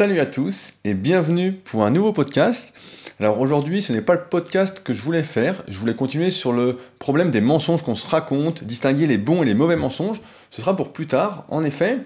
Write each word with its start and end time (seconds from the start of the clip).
Salut 0.00 0.20
à 0.20 0.24
tous 0.24 0.72
et 0.84 0.94
bienvenue 0.94 1.52
pour 1.52 1.84
un 1.84 1.90
nouveau 1.90 2.14
podcast. 2.14 2.72
Alors 3.18 3.38
aujourd'hui, 3.38 3.82
ce 3.82 3.92
n'est 3.92 4.00
pas 4.00 4.14
le 4.14 4.22
podcast 4.22 4.80
que 4.82 4.94
je 4.94 5.02
voulais 5.02 5.22
faire. 5.22 5.62
Je 5.68 5.78
voulais 5.78 5.94
continuer 5.94 6.30
sur 6.30 6.54
le 6.54 6.78
problème 6.98 7.30
des 7.30 7.42
mensonges 7.42 7.82
qu'on 7.82 7.94
se 7.94 8.08
raconte, 8.08 8.64
distinguer 8.64 9.06
les 9.06 9.18
bons 9.18 9.42
et 9.42 9.44
les 9.44 9.52
mauvais 9.52 9.76
mensonges. 9.76 10.22
Ce 10.50 10.62
sera 10.62 10.74
pour 10.74 10.94
plus 10.94 11.06
tard. 11.06 11.44
En 11.50 11.64
effet, 11.64 11.98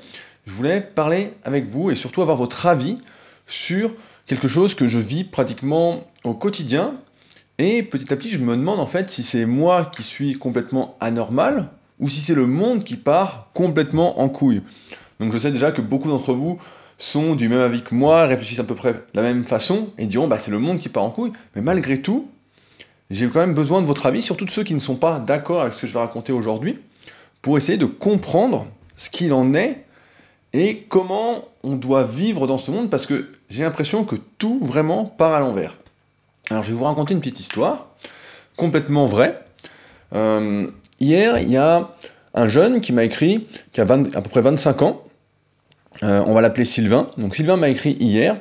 je 0.44 0.52
voulais 0.54 0.80
parler 0.80 1.34
avec 1.44 1.68
vous 1.68 1.92
et 1.92 1.94
surtout 1.94 2.20
avoir 2.20 2.36
votre 2.36 2.66
avis 2.66 2.98
sur 3.46 3.94
quelque 4.26 4.48
chose 4.48 4.74
que 4.74 4.88
je 4.88 4.98
vis 4.98 5.22
pratiquement 5.22 6.02
au 6.24 6.34
quotidien. 6.34 6.94
Et 7.58 7.84
petit 7.84 8.12
à 8.12 8.16
petit, 8.16 8.30
je 8.30 8.40
me 8.40 8.56
demande 8.56 8.80
en 8.80 8.88
fait 8.88 9.08
si 9.08 9.22
c'est 9.22 9.46
moi 9.46 9.88
qui 9.94 10.02
suis 10.02 10.32
complètement 10.32 10.96
anormal 10.98 11.68
ou 12.00 12.08
si 12.08 12.18
c'est 12.18 12.34
le 12.34 12.48
monde 12.48 12.82
qui 12.82 12.96
part 12.96 13.50
complètement 13.54 14.20
en 14.20 14.28
couille. 14.28 14.62
Donc 15.20 15.32
je 15.32 15.38
sais 15.38 15.52
déjà 15.52 15.70
que 15.70 15.80
beaucoup 15.80 16.08
d'entre 16.08 16.32
vous 16.32 16.58
sont 17.04 17.34
du 17.34 17.48
même 17.48 17.60
avis 17.60 17.82
que 17.82 17.94
moi, 17.94 18.24
réfléchissent 18.24 18.60
à 18.60 18.64
peu 18.64 18.74
près 18.74 18.94
de 18.94 19.00
la 19.12 19.22
même 19.22 19.44
façon 19.44 19.90
et 19.98 20.06
diront 20.06 20.26
bah 20.26 20.38
c'est 20.38 20.50
le 20.50 20.58
monde 20.58 20.78
qui 20.78 20.88
part 20.88 21.04
en 21.04 21.10
couille. 21.10 21.32
Mais 21.54 21.60
malgré 21.60 22.00
tout, 22.00 22.30
j'ai 23.10 23.28
quand 23.28 23.40
même 23.40 23.54
besoin 23.54 23.82
de 23.82 23.86
votre 23.86 24.06
avis, 24.06 24.22
surtout 24.22 24.46
ceux 24.48 24.64
qui 24.64 24.74
ne 24.74 24.78
sont 24.78 24.96
pas 24.96 25.18
d'accord 25.18 25.60
avec 25.60 25.74
ce 25.74 25.82
que 25.82 25.86
je 25.86 25.92
vais 25.92 25.98
raconter 25.98 26.32
aujourd'hui, 26.32 26.78
pour 27.42 27.58
essayer 27.58 27.76
de 27.76 27.84
comprendre 27.84 28.66
ce 28.96 29.10
qu'il 29.10 29.34
en 29.34 29.52
est 29.54 29.84
et 30.54 30.86
comment 30.88 31.44
on 31.62 31.74
doit 31.74 32.04
vivre 32.04 32.46
dans 32.46 32.56
ce 32.56 32.70
monde, 32.70 32.88
parce 32.88 33.06
que 33.06 33.28
j'ai 33.50 33.64
l'impression 33.64 34.04
que 34.04 34.16
tout 34.38 34.58
vraiment 34.62 35.04
part 35.04 35.34
à 35.34 35.40
l'envers. 35.40 35.74
Alors 36.48 36.62
je 36.62 36.70
vais 36.70 36.76
vous 36.76 36.84
raconter 36.84 37.12
une 37.12 37.20
petite 37.20 37.40
histoire, 37.40 37.88
complètement 38.56 39.04
vraie. 39.04 39.40
Euh, 40.14 40.66
hier, 41.00 41.38
il 41.38 41.50
y 41.50 41.58
a 41.58 41.90
un 42.32 42.48
jeune 42.48 42.80
qui 42.80 42.92
m'a 42.94 43.04
écrit, 43.04 43.46
qui 43.72 43.80
a 43.82 43.84
à 43.84 43.86
peu 43.86 44.30
près 44.30 44.40
25 44.40 44.82
ans, 44.82 45.03
euh, 46.02 46.22
on 46.26 46.34
va 46.34 46.40
l'appeler 46.40 46.64
Sylvain. 46.64 47.10
Donc 47.18 47.36
Sylvain 47.36 47.56
m'a 47.56 47.68
écrit 47.68 47.96
hier. 48.00 48.38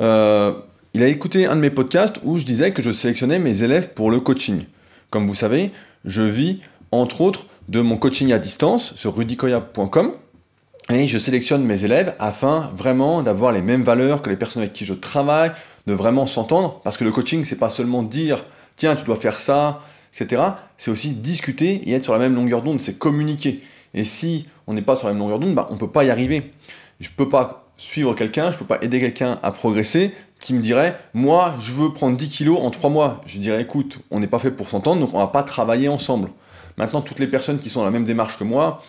Euh, 0.00 0.54
il 0.94 1.02
a 1.02 1.08
écouté 1.08 1.46
un 1.46 1.56
de 1.56 1.60
mes 1.60 1.70
podcasts 1.70 2.20
où 2.24 2.38
je 2.38 2.44
disais 2.44 2.72
que 2.72 2.82
je 2.82 2.90
sélectionnais 2.90 3.38
mes 3.38 3.62
élèves 3.62 3.90
pour 3.90 4.10
le 4.10 4.20
coaching. 4.20 4.62
Comme 5.10 5.26
vous 5.26 5.34
savez, 5.34 5.70
je 6.04 6.22
vis 6.22 6.60
entre 6.90 7.20
autres 7.20 7.46
de 7.68 7.80
mon 7.80 7.96
coaching 7.96 8.32
à 8.32 8.38
distance 8.38 8.94
sur 8.94 9.16
rudicoya.com 9.16 10.12
et 10.88 11.06
je 11.06 11.18
sélectionne 11.18 11.64
mes 11.64 11.84
élèves 11.84 12.14
afin 12.18 12.70
vraiment 12.76 13.22
d'avoir 13.22 13.52
les 13.52 13.60
mêmes 13.60 13.82
valeurs 13.82 14.22
que 14.22 14.30
les 14.30 14.36
personnes 14.36 14.62
avec 14.62 14.72
qui 14.72 14.84
je 14.84 14.94
travaille, 14.94 15.50
de 15.86 15.92
vraiment 15.92 16.26
s'entendre 16.26 16.80
parce 16.84 16.96
que 16.96 17.04
le 17.04 17.10
coaching 17.10 17.44
c'est 17.44 17.56
pas 17.56 17.70
seulement 17.70 18.02
dire 18.02 18.44
tiens 18.76 18.96
tu 18.96 19.04
dois 19.04 19.16
faire 19.16 19.34
ça, 19.34 19.82
etc. 20.14 20.42
C'est 20.78 20.90
aussi 20.90 21.10
discuter 21.10 21.88
et 21.88 21.92
être 21.92 22.04
sur 22.04 22.12
la 22.12 22.18
même 22.18 22.34
longueur 22.34 22.62
d'onde, 22.62 22.80
c'est 22.80 22.98
communiquer. 22.98 23.60
Et 23.94 24.04
si 24.04 24.46
on 24.66 24.74
n'est 24.74 24.82
pas 24.82 24.96
sur 24.96 25.08
la 25.08 25.12
même 25.12 25.20
longueur 25.20 25.38
d'onde, 25.38 25.54
bah, 25.54 25.66
on 25.70 25.74
ne 25.74 25.78
peut 25.78 25.90
pas 25.90 26.04
y 26.04 26.10
arriver. 26.10 26.52
Je 27.00 27.10
peux 27.10 27.28
pas 27.28 27.66
suivre 27.76 28.14
quelqu'un, 28.14 28.50
je 28.50 28.58
peux 28.58 28.64
pas 28.64 28.78
aider 28.80 29.00
quelqu'un 29.00 29.38
à 29.42 29.50
progresser 29.50 30.12
qui 30.40 30.54
me 30.54 30.60
dirait 30.60 30.98
Moi, 31.14 31.54
je 31.58 31.72
veux 31.72 31.92
prendre 31.92 32.16
10 32.16 32.28
kilos 32.28 32.58
en 32.60 32.70
3 32.70 32.90
mois. 32.90 33.20
Je 33.26 33.38
dirais 33.38 33.60
Écoute, 33.60 33.98
on 34.10 34.20
n'est 34.20 34.26
pas 34.26 34.38
fait 34.38 34.50
pour 34.50 34.68
s'entendre, 34.68 35.00
donc 35.00 35.14
on 35.14 35.18
va 35.18 35.26
pas 35.26 35.42
travailler 35.42 35.88
ensemble. 35.88 36.30
Maintenant, 36.78 37.00
toutes 37.00 37.18
les 37.18 37.26
personnes 37.26 37.58
qui 37.58 37.70
sont 37.70 37.80
dans 37.80 37.86
la 37.86 37.90
même 37.90 38.04
démarche 38.04 38.38
que 38.38 38.44
moi, 38.44 38.82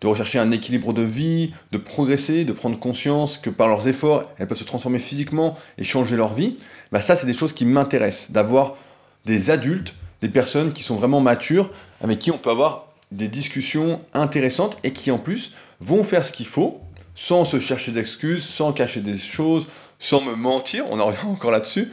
de 0.00 0.06
rechercher 0.06 0.38
un 0.38 0.50
équilibre 0.50 0.92
de 0.92 1.02
vie, 1.02 1.52
de 1.72 1.78
progresser, 1.78 2.44
de 2.44 2.52
prendre 2.52 2.78
conscience 2.78 3.38
que 3.38 3.50
par 3.50 3.68
leurs 3.68 3.88
efforts, 3.88 4.24
elles 4.38 4.46
peuvent 4.46 4.58
se 4.58 4.64
transformer 4.64 4.98
physiquement 4.98 5.56
et 5.78 5.84
changer 5.84 6.16
leur 6.16 6.34
vie, 6.34 6.56
bah 6.92 7.00
ça, 7.00 7.16
c'est 7.16 7.26
des 7.26 7.32
choses 7.32 7.52
qui 7.52 7.64
m'intéressent, 7.64 8.30
d'avoir 8.30 8.76
des 9.24 9.50
adultes, 9.50 9.94
des 10.20 10.28
personnes 10.28 10.72
qui 10.72 10.82
sont 10.82 10.96
vraiment 10.96 11.20
matures, 11.20 11.70
avec 12.02 12.18
qui 12.18 12.30
on 12.30 12.38
peut 12.38 12.50
avoir 12.50 12.88
des 13.12 13.28
discussions 13.28 14.00
intéressantes 14.12 14.76
et 14.84 14.92
qui 14.92 15.10
en 15.10 15.18
plus 15.18 15.52
vont 15.80 16.02
faire 16.02 16.26
ce 16.26 16.32
qu'il 16.32 16.46
faut 16.46 16.80
sans 17.14 17.44
se 17.44 17.58
chercher 17.58 17.92
d'excuses, 17.92 18.44
sans 18.44 18.72
cacher 18.72 19.00
des 19.00 19.18
choses, 19.18 19.66
sans 19.98 20.20
me 20.20 20.34
mentir, 20.34 20.84
on 20.90 21.00
en 21.00 21.06
revient 21.06 21.24
encore 21.26 21.50
là-dessus, 21.50 21.90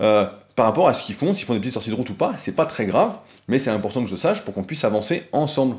euh, 0.00 0.26
par 0.54 0.66
rapport 0.66 0.88
à 0.88 0.94
ce 0.94 1.04
qu'ils 1.04 1.14
font, 1.14 1.32
s'ils 1.32 1.46
font 1.46 1.54
des 1.54 1.60
petites 1.60 1.74
sorties 1.74 1.90
de 1.90 1.94
route 1.94 2.10
ou 2.10 2.14
pas, 2.14 2.34
c'est 2.36 2.54
pas 2.54 2.66
très 2.66 2.86
grave, 2.86 3.16
mais 3.48 3.58
c'est 3.58 3.70
important 3.70 4.02
que 4.02 4.08
je 4.08 4.16
sache 4.16 4.42
pour 4.42 4.54
qu'on 4.54 4.64
puisse 4.64 4.84
avancer 4.84 5.24
ensemble, 5.32 5.76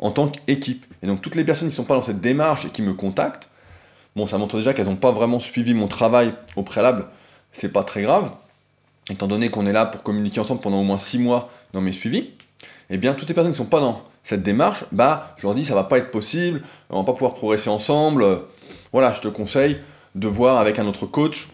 en 0.00 0.10
tant 0.10 0.28
qu'équipe. 0.28 0.86
Et 1.02 1.06
donc 1.06 1.22
toutes 1.22 1.34
les 1.34 1.44
personnes 1.44 1.68
qui 1.68 1.72
ne 1.72 1.76
sont 1.76 1.84
pas 1.84 1.94
dans 1.94 2.02
cette 2.02 2.20
démarche 2.20 2.64
et 2.64 2.70
qui 2.70 2.82
me 2.82 2.94
contactent, 2.94 3.48
bon 4.16 4.26
ça 4.26 4.38
montre 4.38 4.56
déjà 4.56 4.74
qu'elles 4.74 4.86
n'ont 4.86 4.96
pas 4.96 5.12
vraiment 5.12 5.38
suivi 5.38 5.74
mon 5.74 5.88
travail 5.88 6.34
au 6.56 6.62
préalable, 6.62 7.06
c'est 7.52 7.72
pas 7.72 7.84
très 7.84 8.02
grave, 8.02 8.30
étant 9.10 9.26
donné 9.26 9.50
qu'on 9.50 9.66
est 9.66 9.72
là 9.72 9.86
pour 9.86 10.02
communiquer 10.02 10.40
ensemble 10.40 10.60
pendant 10.60 10.80
au 10.80 10.84
moins 10.84 10.98
6 10.98 11.18
mois 11.18 11.50
dans 11.72 11.80
mes 11.80 11.92
suivis, 11.92 12.30
eh 12.90 12.98
bien 12.98 13.14
toutes 13.14 13.28
les 13.28 13.34
personnes 13.34 13.52
qui 13.52 13.60
ne 13.60 13.64
sont 13.64 13.70
pas 13.70 13.80
dans 13.80 14.02
cette 14.28 14.42
démarche, 14.42 14.84
bah, 14.92 15.34
je 15.38 15.46
leur 15.46 15.54
dis 15.54 15.64
ça 15.64 15.74
va 15.74 15.84
pas 15.84 15.96
être 15.96 16.10
possible, 16.10 16.60
on 16.90 16.98
va 16.98 17.04
pas 17.06 17.14
pouvoir 17.14 17.32
progresser 17.32 17.70
ensemble. 17.70 18.40
Voilà, 18.92 19.14
je 19.14 19.22
te 19.22 19.28
conseille 19.28 19.78
de 20.14 20.28
voir 20.28 20.58
avec 20.58 20.78
un 20.78 20.86
autre 20.86 21.06
coach, 21.06 21.48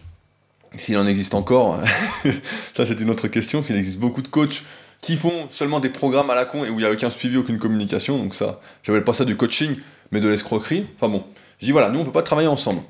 s'il 0.75 0.97
en 0.97 1.07
existe 1.07 1.35
encore. 1.35 1.79
ça, 2.75 2.85
c'est 2.85 2.99
une 2.99 3.09
autre 3.09 3.29
question. 3.29 3.63
S'il 3.63 3.77
existe 3.77 3.97
beaucoup 3.97 4.21
de 4.21 4.27
coachs 4.27 4.65
qui 4.99 5.15
font 5.15 5.47
seulement 5.51 5.79
des 5.79 5.87
programmes 5.87 6.29
à 6.29 6.35
la 6.35 6.43
con 6.43 6.65
et 6.65 6.69
où 6.69 6.73
il 6.73 6.79
n'y 6.79 6.85
a 6.85 6.91
aucun 6.91 7.09
suivi, 7.09 7.37
aucune 7.37 7.59
communication, 7.59 8.17
donc 8.17 8.35
ça, 8.35 8.59
j'appelle 8.83 9.05
pas 9.05 9.13
ça 9.13 9.23
du 9.23 9.37
coaching, 9.37 9.77
mais 10.11 10.19
de 10.19 10.27
l'escroquerie. 10.27 10.85
Enfin 10.97 11.07
bon, 11.07 11.23
je 11.61 11.67
dis 11.67 11.71
voilà, 11.71 11.87
nous 11.87 11.99
on 11.99 12.03
peut 12.03 12.11
pas 12.11 12.23
travailler 12.23 12.49
ensemble. 12.49 12.81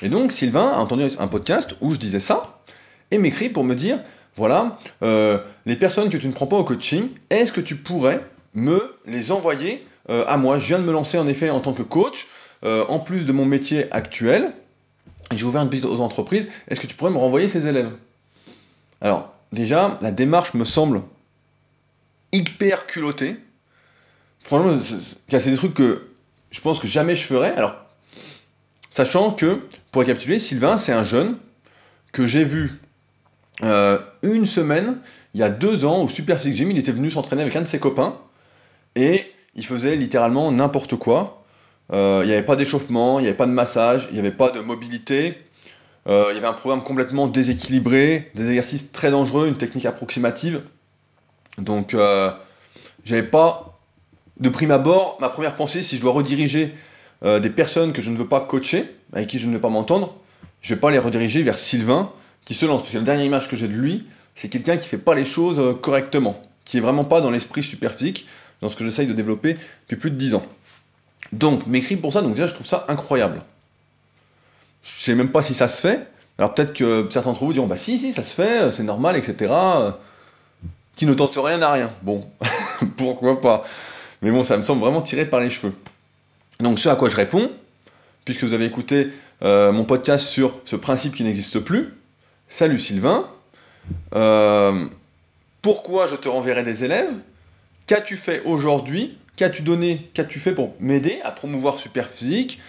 Et 0.00 0.08
donc 0.08 0.32
Sylvain 0.32 0.72
a 0.74 0.78
entendu 0.78 1.04
un 1.18 1.26
podcast 1.26 1.76
où 1.82 1.92
je 1.92 1.98
disais 1.98 2.18
ça 2.18 2.60
et 3.10 3.18
m'écrit 3.18 3.50
pour 3.50 3.64
me 3.64 3.74
dire 3.74 3.98
voilà, 4.36 4.78
euh, 5.02 5.36
les 5.66 5.76
personnes 5.76 6.08
que 6.08 6.16
tu 6.16 6.28
ne 6.28 6.32
prends 6.32 6.46
pas 6.46 6.56
au 6.56 6.64
coaching, 6.64 7.08
est-ce 7.28 7.52
que 7.52 7.60
tu 7.60 7.76
pourrais 7.76 8.22
me 8.54 8.96
les 9.06 9.32
envoyer 9.32 9.86
euh, 10.10 10.24
à 10.26 10.36
moi. 10.36 10.58
Je 10.58 10.66
viens 10.66 10.78
de 10.78 10.84
me 10.84 10.92
lancer 10.92 11.18
en 11.18 11.26
effet 11.26 11.50
en 11.50 11.60
tant 11.60 11.72
que 11.72 11.82
coach, 11.82 12.28
euh, 12.64 12.84
en 12.88 12.98
plus 12.98 13.26
de 13.26 13.32
mon 13.32 13.44
métier 13.44 13.92
actuel. 13.92 14.52
J'ai 15.32 15.44
ouvert 15.44 15.62
une 15.62 15.70
petite 15.70 15.84
aux 15.84 16.00
entreprises. 16.00 16.48
Est-ce 16.68 16.80
que 16.80 16.86
tu 16.86 16.94
pourrais 16.94 17.10
me 17.10 17.18
renvoyer 17.18 17.48
ces 17.48 17.66
élèves? 17.66 17.90
Alors, 19.00 19.34
déjà, 19.52 19.98
la 20.02 20.10
démarche 20.10 20.54
me 20.54 20.64
semble 20.64 21.02
hyper 22.32 22.86
culottée. 22.86 23.36
Franchement, 24.40 24.78
c'est 25.28 25.50
des 25.50 25.56
trucs 25.56 25.74
que 25.74 26.08
je 26.50 26.60
pense 26.60 26.78
que 26.78 26.86
jamais 26.86 27.16
je 27.16 27.24
ferais. 27.24 27.52
Alors, 27.56 27.74
sachant 28.90 29.32
que, 29.32 29.60
pour 29.90 30.00
récapituler, 30.00 30.38
Sylvain, 30.38 30.78
c'est 30.78 30.92
un 30.92 31.04
jeune 31.04 31.38
que 32.12 32.26
j'ai 32.26 32.44
vu 32.44 32.74
euh, 33.62 33.98
une 34.22 34.46
semaine, 34.46 34.98
il 35.32 35.40
y 35.40 35.42
a 35.42 35.50
deux 35.50 35.84
ans, 35.84 36.02
au 36.02 36.08
Super 36.08 36.38
Physique 36.38 36.54
Gym. 36.54 36.70
Il 36.70 36.78
était 36.78 36.92
venu 36.92 37.10
s'entraîner 37.10 37.42
avec 37.42 37.56
un 37.56 37.62
de 37.62 37.66
ses 37.66 37.80
copains. 37.80 38.16
Et 38.96 39.32
il 39.54 39.64
faisait 39.64 39.96
littéralement 39.96 40.50
n'importe 40.50 40.96
quoi. 40.96 41.44
Euh, 41.92 42.20
il 42.24 42.28
n'y 42.28 42.32
avait 42.32 42.44
pas 42.44 42.56
d'échauffement, 42.56 43.18
il 43.18 43.22
n'y 43.22 43.28
avait 43.28 43.36
pas 43.36 43.46
de 43.46 43.52
massage, 43.52 44.08
il 44.10 44.14
n'y 44.14 44.20
avait 44.20 44.30
pas 44.30 44.50
de 44.50 44.60
mobilité. 44.60 45.38
Euh, 46.06 46.26
il 46.30 46.34
y 46.34 46.38
avait 46.38 46.46
un 46.46 46.52
programme 46.52 46.82
complètement 46.82 47.26
déséquilibré, 47.26 48.30
des 48.34 48.48
exercices 48.48 48.92
très 48.92 49.10
dangereux, 49.10 49.46
une 49.48 49.56
technique 49.56 49.86
approximative. 49.86 50.62
Donc, 51.58 51.94
euh, 51.94 52.30
j'avais 53.04 53.22
pas 53.22 53.78
de 54.38 54.48
prime 54.48 54.70
abord. 54.70 55.18
Ma 55.20 55.28
première 55.28 55.56
pensée, 55.56 55.82
si 55.82 55.96
je 55.96 56.02
dois 56.02 56.12
rediriger 56.12 56.74
des 57.40 57.48
personnes 57.48 57.94
que 57.94 58.02
je 58.02 58.10
ne 58.10 58.18
veux 58.18 58.26
pas 58.26 58.40
coacher, 58.40 58.84
avec 59.14 59.28
qui 59.28 59.38
je 59.38 59.46
ne 59.46 59.54
veux 59.54 59.60
pas 59.60 59.70
m'entendre, 59.70 60.14
je 60.60 60.74
vais 60.74 60.80
pas 60.80 60.90
les 60.90 60.98
rediriger 60.98 61.42
vers 61.42 61.58
Sylvain 61.58 62.12
qui 62.44 62.52
se 62.52 62.66
lance. 62.66 62.82
Parce 62.82 62.92
que 62.92 62.98
la 62.98 63.02
dernière 63.02 63.24
image 63.24 63.48
que 63.48 63.56
j'ai 63.56 63.66
de 63.66 63.72
lui, 63.72 64.04
c'est 64.34 64.50
quelqu'un 64.50 64.76
qui 64.76 64.86
fait 64.86 64.98
pas 64.98 65.14
les 65.14 65.24
choses 65.24 65.78
correctement, 65.80 66.42
qui 66.66 66.76
est 66.76 66.80
vraiment 66.80 67.04
pas 67.04 67.22
dans 67.22 67.30
l'esprit 67.30 67.62
super 67.62 67.92
physique 67.92 68.26
dans 68.64 68.70
ce 68.70 68.76
que 68.76 68.84
j'essaye 68.84 69.06
de 69.06 69.12
développer 69.12 69.58
depuis 69.88 70.00
plus 70.00 70.10
de 70.10 70.16
10 70.16 70.36
ans. 70.36 70.46
Donc, 71.32 71.66
m'écrire 71.66 72.00
pour 72.00 72.14
ça, 72.14 72.22
donc 72.22 72.32
déjà, 72.32 72.46
je 72.46 72.54
trouve 72.54 72.66
ça 72.66 72.86
incroyable. 72.88 73.42
Je 74.82 75.04
sais 75.04 75.14
même 75.14 75.30
pas 75.30 75.42
si 75.42 75.52
ça 75.52 75.68
se 75.68 75.82
fait. 75.82 76.06
Alors 76.38 76.54
peut-être 76.54 76.72
que 76.72 77.06
certains 77.10 77.30
d'entre 77.30 77.44
vous 77.44 77.52
diront, 77.52 77.66
bah 77.66 77.76
si, 77.76 77.98
si, 77.98 78.12
ça 78.12 78.22
se 78.22 78.34
fait, 78.34 78.70
c'est 78.70 78.82
normal, 78.82 79.16
etc. 79.16 79.52
Qui 80.96 81.04
ne 81.04 81.12
tente 81.12 81.36
rien 81.36 81.60
à 81.60 81.72
rien. 81.72 81.90
Bon, 82.02 82.26
pourquoi 82.96 83.40
pas. 83.40 83.64
Mais 84.22 84.30
bon, 84.30 84.44
ça 84.44 84.56
me 84.56 84.62
semble 84.62 84.80
vraiment 84.80 85.02
tiré 85.02 85.26
par 85.26 85.40
les 85.40 85.50
cheveux. 85.50 85.74
Donc 86.60 86.78
ce 86.78 86.88
à 86.88 86.96
quoi 86.96 87.10
je 87.10 87.16
réponds, 87.16 87.50
puisque 88.24 88.44
vous 88.44 88.54
avez 88.54 88.64
écouté 88.64 89.08
euh, 89.42 89.72
mon 89.72 89.84
podcast 89.84 90.26
sur 90.26 90.54
ce 90.64 90.76
principe 90.76 91.14
qui 91.14 91.22
n'existe 91.22 91.60
plus, 91.60 91.92
salut 92.48 92.78
Sylvain, 92.78 93.28
euh, 94.14 94.86
pourquoi 95.60 96.06
je 96.06 96.14
te 96.14 96.28
renverrai 96.28 96.62
des 96.62 96.84
élèves? 96.84 97.12
Qu'as-tu 97.86 98.16
fait 98.16 98.42
aujourd'hui 98.44 99.18
Qu'as-tu 99.36 99.62
donné 99.62 100.10
Qu'as-tu 100.14 100.38
fait 100.38 100.52
pour 100.52 100.74
m'aider 100.80 101.20
à 101.22 101.32
promouvoir 101.32 101.78
Superphysique, 101.78 102.60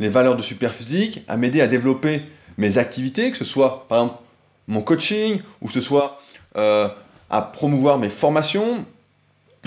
les 0.00 0.08
valeurs 0.08 0.36
de 0.36 0.42
Superphysique, 0.42 1.22
à 1.28 1.36
m'aider 1.36 1.60
à 1.60 1.66
développer 1.66 2.22
mes 2.58 2.78
activités, 2.78 3.30
que 3.30 3.36
ce 3.36 3.44
soit 3.44 3.86
par 3.88 4.02
exemple 4.02 4.22
mon 4.66 4.80
coaching 4.80 5.40
ou 5.60 5.66
que 5.68 5.72
ce 5.72 5.80
soit 5.80 6.20
euh, 6.56 6.88
à 7.30 7.42
promouvoir 7.42 7.98
mes 7.98 8.08
formations 8.08 8.84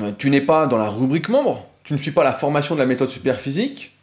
euh, 0.01 0.12
Tu 0.18 0.30
n'es 0.30 0.42
pas 0.42 0.65
dans 0.65 0.77
la 0.77 0.89
rubrique 0.89 1.30
membre, 1.30 1.65
tu 1.83 1.94
ne 1.94 1.98
suis 1.98 2.12
pas 2.12 2.24
la 2.24 2.33
formation 2.33 2.75
de 2.75 2.80
la 2.80 2.86
méthode 2.86 3.09
Superphysique, 3.09 3.95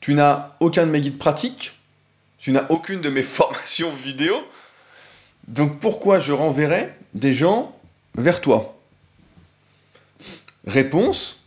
tu 0.00 0.14
n'as 0.14 0.54
aucun 0.60 0.86
de 0.86 0.92
mes 0.92 1.00
guides 1.00 1.18
pratiques, 1.18 1.74
tu 2.38 2.52
n'as 2.52 2.66
aucune 2.68 3.00
de 3.00 3.08
mes 3.08 3.22
formations 3.24 3.90
vidéo. 3.90 4.36
Donc 5.48 5.80
pourquoi 5.80 6.20
je 6.20 6.32
renverrai 6.32 6.94
des 7.14 7.32
gens 7.32 7.74
vers 8.16 8.40
toi? 8.40 8.75
Réponse 10.66 11.38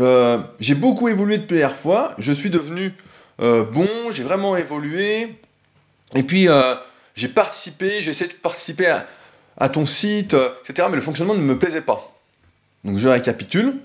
euh, 0.00 0.38
J'ai 0.60 0.74
beaucoup 0.74 1.08
évolué 1.08 1.38
depuis 1.38 1.54
la 1.54 1.60
dernière 1.60 1.76
fois. 1.76 2.14
Je 2.18 2.32
suis 2.32 2.50
devenu 2.50 2.94
euh, 3.40 3.64
bon, 3.64 3.88
j'ai 4.10 4.22
vraiment 4.22 4.56
évolué. 4.56 5.36
Et 6.14 6.22
puis, 6.22 6.48
euh, 6.48 6.74
j'ai 7.14 7.28
participé, 7.28 8.00
j'ai 8.00 8.10
essayé 8.10 8.30
de 8.30 8.36
participer 8.36 8.98
à, 9.58 9.68
ton 9.68 9.86
site, 9.86 10.34
etc. 10.34 10.88
Mais 10.90 10.96
le 10.96 11.02
fonctionnement 11.02 11.34
ne 11.34 11.40
me 11.40 11.58
plaisait 11.58 11.80
pas. 11.80 12.16
Donc, 12.84 12.98
je 12.98 13.08
récapitule. 13.08 13.78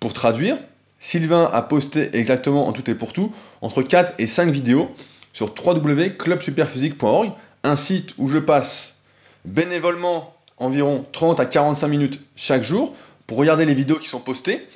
Pour 0.00 0.12
traduire, 0.12 0.58
Sylvain 0.98 1.48
a 1.52 1.62
posté 1.62 2.10
exactement 2.14 2.68
en 2.68 2.72
tout 2.72 2.90
et 2.90 2.94
pour 2.94 3.12
tout 3.12 3.32
entre 3.62 3.82
4 3.82 4.14
et 4.18 4.26
5 4.26 4.50
vidéos 4.50 4.94
sur 5.32 5.54
www.clubsuperphysique.org, 5.54 7.32
un 7.62 7.76
site 7.76 8.14
où 8.18 8.28
je 8.28 8.38
passe 8.38 8.96
bénévolement 9.44 10.34
environ 10.58 11.06
30 11.12 11.40
à 11.40 11.46
45 11.46 11.88
minutes 11.88 12.20
chaque 12.36 12.62
jour 12.62 12.94
pour 13.26 13.38
regarder 13.38 13.64
les 13.64 13.74
vidéos 13.74 13.98
qui 13.98 14.08
sont 14.08 14.20
postées 14.20 14.66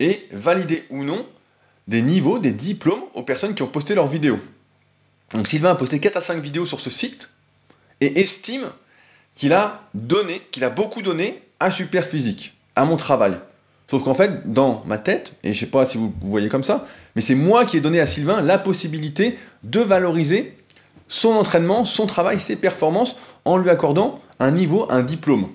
et 0.00 0.26
valider 0.32 0.84
ou 0.90 1.04
non 1.04 1.26
des 1.88 2.02
niveaux, 2.02 2.38
des 2.38 2.52
diplômes 2.52 3.02
aux 3.14 3.22
personnes 3.22 3.54
qui 3.54 3.62
ont 3.62 3.68
posté 3.68 3.94
leurs 3.94 4.08
vidéos. 4.08 4.40
Donc 5.32 5.46
Sylvain 5.46 5.70
a 5.70 5.74
posté 5.74 5.98
4 5.98 6.16
à 6.16 6.20
5 6.20 6.42
vidéos 6.42 6.66
sur 6.66 6.80
ce 6.80 6.90
site 6.90 7.30
et 8.00 8.20
estime 8.20 8.70
qu'il 9.34 9.52
a 9.52 9.82
donné, 9.94 10.40
qu'il 10.50 10.64
a 10.64 10.70
beaucoup 10.70 11.02
donné 11.02 11.42
à 11.60 11.70
Superphysique, 11.70 12.54
à 12.74 12.84
mon 12.84 12.96
travail. 12.96 13.38
Sauf 13.88 14.02
qu'en 14.02 14.14
fait, 14.14 14.52
dans 14.52 14.82
ma 14.86 14.98
tête, 14.98 15.34
et 15.44 15.54
je 15.54 15.60
sais 15.60 15.66
pas 15.66 15.86
si 15.86 15.96
vous, 15.96 16.12
voyez 16.22 16.48
comme 16.48 16.64
ça, 16.64 16.86
mais 17.14 17.22
c'est 17.22 17.34
moi 17.34 17.64
qui 17.64 17.76
ai 17.76 17.80
donné 17.80 18.00
à 18.00 18.06
Sylvain 18.06 18.40
la 18.40 18.58
possibilité 18.58 19.38
de 19.62 19.80
valoriser 19.80 20.56
son 21.06 21.30
entraînement, 21.30 21.84
son 21.84 22.06
travail, 22.06 22.40
ses 22.40 22.56
performances, 22.56 23.16
en 23.44 23.58
lui 23.58 23.70
accordant 23.70 24.20
un 24.40 24.50
niveau, 24.50 24.86
un 24.90 25.04
diplôme. 25.04 25.48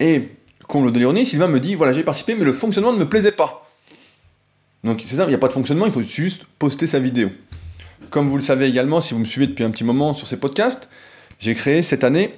Et, 0.00 0.30
comble 0.66 0.92
de 0.92 0.98
l'ironie, 0.98 1.26
Sylvain 1.26 1.48
me 1.48 1.60
dit, 1.60 1.74
voilà, 1.74 1.92
j'ai 1.92 2.02
participé, 2.02 2.34
mais 2.34 2.44
le 2.44 2.52
fonctionnement 2.52 2.92
ne 2.92 2.98
me 2.98 3.08
plaisait 3.08 3.32
pas. 3.32 3.68
Donc 4.84 5.02
c'est 5.04 5.16
ça, 5.16 5.24
il 5.24 5.28
n'y 5.28 5.34
a 5.34 5.38
pas 5.38 5.48
de 5.48 5.52
fonctionnement, 5.52 5.86
il 5.86 5.92
faut 5.92 6.02
juste 6.02 6.44
poster 6.58 6.86
sa 6.86 6.98
vidéo. 6.98 7.30
Comme 8.10 8.28
vous 8.28 8.36
le 8.36 8.42
savez 8.42 8.66
également, 8.66 9.00
si 9.00 9.14
vous 9.14 9.20
me 9.20 9.24
suivez 9.24 9.46
depuis 9.46 9.64
un 9.64 9.70
petit 9.70 9.84
moment 9.84 10.14
sur 10.14 10.26
ces 10.26 10.36
podcasts, 10.36 10.88
j'ai 11.38 11.54
créé 11.54 11.82
cette 11.82 12.04
année 12.04 12.34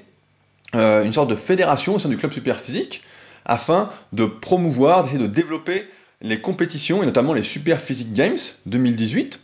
euh, 0.74 1.04
une 1.04 1.12
sorte 1.12 1.30
de 1.30 1.34
fédération 1.34 1.96
au 1.96 1.98
sein 1.98 2.08
du 2.08 2.16
club 2.16 2.32
Superphysique 2.32 3.02
afin 3.44 3.90
de 4.12 4.24
promouvoir, 4.24 5.02
d'essayer 5.02 5.20
de 5.20 5.26
développer 5.26 5.88
les 6.20 6.40
compétitions 6.40 7.02
et 7.02 7.06
notamment 7.06 7.32
les 7.32 7.42
Super 7.42 7.80
Physique 7.80 8.12
Games 8.12 8.38
2018 8.66 9.40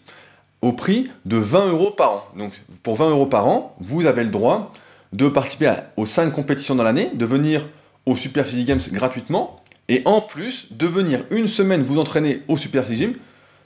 au 0.62 0.72
prix 0.72 1.10
de 1.24 1.36
20 1.36 1.68
euros 1.68 1.90
par 1.90 2.12
an. 2.12 2.24
Donc 2.36 2.52
pour 2.82 2.96
20 2.96 3.10
euros 3.10 3.26
par 3.26 3.46
an, 3.46 3.76
vous 3.80 4.06
avez 4.06 4.24
le 4.24 4.30
droit 4.30 4.72
de 5.12 5.28
participer 5.28 5.72
aux 5.96 6.06
5 6.06 6.30
compétitions 6.32 6.74
dans 6.74 6.82
l'année, 6.82 7.10
de 7.14 7.24
venir 7.24 7.66
au 8.06 8.16
Super 8.16 8.46
Physique 8.46 8.66
Games 8.66 8.80
gratuitement 8.92 9.60
et 9.88 10.02
en 10.04 10.20
plus 10.20 10.68
de 10.72 10.86
venir 10.86 11.24
une 11.30 11.48
semaine 11.48 11.82
vous 11.82 11.98
entraîner 11.98 12.42
au 12.48 12.56
Super 12.56 12.84
Physique 12.84 13.08
Gym. 13.08 13.16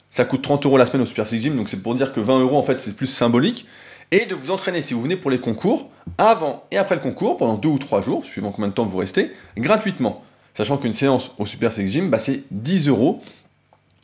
Ça 0.09 0.25
coûte 0.25 0.41
30 0.41 0.65
euros 0.65 0.77
la 0.77 0.85
semaine 0.85 1.03
au 1.03 1.05
Super 1.05 1.27
Physique 1.27 1.43
Gym, 1.43 1.57
donc 1.57 1.69
c'est 1.69 1.81
pour 1.81 1.95
dire 1.95 2.13
que 2.13 2.19
20 2.19 2.39
euros 2.39 2.57
en 2.57 2.63
fait 2.63 2.79
c'est 2.79 2.95
plus 2.95 3.07
symbolique. 3.07 3.65
Et 4.11 4.25
de 4.25 4.33
vous 4.33 4.49
entraîner 4.49 4.81
si 4.81 4.95
vous 4.95 5.01
venez 5.01 5.15
pour 5.15 5.29
les 5.29 5.37
concours, 5.37 5.91
avant 6.17 6.63
et 6.71 6.77
après 6.77 6.95
le 6.95 7.01
concours, 7.01 7.37
pendant 7.37 7.57
2 7.57 7.69
ou 7.69 7.77
3 7.77 8.01
jours, 8.01 8.25
suivant 8.25 8.51
combien 8.51 8.69
de 8.69 8.73
temps 8.73 8.85
vous 8.85 8.97
restez, 8.97 9.31
gratuitement. 9.55 10.23
Sachant 10.55 10.77
qu'une 10.77 10.93
séance 10.93 11.31
au 11.37 11.45
Super 11.45 11.71
Sex 11.71 11.91
Gym, 11.91 12.09
bah, 12.09 12.17
c'est 12.17 12.41
10 12.49 12.87
euros 12.87 13.21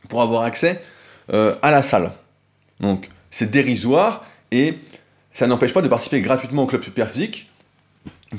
pour 0.07 0.21
avoir 0.21 0.43
accès 0.43 0.81
euh, 1.33 1.55
à 1.63 1.71
la 1.71 1.81
salle. 1.81 2.11
Donc 2.79 3.09
c'est 3.31 3.49
dérisoire 3.49 4.25
et 4.51 4.75
ça 5.33 5.47
n'empêche 5.47 5.73
pas 5.73 5.81
de 5.81 5.87
participer 5.87 6.21
gratuitement 6.21 6.63
au 6.63 6.65
club 6.67 6.83
Super 6.83 7.09
Physique 7.09 7.49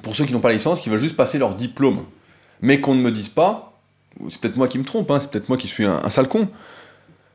pour 0.02 0.16
ceux 0.16 0.25
qui 0.25 0.32
n'ont 0.32 0.40
pas 0.40 0.48
la 0.48 0.54
licence, 0.54 0.81
qui 0.81 0.88
veulent 0.88 1.00
juste 1.00 1.16
passer 1.16 1.38
leur 1.38 1.54
diplôme. 1.54 2.04
Mais 2.60 2.81
qu'on 2.81 2.94
ne 2.94 3.00
me 3.00 3.10
dise 3.10 3.28
pas, 3.28 3.78
c'est 4.28 4.40
peut-être 4.40 4.56
moi 4.56 4.69
qui 4.69 4.78
me 4.78 4.84
trompe, 4.84 5.10
hein, 5.10 5.20
c'est 5.20 5.31
peut-être 5.31 5.48
moi 5.48 5.58
qui 5.58 5.69
suis 5.69 5.84
un, 5.84 6.08
sale 6.10 6.28
con, 6.28 6.48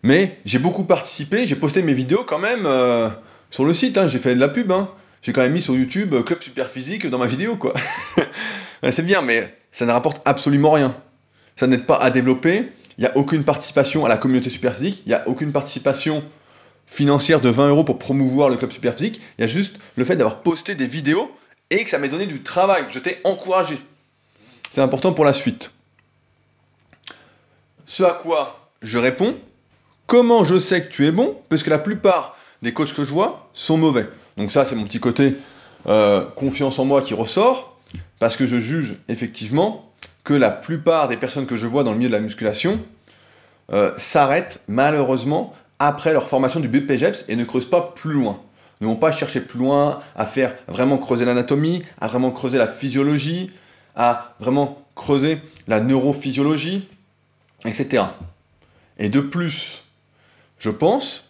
mais 0.03 0.39
j'ai 0.45 0.59
beaucoup 0.59 0.83
participé, 0.83 1.45
j'ai 1.45 1.55
posté 1.55 1.83
mes 1.83 1.93
vidéos 1.93 2.23
quand 2.25 2.39
même 2.39 2.65
euh, 2.65 3.09
sur 3.49 3.65
le 3.65 3.73
site, 3.73 3.97
hein, 3.97 4.07
j'ai 4.07 4.19
fait 4.19 4.33
de 4.33 4.39
la 4.39 4.49
pub, 4.49 4.71
hein. 4.71 4.89
j'ai 5.21 5.31
quand 5.31 5.41
même 5.41 5.53
mis 5.53 5.61
sur 5.61 5.75
YouTube 5.75 6.13
euh, 6.13 6.23
Club 6.23 6.41
Super 6.41 6.69
Physique 6.69 7.07
dans 7.07 7.19
ma 7.19 7.27
vidéo, 7.27 7.55
quoi. 7.55 7.73
c'est 8.89 9.05
bien, 9.05 9.21
mais 9.21 9.55
ça 9.71 9.85
ne 9.85 9.91
rapporte 9.91 10.21
absolument 10.25 10.71
rien. 10.71 10.95
Ça 11.55 11.67
n'aide 11.67 11.85
pas 11.85 11.97
à 11.97 12.09
développer, 12.09 12.71
il 12.97 13.01
n'y 13.01 13.05
a 13.05 13.15
aucune 13.15 13.43
participation 13.43 14.05
à 14.05 14.09
la 14.09 14.17
communauté 14.17 14.49
Superphysique, 14.49 15.03
il 15.05 15.09
n'y 15.09 15.15
a 15.15 15.27
aucune 15.27 15.51
participation 15.51 16.23
financière 16.87 17.39
de 17.39 17.49
20 17.49 17.69
euros 17.69 17.83
pour 17.83 17.99
promouvoir 17.99 18.49
le 18.49 18.57
club 18.57 18.71
Superphysique, 18.71 19.21
il 19.37 19.41
y 19.41 19.43
a 19.43 19.47
juste 19.47 19.77
le 19.95 20.03
fait 20.03 20.15
d'avoir 20.15 20.41
posté 20.41 20.73
des 20.73 20.87
vidéos 20.87 21.31
et 21.71 21.83
que 21.83 21.89
ça 21.89 21.97
m'ait 21.97 22.09
donné 22.09 22.27
du 22.27 22.43
travail, 22.43 22.85
je 22.89 22.99
t'ai 22.99 23.19
encouragé. 23.23 23.79
C'est 24.69 24.81
important 24.81 25.13
pour 25.13 25.25
la 25.25 25.33
suite. 25.33 25.71
Ce 27.85 28.03
à 28.03 28.11
quoi 28.11 28.69
je 28.81 28.99
réponds, 28.99 29.37
comment 30.05 30.43
je 30.43 30.59
sais 30.59 30.83
que 30.83 30.89
tu 30.89 31.07
es 31.07 31.11
bon 31.11 31.39
Parce 31.49 31.63
que 31.63 31.69
la 31.69 31.79
plupart 31.79 32.35
des 32.61 32.73
coachs 32.73 32.93
que 32.93 33.03
je 33.03 33.09
vois 33.09 33.49
sont 33.53 33.77
mauvais. 33.77 34.07
Donc 34.37 34.51
ça, 34.51 34.65
c'est 34.65 34.75
mon 34.75 34.83
petit 34.83 34.99
côté 34.99 35.37
euh, 35.87 36.25
confiance 36.35 36.77
en 36.77 36.85
moi 36.85 37.01
qui 37.01 37.13
ressort. 37.13 37.79
Parce 38.19 38.37
que 38.37 38.45
je 38.45 38.59
juge 38.59 38.97
effectivement 39.09 39.91
que 40.23 40.33
la 40.33 40.51
plupart 40.51 41.07
des 41.07 41.17
personnes 41.17 41.47
que 41.47 41.57
je 41.57 41.67
vois 41.67 41.83
dans 41.83 41.91
le 41.91 41.97
milieu 41.97 42.09
de 42.09 42.15
la 42.15 42.21
musculation 42.21 42.79
euh, 43.73 43.91
s'arrêtent 43.97 44.61
malheureusement 44.67 45.55
après 45.79 46.13
leur 46.13 46.27
formation 46.27 46.59
du 46.59 46.67
BPGEPS 46.67 47.25
et 47.27 47.35
ne 47.35 47.43
creusent 47.43 47.69
pas 47.69 47.93
plus 47.95 48.13
loin. 48.13 48.39
Ne 48.81 48.87
vont 48.87 48.95
pas 48.95 49.11
chercher 49.11 49.41
plus 49.41 49.59
loin 49.59 49.99
à 50.15 50.25
faire 50.25 50.55
vraiment 50.67 50.97
creuser 50.97 51.23
l'anatomie, 51.25 51.83
à 51.99 52.07
vraiment 52.07 52.31
creuser 52.31 52.57
la 52.57 52.67
physiologie, 52.67 53.51
à 53.95 54.35
vraiment 54.39 54.83
creuser 54.95 55.39
la 55.67 55.79
neurophysiologie, 55.79 56.87
etc. 57.65 58.05
Et 58.97 59.09
de 59.09 59.19
plus, 59.19 59.83
je 60.59 60.69
pense, 60.69 61.29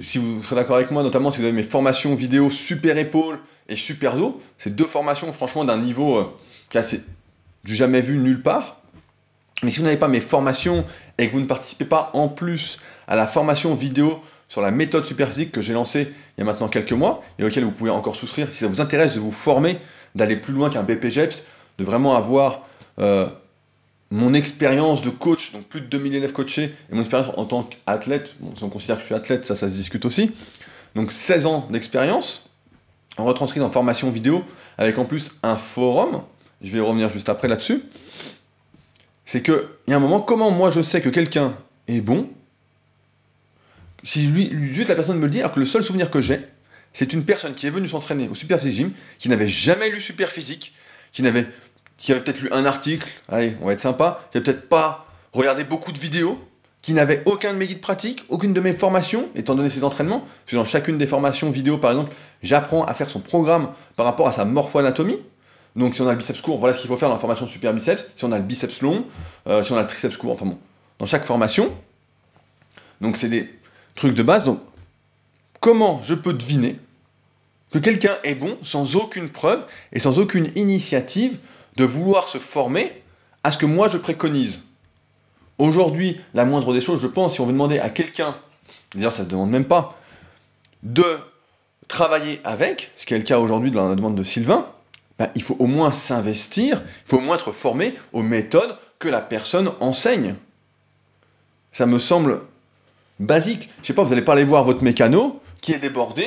si 0.00 0.18
vous 0.18 0.42
serez 0.42 0.56
d'accord 0.56 0.76
avec 0.76 0.90
moi, 0.90 1.02
notamment 1.02 1.30
si 1.30 1.38
vous 1.38 1.44
avez 1.44 1.52
mes 1.52 1.62
formations 1.62 2.14
vidéo 2.14 2.50
super 2.50 2.98
épaules 2.98 3.38
et 3.70 3.76
Super 3.76 4.16
Zo. 4.16 4.40
C'est 4.58 4.74
deux 4.74 4.84
formations, 4.84 5.32
franchement, 5.32 5.64
d'un 5.64 5.78
niveau 5.78 6.18
euh, 6.18 6.36
qui 6.68 6.76
est 6.76 7.00
du 7.64 7.74
jamais 7.74 8.00
vu 8.00 8.18
nulle 8.18 8.42
part. 8.42 8.80
Mais 9.62 9.70
si 9.70 9.78
vous 9.78 9.84
n'avez 9.84 9.96
pas 9.96 10.08
mes 10.08 10.20
formations 10.20 10.84
et 11.18 11.28
que 11.28 11.32
vous 11.32 11.40
ne 11.40 11.46
participez 11.46 11.84
pas 11.84 12.10
en 12.14 12.28
plus 12.28 12.78
à 13.06 13.14
la 13.14 13.26
formation 13.26 13.74
vidéo 13.74 14.20
sur 14.50 14.60
la 14.60 14.72
méthode 14.72 15.04
Superphysique 15.04 15.52
que 15.52 15.62
j'ai 15.62 15.72
lancée 15.72 16.12
il 16.36 16.40
y 16.40 16.42
a 16.42 16.44
maintenant 16.44 16.68
quelques 16.68 16.92
mois 16.92 17.22
et 17.38 17.44
auquel 17.44 17.64
vous 17.64 17.70
pouvez 17.70 17.90
encore 17.90 18.16
souscrire, 18.16 18.48
si 18.50 18.58
ça 18.58 18.66
vous 18.66 18.80
intéresse 18.80 19.14
de 19.14 19.20
vous 19.20 19.30
former, 19.30 19.78
d'aller 20.16 20.34
plus 20.34 20.52
loin 20.52 20.70
qu'un 20.70 20.82
BPGEPS, 20.82 21.44
de 21.78 21.84
vraiment 21.84 22.16
avoir 22.16 22.66
euh, 22.98 23.28
mon 24.10 24.34
expérience 24.34 25.02
de 25.02 25.10
coach, 25.10 25.52
donc 25.52 25.66
plus 25.66 25.80
de 25.80 25.86
2000 25.86 26.16
élèves 26.16 26.32
coachés, 26.32 26.74
et 26.90 26.94
mon 26.94 27.02
expérience 27.02 27.32
en 27.36 27.44
tant 27.44 27.62
qu'athlète, 27.62 28.34
bon, 28.40 28.50
si 28.56 28.64
on 28.64 28.68
considère 28.68 28.96
que 28.96 29.02
je 29.02 29.06
suis 29.06 29.14
athlète, 29.14 29.46
ça, 29.46 29.54
ça 29.54 29.68
se 29.68 29.74
discute 29.74 30.04
aussi, 30.04 30.32
donc 30.96 31.12
16 31.12 31.46
ans 31.46 31.68
d'expérience, 31.70 32.50
retranscrit 33.18 33.60
en 33.60 33.70
formation 33.70 34.10
vidéo, 34.10 34.42
avec 34.78 34.98
en 34.98 35.04
plus 35.04 35.30
un 35.44 35.54
forum, 35.54 36.22
je 36.60 36.72
vais 36.72 36.80
revenir 36.80 37.08
juste 37.08 37.28
après 37.28 37.46
là-dessus, 37.46 37.84
c'est 39.24 39.42
qu'il 39.42 39.62
y 39.86 39.92
a 39.92 39.96
un 39.96 40.00
moment, 40.00 40.20
comment 40.20 40.50
moi 40.50 40.70
je 40.70 40.80
sais 40.80 41.00
que 41.00 41.08
quelqu'un 41.08 41.54
est 41.86 42.00
bon, 42.00 42.28
si 44.02 44.50
juste 44.72 44.88
la 44.88 44.94
personne 44.94 45.18
me 45.18 45.24
le 45.24 45.30
dit, 45.30 45.40
alors 45.40 45.52
que 45.52 45.60
le 45.60 45.66
seul 45.66 45.82
souvenir 45.82 46.10
que 46.10 46.20
j'ai, 46.20 46.40
c'est 46.92 47.12
une 47.12 47.24
personne 47.24 47.52
qui 47.52 47.66
est 47.66 47.70
venue 47.70 47.88
s'entraîner 47.88 48.28
au 48.28 48.34
Super 48.34 48.58
Physique 48.58 48.76
Gym, 48.76 48.92
qui 49.18 49.28
n'avait 49.28 49.48
jamais 49.48 49.90
lu 49.90 50.00
Super 50.00 50.28
Physique, 50.28 50.74
qui 51.12 51.22
n'avait 51.22 51.46
qui 51.96 52.12
avait 52.12 52.22
peut-être 52.22 52.40
lu 52.40 52.48
un 52.50 52.64
article, 52.64 53.06
allez, 53.28 53.56
on 53.60 53.66
va 53.66 53.74
être 53.74 53.80
sympa, 53.80 54.26
qui 54.30 54.38
n'avait 54.38 54.52
peut-être 54.52 54.68
pas 54.70 55.06
regardé 55.34 55.64
beaucoup 55.64 55.92
de 55.92 55.98
vidéos, 55.98 56.42
qui 56.80 56.94
n'avait 56.94 57.22
aucun 57.26 57.52
de 57.52 57.58
mes 57.58 57.66
guides 57.66 57.82
pratiques, 57.82 58.24
aucune 58.30 58.54
de 58.54 58.60
mes 58.60 58.72
formations, 58.72 59.28
étant 59.34 59.54
donné 59.54 59.68
ses 59.68 59.84
entraînements, 59.84 60.20
parce 60.20 60.52
que 60.52 60.56
dans 60.56 60.64
chacune 60.64 60.96
des 60.96 61.06
formations 61.06 61.50
vidéo, 61.50 61.76
par 61.76 61.90
exemple, 61.90 62.12
j'apprends 62.42 62.84
à 62.84 62.94
faire 62.94 63.10
son 63.10 63.20
programme 63.20 63.72
par 63.96 64.06
rapport 64.06 64.26
à 64.26 64.32
sa 64.32 64.46
morpho-anatomie. 64.46 65.18
Donc 65.76 65.94
si 65.94 66.00
on 66.00 66.08
a 66.08 66.12
le 66.12 66.16
biceps 66.16 66.40
court, 66.40 66.58
voilà 66.58 66.72
ce 66.72 66.80
qu'il 66.80 66.88
faut 66.88 66.96
faire 66.96 67.10
dans 67.10 67.16
la 67.16 67.20
formation 67.20 67.46
super 67.46 67.74
biceps. 67.74 68.06
Si 68.16 68.24
on 68.24 68.32
a 68.32 68.38
le 68.38 68.44
biceps 68.44 68.80
long, 68.80 69.04
euh, 69.46 69.62
si 69.62 69.72
on 69.72 69.76
a 69.76 69.82
le 69.82 69.86
triceps 69.86 70.16
court, 70.16 70.32
enfin 70.32 70.46
bon, 70.46 70.58
dans 70.98 71.06
chaque 71.06 71.24
formation. 71.24 71.70
Donc 73.02 73.18
c'est 73.18 73.28
des 73.28 73.48
trucs 74.00 74.14
de 74.14 74.22
base. 74.22 74.44
Donc 74.44 74.60
comment 75.60 76.02
je 76.02 76.14
peux 76.14 76.32
deviner 76.32 76.78
que 77.70 77.78
quelqu'un 77.78 78.16
est 78.24 78.34
bon 78.34 78.58
sans 78.62 78.96
aucune 78.96 79.28
preuve 79.28 79.64
et 79.92 80.00
sans 80.00 80.18
aucune 80.18 80.50
initiative 80.56 81.38
de 81.76 81.84
vouloir 81.84 82.28
se 82.28 82.38
former 82.38 83.02
à 83.44 83.50
ce 83.50 83.58
que 83.58 83.66
moi 83.66 83.88
je 83.88 83.98
préconise? 83.98 84.62
Aujourd'hui, 85.58 86.18
la 86.34 86.44
moindre 86.44 86.72
des 86.72 86.80
choses, 86.80 87.02
je 87.02 87.06
pense, 87.06 87.34
si 87.34 87.40
on 87.40 87.46
veut 87.46 87.52
demander 87.52 87.78
à 87.78 87.90
quelqu'un, 87.90 88.34
dire 88.94 89.12
ça 89.12 89.22
ne 89.22 89.26
se 89.26 89.30
demande 89.30 89.50
même 89.50 89.66
pas, 89.66 89.98
de 90.82 91.18
travailler 91.86 92.40
avec, 92.44 92.90
ce 92.96 93.04
qui 93.04 93.12
est 93.12 93.18
le 93.18 93.24
cas 93.24 93.38
aujourd'hui 93.38 93.70
dans 93.70 93.88
la 93.88 93.94
demande 93.94 94.14
de 94.14 94.22
Sylvain, 94.22 94.66
ben, 95.18 95.28
il 95.34 95.42
faut 95.42 95.56
au 95.58 95.66
moins 95.66 95.92
s'investir, 95.92 96.82
il 97.04 97.10
faut 97.10 97.18
au 97.18 97.20
moins 97.20 97.36
être 97.36 97.52
formé 97.52 97.94
aux 98.14 98.22
méthodes 98.22 98.74
que 98.98 99.08
la 99.08 99.20
personne 99.20 99.70
enseigne. 99.80 100.34
Ça 101.72 101.84
me 101.84 101.98
semble 101.98 102.40
basique. 103.20 103.68
Je 103.82 103.86
sais 103.86 103.92
pas, 103.92 104.02
vous 104.02 104.12
allez 104.12 104.22
pas 104.22 104.32
aller 104.32 104.44
voir 104.44 104.64
votre 104.64 104.82
mécano 104.82 105.40
qui 105.60 105.72
est 105.72 105.78
débordé, 105.78 106.26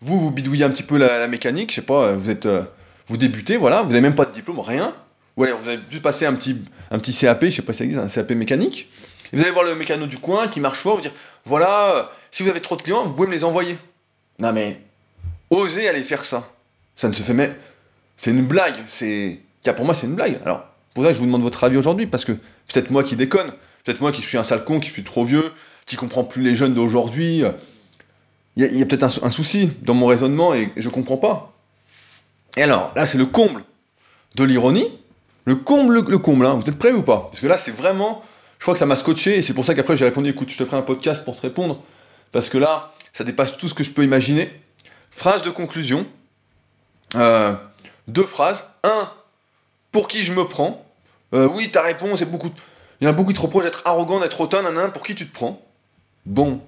vous 0.00 0.18
vous 0.18 0.30
bidouillez 0.30 0.64
un 0.64 0.70
petit 0.70 0.82
peu 0.82 0.96
la, 0.96 1.28
mécanique, 1.28 1.70
je 1.70 1.76
sais 1.76 1.82
pas, 1.82 2.14
vous 2.14 2.30
êtes, 2.30 2.46
euh, 2.46 2.64
vous 3.06 3.16
débutez, 3.16 3.56
voilà, 3.56 3.82
vous 3.82 3.90
n'avez 3.90 4.00
même 4.00 4.14
pas 4.14 4.24
de 4.24 4.32
diplôme, 4.32 4.58
rien, 4.58 4.94
ou 5.36 5.44
alors 5.44 5.58
vous 5.58 5.68
avez 5.68 5.80
juste 5.88 6.02
passé 6.02 6.26
un 6.26 6.34
petit, 6.34 6.56
un 6.90 6.98
petit 6.98 7.14
CAP, 7.14 7.44
je 7.44 7.50
sais 7.50 7.62
pas 7.62 7.72
si 7.72 7.78
ça 7.78 7.84
existe, 7.84 8.00
un 8.02 8.08
CAP 8.08 8.32
mécanique. 8.32 8.88
Et 9.32 9.36
vous 9.36 9.42
allez 9.42 9.52
voir 9.52 9.64
le 9.64 9.74
mécano 9.74 10.06
du 10.06 10.18
coin 10.18 10.48
qui 10.48 10.60
marche 10.60 10.78
fort, 10.78 10.96
vous 10.96 11.02
dire 11.02 11.12
voilà, 11.44 11.96
euh, 11.96 12.02
si 12.30 12.42
vous 12.42 12.48
avez 12.48 12.60
trop 12.60 12.76
de 12.76 12.82
clients, 12.82 13.04
vous 13.04 13.12
pouvez 13.12 13.28
me 13.28 13.32
les 13.32 13.44
envoyer. 13.44 13.76
Non 14.38 14.52
mais, 14.52 14.80
oser 15.50 15.88
aller 15.88 16.02
faire 16.02 16.24
ça. 16.24 16.50
Ça 16.96 17.08
ne 17.08 17.14
se 17.14 17.22
fait 17.22 17.34
mais 17.34 17.52
c'est 18.16 18.30
une 18.30 18.46
blague, 18.46 18.76
c'est 18.86 19.40
car 19.62 19.74
pour 19.74 19.84
moi 19.84 19.94
c'est 19.94 20.06
une 20.06 20.14
blague. 20.14 20.38
Alors 20.44 20.64
pour 20.94 21.04
ça 21.04 21.12
je 21.12 21.18
vous 21.18 21.26
demande 21.26 21.42
votre 21.42 21.62
avis 21.64 21.76
aujourd'hui 21.76 22.06
parce 22.06 22.24
que 22.24 22.32
peut-être 22.32 22.90
moi 22.90 23.04
qui 23.04 23.16
déconne, 23.16 23.52
peut-être 23.84 24.00
moi 24.00 24.12
qui 24.12 24.22
suis 24.22 24.38
un 24.38 24.44
sale 24.44 24.64
con, 24.64 24.80
qui 24.80 24.90
suis 24.90 25.04
trop 25.04 25.24
vieux, 25.24 25.52
qui 25.86 25.96
comprend 25.96 26.24
plus 26.24 26.42
les 26.42 26.56
jeunes 26.56 26.74
d'aujourd'hui. 26.74 27.42
Il 28.56 28.76
y 28.76 28.82
a, 28.82 28.86
peut-être 28.86 29.24
un, 29.24 29.30
souci 29.30 29.70
dans 29.82 29.94
mon 29.94 30.06
raisonnement 30.06 30.54
et 30.54 30.72
je 30.76 30.88
comprends 30.88 31.16
pas. 31.16 31.52
Et 32.56 32.62
alors 32.62 32.92
là 32.94 33.06
c'est 33.06 33.18
le 33.18 33.26
comble 33.26 33.64
de 34.34 34.44
l'ironie, 34.44 34.86
le 35.44 35.56
comble 35.56 36.00
le, 36.06 36.18
comble. 36.18 36.46
Hein. 36.46 36.54
Vous 36.54 36.68
êtes 36.68 36.78
prêts 36.78 36.92
ou 36.92 37.02
pas? 37.02 37.28
Parce 37.30 37.40
que 37.40 37.46
là 37.46 37.56
c'est 37.56 37.70
vraiment, 37.70 38.22
je 38.58 38.64
crois 38.64 38.74
que 38.74 38.78
ça 38.78 38.86
m'a 38.86 38.96
scotché 38.96 39.38
et 39.38 39.42
c'est 39.42 39.54
pour 39.54 39.64
ça 39.64 39.74
qu'après 39.74 39.96
j'ai 39.96 40.04
répondu 40.04 40.30
écoute 40.30 40.50
je 40.50 40.58
te 40.58 40.64
ferai 40.64 40.76
un 40.76 40.82
podcast 40.82 41.24
pour 41.24 41.36
te 41.36 41.42
répondre 41.42 41.82
parce 42.30 42.48
que 42.48 42.58
là 42.58 42.92
ça 43.12 43.24
dépasse 43.24 43.56
tout 43.56 43.68
ce 43.68 43.74
que 43.74 43.84
je 43.84 43.92
peux 43.92 44.04
imaginer. 44.04 44.50
Phrase 45.10 45.42
de 45.42 45.50
conclusion. 45.50 46.06
Euh, 47.14 47.54
deux 48.08 48.24
phrases. 48.24 48.66
Un, 48.84 49.10
pour 49.90 50.08
qui 50.08 50.22
je 50.22 50.32
me 50.32 50.46
prends? 50.46 50.84
Euh, 51.34 51.48
Oui, 51.48 51.70
ta 51.70 51.82
réponse 51.82 52.22
est 52.22 52.26
beaucoup. 52.26 52.50
Il 53.00 53.04
y 53.04 53.06
en 53.06 53.10
a 53.10 53.12
beaucoup 53.12 53.30
qui 53.30 53.36
te 53.36 53.42
reprochent 53.42 53.64
d'être 53.64 53.82
arrogant, 53.84 54.20
d'être 54.20 54.40
hautain, 54.40 54.64
un 54.64 54.88
pour 54.90 55.02
qui 55.02 55.14
tu 55.14 55.26
te 55.26 55.32
prends? 55.32 55.60
Bon, 56.26 56.60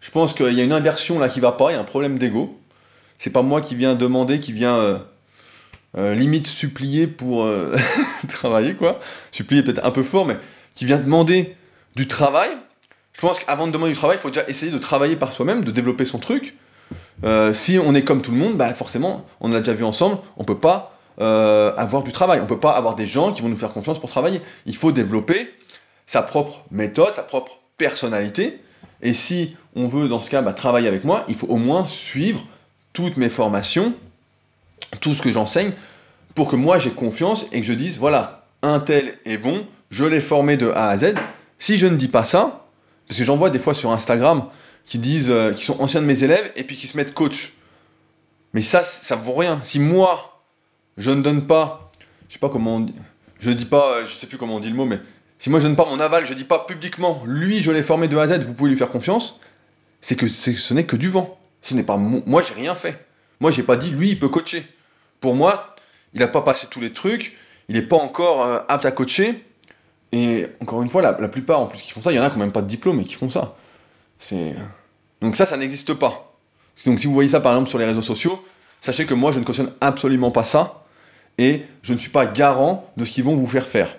je 0.00 0.10
pense 0.10 0.34
qu'il 0.34 0.52
y 0.52 0.60
a 0.60 0.64
une 0.64 0.72
inversion 0.72 1.18
là 1.18 1.28
qui 1.28 1.40
va 1.40 1.52
pas, 1.52 1.70
il 1.70 1.74
y 1.74 1.76
a 1.76 1.80
un 1.80 1.84
problème 1.84 2.18
d'ego. 2.18 2.58
C'est 3.18 3.30
pas 3.30 3.42
moi 3.42 3.60
qui 3.60 3.74
viens 3.74 3.94
demander, 3.94 4.40
qui 4.40 4.52
vient 4.52 4.76
euh, 5.96 6.14
limite 6.14 6.46
supplier 6.46 7.06
pour 7.06 7.48
travailler, 8.28 8.74
quoi. 8.74 9.00
Supplier 9.30 9.62
peut-être 9.62 9.84
un 9.84 9.90
peu 9.90 10.02
fort, 10.02 10.26
mais 10.26 10.36
qui 10.74 10.84
vient 10.84 10.98
demander 10.98 11.56
du 11.94 12.06
travail. 12.06 12.50
Je 13.14 13.20
pense 13.22 13.38
qu'avant 13.38 13.66
de 13.66 13.72
demander 13.72 13.92
du 13.92 13.98
travail, 13.98 14.18
il 14.18 14.20
faut 14.20 14.28
déjà 14.28 14.46
essayer 14.46 14.70
de 14.70 14.78
travailler 14.78 15.16
par 15.16 15.32
soi-même, 15.32 15.64
de 15.64 15.70
développer 15.70 16.04
son 16.04 16.18
truc. 16.18 16.54
Euh, 17.24 17.54
si 17.54 17.78
on 17.82 17.94
est 17.94 18.04
comme 18.04 18.20
tout 18.20 18.30
le 18.30 18.36
monde, 18.36 18.56
bah 18.56 18.72
forcément, 18.74 19.24
on 19.40 19.48
l'a 19.48 19.60
déjà 19.60 19.72
vu 19.72 19.84
ensemble, 19.84 20.18
on 20.36 20.44
peut 20.44 20.58
pas 20.58 20.98
euh, 21.18 21.74
avoir 21.76 22.02
du 22.02 22.12
travail, 22.12 22.40
on 22.42 22.46
peut 22.46 22.60
pas 22.60 22.72
avoir 22.72 22.94
des 22.94 23.06
gens 23.06 23.32
qui 23.32 23.40
vont 23.40 23.48
nous 23.48 23.56
faire 23.56 23.72
confiance 23.72 23.98
pour 23.98 24.10
travailler. 24.10 24.42
Il 24.66 24.76
faut 24.76 24.92
développer 24.92 25.50
sa 26.04 26.22
propre 26.22 26.64
méthode, 26.70 27.14
sa 27.14 27.22
propre 27.22 27.58
personnalité. 27.78 28.60
Et 29.02 29.14
si 29.14 29.56
on 29.74 29.88
veut, 29.88 30.08
dans 30.08 30.20
ce 30.20 30.30
cas, 30.30 30.42
bah, 30.42 30.52
travailler 30.52 30.88
avec 30.88 31.04
moi, 31.04 31.24
il 31.28 31.34
faut 31.34 31.46
au 31.48 31.56
moins 31.56 31.86
suivre 31.86 32.44
toutes 32.92 33.16
mes 33.16 33.28
formations, 33.28 33.94
tout 35.00 35.14
ce 35.14 35.22
que 35.22 35.30
j'enseigne, 35.30 35.72
pour 36.34 36.48
que 36.48 36.56
moi 36.56 36.78
j'ai 36.78 36.90
confiance 36.90 37.46
et 37.52 37.60
que 37.60 37.66
je 37.66 37.72
dise, 37.72 37.98
voilà, 37.98 38.46
un 38.62 38.80
tel 38.80 39.18
est 39.24 39.38
bon, 39.38 39.66
je 39.90 40.04
l'ai 40.04 40.20
formé 40.20 40.56
de 40.56 40.70
A 40.70 40.88
à 40.88 40.96
Z. 40.96 41.14
Si 41.58 41.76
je 41.76 41.86
ne 41.86 41.96
dis 41.96 42.08
pas 42.08 42.24
ça, 42.24 42.66
parce 43.08 43.18
que 43.18 43.24
j'en 43.24 43.36
vois 43.36 43.50
des 43.50 43.58
fois 43.58 43.74
sur 43.74 43.90
Instagram 43.92 44.46
qui 44.84 44.98
disent, 44.98 45.30
euh, 45.30 45.52
qui 45.52 45.64
sont 45.64 45.80
anciens 45.80 46.00
de 46.00 46.06
mes 46.06 46.24
élèves 46.24 46.52
et 46.56 46.64
puis 46.64 46.76
qui 46.76 46.86
se 46.86 46.96
mettent 46.96 47.14
coach. 47.14 47.54
Mais 48.52 48.62
ça, 48.62 48.82
ça 48.82 49.16
vaut 49.16 49.34
rien. 49.34 49.60
Si 49.64 49.78
moi, 49.78 50.40
je 50.96 51.10
ne 51.10 51.22
donne 51.22 51.46
pas, 51.46 51.90
je 52.28 52.34
sais 52.34 52.38
pas 52.38 52.48
comment 52.48 52.86
je 53.38 53.50
dis 53.50 53.66
pas, 53.66 53.96
euh, 53.96 54.06
je 54.06 54.14
sais 54.14 54.26
plus 54.26 54.38
comment 54.38 54.56
on 54.56 54.60
dit 54.60 54.70
le 54.70 54.74
mot, 54.74 54.86
mais 54.86 55.00
si 55.38 55.50
moi 55.50 55.60
je 55.60 55.66
donne 55.66 55.76
pas 55.76 55.84
mon 55.84 56.00
aval, 56.00 56.24
je 56.24 56.34
dis 56.34 56.44
pas 56.44 56.60
publiquement, 56.60 57.22
lui 57.26 57.60
je 57.60 57.70
l'ai 57.70 57.82
formé 57.82 58.08
de 58.08 58.16
A 58.16 58.22
à 58.22 58.26
Z, 58.26 58.40
vous 58.40 58.54
pouvez 58.54 58.70
lui 58.70 58.76
faire 58.76 58.90
confiance, 58.90 59.38
c'est 60.00 60.16
que 60.16 60.28
ce 60.28 60.74
n'est 60.74 60.84
que 60.84 60.96
du 60.96 61.08
vent. 61.08 61.38
Ce 61.62 61.74
n'est 61.74 61.82
pas 61.82 61.96
moi, 61.96 62.42
j'ai 62.42 62.54
rien 62.54 62.74
fait. 62.74 63.06
Moi 63.40 63.50
j'ai 63.50 63.62
pas 63.62 63.76
dit, 63.76 63.90
lui 63.90 64.10
il 64.10 64.18
peut 64.18 64.28
coacher. 64.28 64.66
Pour 65.20 65.34
moi, 65.34 65.74
il 66.14 66.20
n'a 66.20 66.28
pas 66.28 66.42
passé 66.42 66.68
tous 66.70 66.80
les 66.80 66.92
trucs, 66.92 67.36
il 67.68 67.74
n'est 67.74 67.82
pas 67.82 67.96
encore 67.96 68.44
euh, 68.44 68.60
apte 68.68 68.84
à 68.84 68.92
coacher. 68.92 69.44
Et 70.12 70.46
encore 70.60 70.82
une 70.82 70.88
fois, 70.88 71.02
la, 71.02 71.16
la, 71.20 71.28
plupart 71.28 71.60
en 71.60 71.66
plus 71.66 71.82
qui 71.82 71.90
font 71.90 72.00
ça, 72.00 72.12
il 72.12 72.16
y 72.16 72.18
en 72.18 72.22
a 72.22 72.30
qui 72.30 72.38
n'ont 72.38 72.44
même 72.44 72.52
pas 72.52 72.62
de 72.62 72.68
diplôme 72.68 73.00
et 73.00 73.04
qui 73.04 73.14
font 73.14 73.28
ça. 73.28 73.56
Donc 75.20 75.36
ça, 75.36 75.46
ça 75.46 75.56
n'existe 75.56 75.94
pas. 75.94 76.36
Donc 76.84 77.00
si 77.00 77.06
vous 77.06 77.14
voyez 77.14 77.28
ça 77.28 77.40
par 77.40 77.52
exemple 77.52 77.68
sur 77.68 77.78
les 77.78 77.84
réseaux 77.84 78.02
sociaux, 78.02 78.44
sachez 78.80 79.06
que 79.06 79.14
moi 79.14 79.32
je 79.32 79.38
ne 79.38 79.44
cautionne 79.44 79.72
absolument 79.80 80.30
pas 80.30 80.44
ça 80.44 80.84
et 81.38 81.62
je 81.82 81.94
ne 81.94 81.98
suis 81.98 82.10
pas 82.10 82.26
garant 82.26 82.90
de 82.96 83.04
ce 83.04 83.10
qu'ils 83.10 83.24
vont 83.24 83.34
vous 83.34 83.46
faire 83.46 83.66
faire. 83.66 83.96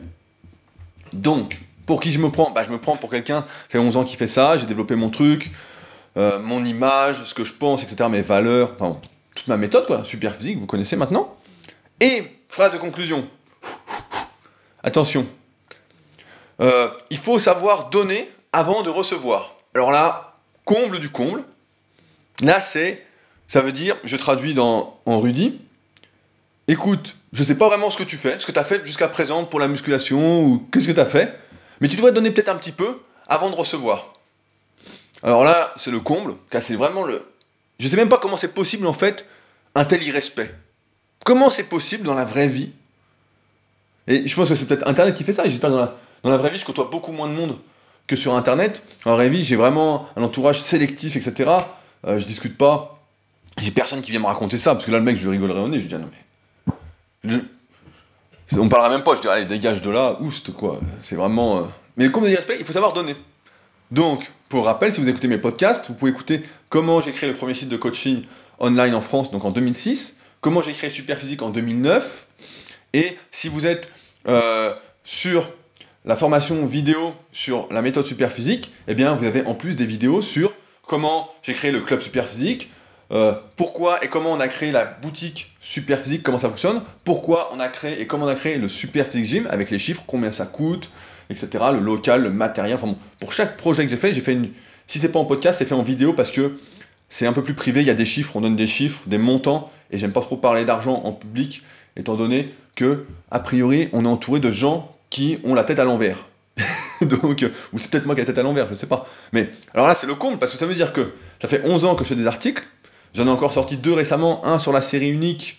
Donc, 1.13 1.59
pour 1.85 1.99
qui 1.99 2.11
je 2.11 2.19
me 2.19 2.29
prends? 2.29 2.51
Bah, 2.51 2.63
Je 2.65 2.71
me 2.71 2.79
prends 2.79 2.95
pour 2.95 3.09
quelqu'un 3.09 3.41
qui 3.41 3.71
fait 3.71 3.79
11 3.79 3.97
ans 3.97 4.03
qui 4.03 4.15
fait 4.15 4.27
ça, 4.27 4.57
j'ai 4.57 4.65
développé 4.65 4.95
mon 4.95 5.09
truc, 5.09 5.51
euh, 6.17 6.39
mon 6.39 6.63
image, 6.65 7.23
ce 7.23 7.33
que 7.33 7.43
je 7.43 7.53
pense, 7.53 7.83
etc., 7.83 8.09
mes 8.09 8.21
valeurs, 8.21 8.75
toute 9.35 9.47
ma 9.47 9.57
méthode, 9.57 9.85
quoi, 9.85 10.03
super 10.03 10.35
physique, 10.35 10.59
vous 10.59 10.65
connaissez 10.65 10.95
maintenant. 10.95 11.35
Et, 11.99 12.23
phrase 12.49 12.73
de 12.73 12.77
conclusion. 12.77 13.27
Attention. 14.83 15.27
Euh, 16.59 16.89
il 17.09 17.17
faut 17.17 17.39
savoir 17.39 17.89
donner 17.89 18.29
avant 18.51 18.81
de 18.81 18.89
recevoir. 18.89 19.55
Alors 19.75 19.91
là, 19.91 20.37
comble 20.65 20.99
du 20.99 21.09
comble. 21.09 21.43
Là, 22.41 22.61
c'est, 22.61 23.05
ça 23.47 23.61
veut 23.61 23.71
dire, 23.71 23.95
je 24.03 24.15
traduis 24.17 24.53
dans, 24.53 24.99
en 25.05 25.19
Rudy, 25.19 25.59
écoute, 26.67 27.16
je 27.33 27.43
sais 27.43 27.55
pas 27.55 27.67
vraiment 27.67 27.89
ce 27.89 27.97
que 27.97 28.03
tu 28.03 28.17
fais, 28.17 28.39
ce 28.39 28.45
que 28.45 28.51
tu 28.51 28.59
as 28.59 28.63
fait 28.63 28.85
jusqu'à 28.85 29.07
présent 29.07 29.45
pour 29.45 29.59
la 29.59 29.67
musculation, 29.67 30.43
ou 30.43 30.67
qu'est-ce 30.71 30.87
que 30.87 30.93
tu 30.93 30.99
as 30.99 31.05
fait, 31.05 31.37
mais 31.81 31.87
tu 31.87 31.95
devrais 31.95 32.11
donner 32.11 32.31
peut-être 32.31 32.49
un 32.49 32.55
petit 32.55 32.71
peu 32.71 32.99
avant 33.27 33.49
de 33.49 33.55
recevoir. 33.55 34.13
Alors 35.23 35.43
là, 35.43 35.73
c'est 35.77 35.91
le 35.91 35.99
comble, 35.99 36.35
car 36.49 36.61
c'est 36.61 36.75
vraiment 36.75 37.03
le... 37.03 37.23
Je 37.79 37.87
sais 37.87 37.97
même 37.97 38.09
pas 38.09 38.17
comment 38.17 38.37
c'est 38.37 38.53
possible, 38.53 38.87
en 38.87 38.93
fait, 38.93 39.27
un 39.75 39.85
tel 39.85 40.01
irrespect. 40.03 40.53
Comment 41.25 41.49
c'est 41.49 41.63
possible 41.63 42.03
dans 42.03 42.13
la 42.13 42.25
vraie 42.25 42.47
vie? 42.47 42.71
Et 44.07 44.27
je 44.27 44.35
pense 44.35 44.49
que 44.49 44.55
c'est 44.55 44.65
peut-être 44.65 44.87
Internet 44.87 45.15
qui 45.15 45.23
fait 45.23 45.33
ça, 45.33 45.43
j'espère 45.43 45.69
dans 45.69 45.77
la, 45.77 45.97
dans 46.23 46.29
la 46.29 46.37
vraie 46.37 46.49
vie, 46.49 46.57
je 46.57 46.65
côtoie 46.65 46.87
beaucoup 46.89 47.11
moins 47.11 47.27
de 47.27 47.33
monde 47.33 47.57
que 48.07 48.15
sur 48.15 48.33
Internet. 48.35 48.81
En 49.05 49.15
révie, 49.15 49.43
j'ai 49.43 49.57
vraiment 49.57 50.07
un 50.15 50.23
entourage 50.23 50.61
sélectif, 50.61 51.17
etc. 51.17 51.51
Euh, 52.05 52.19
je 52.19 52.25
discute 52.25 52.57
pas. 52.57 53.03
J'ai 53.59 53.71
personne 53.71 54.01
qui 54.01 54.11
vient 54.11 54.19
me 54.21 54.25
raconter 54.25 54.57
ça, 54.57 54.73
parce 54.73 54.85
que 54.85 54.91
là, 54.91 54.99
le 54.99 55.03
mec, 55.03 55.17
je 55.17 55.23
lui 55.23 55.31
rigolerais 55.31 55.59
au 55.59 55.67
nez. 55.67 55.81
Je 55.81 55.87
dis, 55.87 55.95
ah 55.95 55.99
non, 55.99 56.09
mais. 56.11 56.26
On 58.57 58.69
parlera 58.69 58.89
même 58.89 59.03
pas, 59.03 59.15
je 59.15 59.21
dis, 59.21 59.27
allez, 59.27 59.45
dégage 59.45 59.81
de 59.81 59.89
là, 59.89 60.17
oust, 60.21 60.53
quoi. 60.53 60.79
C'est 61.01 61.15
vraiment. 61.15 61.57
Euh, 61.57 61.61
mais 61.97 62.11
comme 62.11 62.25
dit 62.25 62.35
respect, 62.35 62.57
il 62.59 62.65
faut 62.65 62.73
savoir 62.73 62.93
donner. 62.93 63.15
Donc, 63.91 64.31
pour 64.49 64.65
rappel, 64.65 64.93
si 64.93 65.01
vous 65.01 65.09
écoutez 65.09 65.27
mes 65.27 65.37
podcasts, 65.37 65.85
vous 65.87 65.93
pouvez 65.93 66.11
écouter 66.11 66.43
comment 66.69 67.01
j'ai 67.01 67.11
créé 67.11 67.29
le 67.29 67.35
premier 67.35 67.53
site 67.53 67.69
de 67.69 67.77
coaching 67.77 68.23
online 68.59 68.95
en 68.95 69.01
France, 69.01 69.31
donc 69.31 69.45
en 69.45 69.51
2006, 69.51 70.17
comment 70.41 70.61
j'ai 70.61 70.73
créé 70.73 70.89
Superphysique 70.89 71.41
en 71.41 71.49
2009, 71.49 72.27
et 72.93 73.17
si 73.31 73.49
vous 73.49 73.67
êtes 73.67 73.91
euh, 74.27 74.73
sur 75.03 75.49
la 76.05 76.15
formation 76.15 76.65
vidéo 76.65 77.13
sur 77.31 77.67
la 77.71 77.81
méthode 77.81 78.05
Superphysique, 78.05 78.71
eh 78.87 78.95
bien, 78.95 79.13
vous 79.13 79.25
avez 79.25 79.45
en 79.45 79.53
plus 79.53 79.75
des 79.75 79.85
vidéos 79.85 80.21
sur 80.21 80.53
comment 80.87 81.29
j'ai 81.43 81.53
créé 81.53 81.71
le 81.71 81.81
club 81.81 82.01
Superphysique, 82.01 82.71
euh, 83.11 83.33
pourquoi 83.55 84.03
et 84.03 84.09
comment 84.09 84.31
on 84.31 84.39
a 84.39 84.47
créé 84.47 84.71
la 84.71 84.85
boutique 84.85 85.53
Superphysique, 85.67 86.23
comment 86.23 86.39
ça 86.39 86.47
fonctionne, 86.47 86.81
pourquoi 87.03 87.49
on 87.53 87.59
a 87.59 87.67
créé 87.67 88.01
et 88.01 88.07
comment 88.07 88.23
on 88.23 88.29
a 88.29 88.35
créé 88.35 88.57
le 88.57 88.69
Superphysique 88.69 89.25
Gym 89.25 89.47
avec 89.49 89.69
les 89.69 89.79
chiffres, 89.79 90.01
combien 90.07 90.31
ça 90.31 90.45
coûte, 90.45 90.89
etc., 91.29 91.49
le 91.73 91.81
local, 91.81 92.23
le 92.23 92.29
matériel, 92.29 92.77
pour 93.19 93.33
chaque 93.33 93.57
projet 93.57 93.83
que 93.83 93.89
j'ai 93.89 93.97
fait, 93.97 94.13
j'ai 94.13 94.21
fait 94.21 94.31
une... 94.31 94.51
Si 94.87 94.97
c'est 94.97 95.09
pas 95.09 95.19
en 95.19 95.25
podcast, 95.25 95.59
c'est 95.59 95.65
fait 95.65 95.75
en 95.75 95.83
vidéo 95.83 96.13
parce 96.13 96.31
que 96.31 96.57
c'est 97.09 97.27
un 97.27 97.33
peu 97.33 97.43
plus 97.43 97.53
privé, 97.53 97.81
il 97.81 97.87
y 97.87 97.89
a 97.89 97.95
des 97.95 98.05
chiffres, 98.05 98.37
on 98.37 98.41
donne 98.41 98.55
des 98.55 98.65
chiffres, 98.65 99.01
des 99.07 99.17
montants, 99.17 99.69
et 99.91 99.97
j'aime 99.97 100.13
pas 100.13 100.21
trop 100.21 100.37
parler 100.37 100.63
d'argent 100.63 101.01
en 101.03 101.11
public, 101.11 101.63
étant 101.97 102.15
donné 102.15 102.53
que, 102.75 103.05
a 103.29 103.41
priori, 103.41 103.89
on 103.91 104.05
est 104.05 104.07
entouré 104.07 104.39
de 104.39 104.51
gens 104.51 104.95
qui 105.09 105.37
ont 105.43 105.53
la 105.53 105.65
tête 105.65 105.79
à 105.79 105.83
l'envers. 105.83 106.27
Donc, 107.01 107.45
ou 107.73 107.77
c'est 107.77 107.91
peut-être 107.91 108.05
moi 108.05 108.15
qui 108.15 108.21
ai 108.21 108.23
la 108.23 108.27
tête 108.27 108.37
à 108.37 108.43
l'envers, 108.43 108.69
je 108.69 108.73
sais 108.73 108.87
pas. 108.87 109.05
Mais 109.33 109.49
alors 109.73 109.85
là, 109.85 109.95
c'est 109.95 110.07
le 110.07 110.15
comble, 110.15 110.37
parce 110.37 110.53
que 110.53 110.57
ça 110.57 110.65
veut 110.65 110.75
dire 110.75 110.93
que 110.93 111.11
ça 111.41 111.49
fait 111.49 111.61
11 111.65 111.83
ans 111.83 111.95
que 111.95 112.05
je 112.05 112.09
fais 112.09 112.15
des 112.15 112.25
articles. 112.25 112.63
J'en 113.17 113.25
ai 113.25 113.31
encore 113.31 113.51
sorti 113.51 113.77
deux 113.77 113.93
récemment, 113.93 114.45
un 114.45 114.59
sur 114.59 114.71
la 114.71 114.79
série 114.79 115.09
unique 115.09 115.57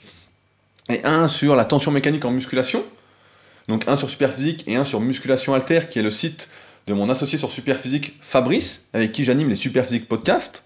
et 0.88 1.00
un 1.02 1.26
sur 1.26 1.56
la 1.56 1.64
tension 1.64 1.90
mécanique 1.90 2.24
en 2.24 2.30
musculation. 2.30 2.84
Donc 3.66 3.82
un 3.88 3.96
sur 3.96 4.08
Superphysique 4.08 4.62
et 4.68 4.76
un 4.76 4.84
sur 4.84 5.00
Musculation 5.00 5.54
Alter, 5.54 5.80
qui 5.90 5.98
est 5.98 6.02
le 6.02 6.12
site 6.12 6.48
de 6.86 6.94
mon 6.94 7.10
associé 7.10 7.36
sur 7.36 7.50
Superphysique, 7.50 8.16
Fabrice, 8.20 8.84
avec 8.92 9.10
qui 9.10 9.24
j'anime 9.24 9.48
les 9.48 9.56
Superphysique 9.56 10.06
podcasts. 10.06 10.62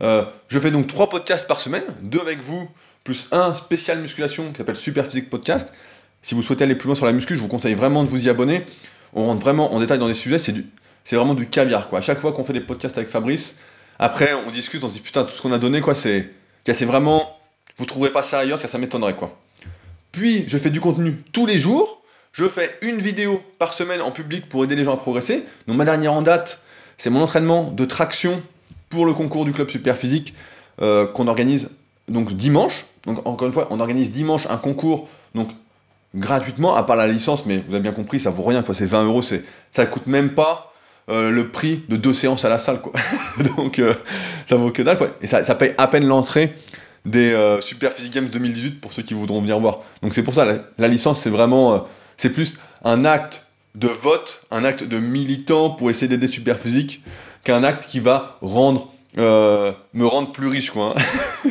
Euh, 0.00 0.24
je 0.48 0.58
fais 0.58 0.70
donc 0.70 0.86
trois 0.86 1.10
podcasts 1.10 1.46
par 1.46 1.60
semaine, 1.60 1.84
deux 2.00 2.20
avec 2.20 2.40
vous, 2.40 2.70
plus 3.04 3.28
un 3.30 3.54
spécial 3.54 3.98
musculation 3.98 4.50
qui 4.50 4.56
s'appelle 4.56 4.76
Superphysique 4.76 5.28
Podcast. 5.28 5.74
Si 6.22 6.34
vous 6.34 6.40
souhaitez 6.40 6.64
aller 6.64 6.74
plus 6.74 6.86
loin 6.86 6.96
sur 6.96 7.04
la 7.04 7.12
muscu, 7.12 7.36
je 7.36 7.40
vous 7.40 7.48
conseille 7.48 7.74
vraiment 7.74 8.02
de 8.02 8.08
vous 8.08 8.28
y 8.28 8.30
abonner. 8.30 8.64
On 9.12 9.26
rentre 9.26 9.42
vraiment 9.42 9.74
en 9.74 9.78
détail 9.78 9.98
dans 9.98 10.08
des 10.08 10.14
sujets, 10.14 10.38
c'est 10.38 11.16
vraiment 11.16 11.34
du 11.34 11.50
caviar 11.50 11.90
quoi. 11.90 11.98
À 11.98 12.02
chaque 12.02 12.18
fois 12.18 12.32
qu'on 12.32 12.44
fait 12.44 12.54
des 12.54 12.60
podcasts 12.60 12.96
avec 12.96 13.10
Fabrice, 13.10 13.56
après 13.98 14.34
on 14.34 14.50
discute, 14.50 14.82
on 14.82 14.88
se 14.88 14.94
dit 14.94 15.00
putain 15.00 15.24
tout 15.24 15.34
ce 15.34 15.42
qu'on 15.42 15.52
a 15.52 15.58
donné 15.58 15.80
quoi, 15.80 15.94
c'est, 15.94 16.30
c'est 16.64 16.84
vraiment, 16.84 17.38
vous 17.78 17.86
trouverez 17.86 18.10
pas 18.10 18.22
ça 18.22 18.38
ailleurs, 18.40 18.60
ça, 18.60 18.78
m'étonnerait 18.78 19.16
quoi. 19.16 19.38
Puis 20.12 20.44
je 20.48 20.58
fais 20.58 20.70
du 20.70 20.80
contenu 20.80 21.16
tous 21.32 21.46
les 21.46 21.58
jours. 21.58 22.00
Je 22.32 22.48
fais 22.48 22.76
une 22.82 22.98
vidéo 22.98 23.40
par 23.60 23.72
semaine 23.72 24.00
en 24.00 24.10
public 24.10 24.48
pour 24.48 24.64
aider 24.64 24.74
les 24.74 24.82
gens 24.82 24.94
à 24.94 24.96
progresser. 24.96 25.44
Donc 25.68 25.76
ma 25.76 25.84
dernière 25.84 26.12
en 26.12 26.22
date, 26.22 26.60
c'est 26.98 27.10
mon 27.10 27.22
entraînement 27.22 27.70
de 27.70 27.84
traction 27.84 28.42
pour 28.90 29.06
le 29.06 29.12
concours 29.12 29.44
du 29.44 29.52
club 29.52 29.70
super 29.70 29.96
physique 29.96 30.34
euh, 30.82 31.06
qu'on 31.06 31.28
organise 31.28 31.70
donc 32.08 32.32
dimanche. 32.32 32.86
Donc 33.06 33.24
encore 33.24 33.46
une 33.46 33.52
fois, 33.52 33.68
on 33.70 33.78
organise 33.78 34.10
dimanche 34.10 34.46
un 34.50 34.56
concours 34.56 35.08
donc 35.36 35.50
gratuitement, 36.14 36.76
à 36.76 36.82
part 36.82 36.96
la 36.96 37.06
licence, 37.06 37.46
mais 37.46 37.58
vous 37.66 37.74
avez 37.74 37.82
bien 37.82 37.92
compris, 37.92 38.20
ça 38.20 38.30
vaut 38.30 38.44
rien, 38.44 38.62
quoi. 38.62 38.74
C'est 38.74 38.86
20 38.86 39.04
euros, 39.04 39.22
ça 39.22 39.86
coûte 39.86 40.06
même 40.06 40.34
pas 40.34 40.73
euh, 41.10 41.30
le 41.30 41.48
prix 41.48 41.82
de 41.88 41.96
deux 41.96 42.14
séances 42.14 42.44
à 42.44 42.48
la 42.48 42.58
salle, 42.58 42.80
quoi. 42.80 42.92
Donc, 43.56 43.78
euh, 43.78 43.94
ça 44.46 44.56
vaut 44.56 44.70
que 44.70 44.82
dalle, 44.82 44.96
quoi. 44.96 45.08
Et 45.20 45.26
ça, 45.26 45.42
paye 45.54 45.74
à 45.76 45.86
peine 45.86 46.06
l'entrée 46.06 46.54
des 47.04 47.32
euh, 47.32 47.60
Super 47.60 47.92
Physique 47.92 48.14
Games 48.14 48.28
2018 48.28 48.80
pour 48.80 48.92
ceux 48.92 49.02
qui 49.02 49.12
voudront 49.14 49.40
venir 49.40 49.58
voir. 49.58 49.80
Donc 50.02 50.14
c'est 50.14 50.22
pour 50.22 50.32
ça, 50.32 50.46
la, 50.78 50.88
licence, 50.88 51.20
c'est 51.20 51.30
vraiment, 51.30 51.74
euh, 51.74 51.78
c'est 52.16 52.30
plus 52.30 52.54
un 52.82 53.04
acte 53.04 53.46
de 53.74 53.88
vote, 53.88 54.40
un 54.50 54.64
acte 54.64 54.84
de 54.84 54.98
militant 54.98 55.68
pour 55.70 55.90
essayer 55.90 56.08
d'aider 56.08 56.26
Super 56.26 56.58
Physique, 56.58 57.02
qu'un 57.42 57.62
acte 57.62 57.86
qui 57.86 58.00
va 58.00 58.38
rendre, 58.40 58.90
me 59.16 60.06
rendre 60.06 60.32
plus 60.32 60.46
riche, 60.46 60.70
quoi. 60.70 60.94
Hein. 60.96 61.50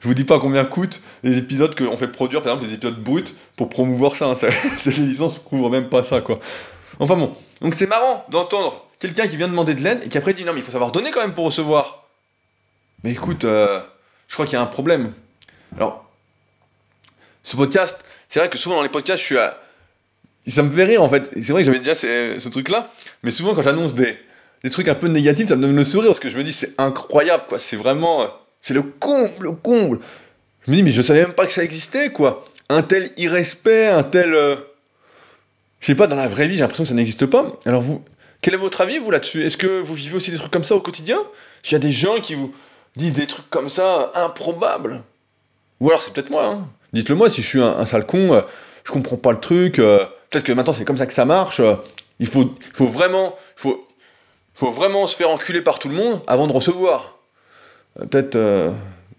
Je 0.00 0.06
vous 0.06 0.14
dis 0.14 0.24
pas 0.24 0.38
combien 0.38 0.64
coûtent 0.64 1.02
les 1.24 1.38
épisodes 1.38 1.74
qu'on 1.74 1.96
fait 1.96 2.06
produire, 2.06 2.42
par 2.42 2.52
exemple, 2.52 2.68
des 2.68 2.74
épisodes 2.74 3.02
bruts 3.02 3.24
pour 3.56 3.68
promouvoir 3.68 4.14
ça. 4.14 4.26
Hein. 4.26 4.34
Cette 4.76 4.96
licence 4.98 5.40
couvre 5.40 5.70
même 5.70 5.88
pas 5.88 6.04
ça, 6.04 6.20
quoi. 6.20 6.38
Enfin 7.00 7.16
bon, 7.16 7.32
donc 7.60 7.74
c'est 7.74 7.86
marrant 7.86 8.26
d'entendre 8.30 8.84
quelqu'un 8.98 9.28
qui 9.28 9.36
vient 9.36 9.48
demander 9.48 9.74
de 9.74 9.82
l'aide 9.82 10.02
et 10.04 10.08
qui 10.08 10.18
après 10.18 10.34
dit 10.34 10.44
non 10.44 10.52
mais 10.52 10.60
il 10.60 10.64
faut 10.64 10.72
savoir 10.72 10.92
donner 10.92 11.10
quand 11.10 11.20
même 11.20 11.34
pour 11.34 11.44
recevoir. 11.44 12.08
Mais 13.04 13.12
écoute, 13.12 13.42
je 13.42 14.34
crois 14.34 14.44
qu'il 14.44 14.54
y 14.54 14.56
a 14.56 14.62
un 14.62 14.66
problème. 14.66 15.12
Alors, 15.76 16.08
ce 17.42 17.56
podcast, 17.56 17.98
c'est 18.28 18.40
vrai 18.40 18.48
que 18.48 18.58
souvent 18.58 18.76
dans 18.76 18.82
les 18.82 18.88
podcasts, 18.88 19.20
je 19.20 19.26
suis 19.26 19.38
à... 19.38 19.58
Ça 20.46 20.62
me 20.62 20.70
fait 20.70 20.84
rire 20.84 21.02
en 21.02 21.08
fait. 21.08 21.30
C'est 21.34 21.50
vrai 21.50 21.62
que 21.62 21.66
j'avais 21.66 21.78
déjà 21.78 21.94
ce, 21.94 22.48
truc-là, 22.48 22.90
mais 23.22 23.30
souvent 23.30 23.54
quand 23.54 23.62
j'annonce 23.62 23.94
des, 23.94 24.18
trucs 24.70 24.88
un 24.88 24.94
peu 24.94 25.08
négatifs, 25.08 25.48
ça 25.48 25.56
me 25.56 25.62
donne 25.62 25.76
le 25.76 25.84
sourire 25.84 26.08
parce 26.08 26.20
que 26.20 26.28
je 26.28 26.38
me 26.38 26.44
dis 26.44 26.52
c'est 26.52 26.72
incroyable 26.78 27.44
quoi. 27.48 27.58
C'est 27.58 27.76
vraiment. 27.76 28.26
C'est 28.62 28.74
le 28.74 28.82
comble, 28.82 29.30
le 29.40 29.52
comble. 29.52 29.98
Je 30.66 30.70
me 30.70 30.76
dis 30.76 30.82
mais 30.82 30.90
je 30.90 31.02
savais 31.02 31.20
même 31.20 31.34
pas 31.34 31.46
que 31.46 31.52
ça 31.52 31.62
existait 31.62 32.10
quoi. 32.12 32.44
Un 32.70 32.82
tel 32.82 33.10
irrespect, 33.18 33.88
un 33.88 34.02
tel. 34.02 34.34
Euh, 34.34 34.56
je 35.80 35.86
sais 35.86 35.94
pas, 35.94 36.06
dans 36.06 36.16
la 36.16 36.28
vraie 36.28 36.48
vie, 36.48 36.54
j'ai 36.54 36.60
l'impression 36.60 36.84
que 36.84 36.88
ça 36.88 36.94
n'existe 36.94 37.26
pas. 37.26 37.58
Alors 37.64 37.80
vous, 37.80 38.04
quel 38.40 38.54
est 38.54 38.58
votre 38.58 38.80
avis 38.80 38.98
vous 38.98 39.10
là-dessus? 39.10 39.44
Est-ce 39.44 39.56
que 39.56 39.80
vous 39.80 39.94
vivez 39.94 40.16
aussi 40.16 40.30
des 40.30 40.36
trucs 40.36 40.52
comme 40.52 40.64
ça 40.64 40.74
au 40.74 40.80
quotidien? 40.80 41.18
Il 41.64 41.72
y 41.72 41.74
a 41.74 41.78
des 41.78 41.90
gens 41.90 42.20
qui 42.20 42.34
vous 42.34 42.52
disent 42.96 43.12
des 43.12 43.26
trucs 43.26 43.48
comme 43.50 43.68
ça, 43.68 44.12
improbables? 44.14 45.02
Ou 45.80 45.88
alors 45.88 46.02
c'est 46.02 46.12
peut-être 46.12 46.30
moi, 46.30 46.46
hein. 46.46 46.68
Dites-le 46.92 47.14
moi 47.14 47.30
si 47.30 47.42
je 47.42 47.46
suis 47.46 47.62
un, 47.62 47.84
sale 47.84 48.06
con, 48.06 48.32
euh, 48.32 48.40
je 48.84 48.92
comprends 48.92 49.16
pas 49.16 49.32
le 49.32 49.40
truc, 49.40 49.78
euh, 49.78 50.04
peut-être 50.30 50.44
que 50.44 50.52
maintenant 50.52 50.72
c'est 50.72 50.84
comme 50.84 50.96
ça 50.96 51.06
que 51.06 51.12
ça 51.12 51.24
marche. 51.24 51.60
Euh, 51.60 51.74
il 52.18 52.26
faut, 52.26 52.54
faut 52.74 52.86
vraiment, 52.86 53.36
faut, 53.56 53.86
faut 54.54 54.70
vraiment 54.70 55.06
se 55.06 55.14
faire 55.14 55.30
enculer 55.30 55.60
par 55.60 55.78
tout 55.78 55.88
le 55.88 55.94
monde 55.94 56.22
avant 56.26 56.46
de 56.46 56.52
recevoir. 56.52 57.18
peut-être, 57.94 58.36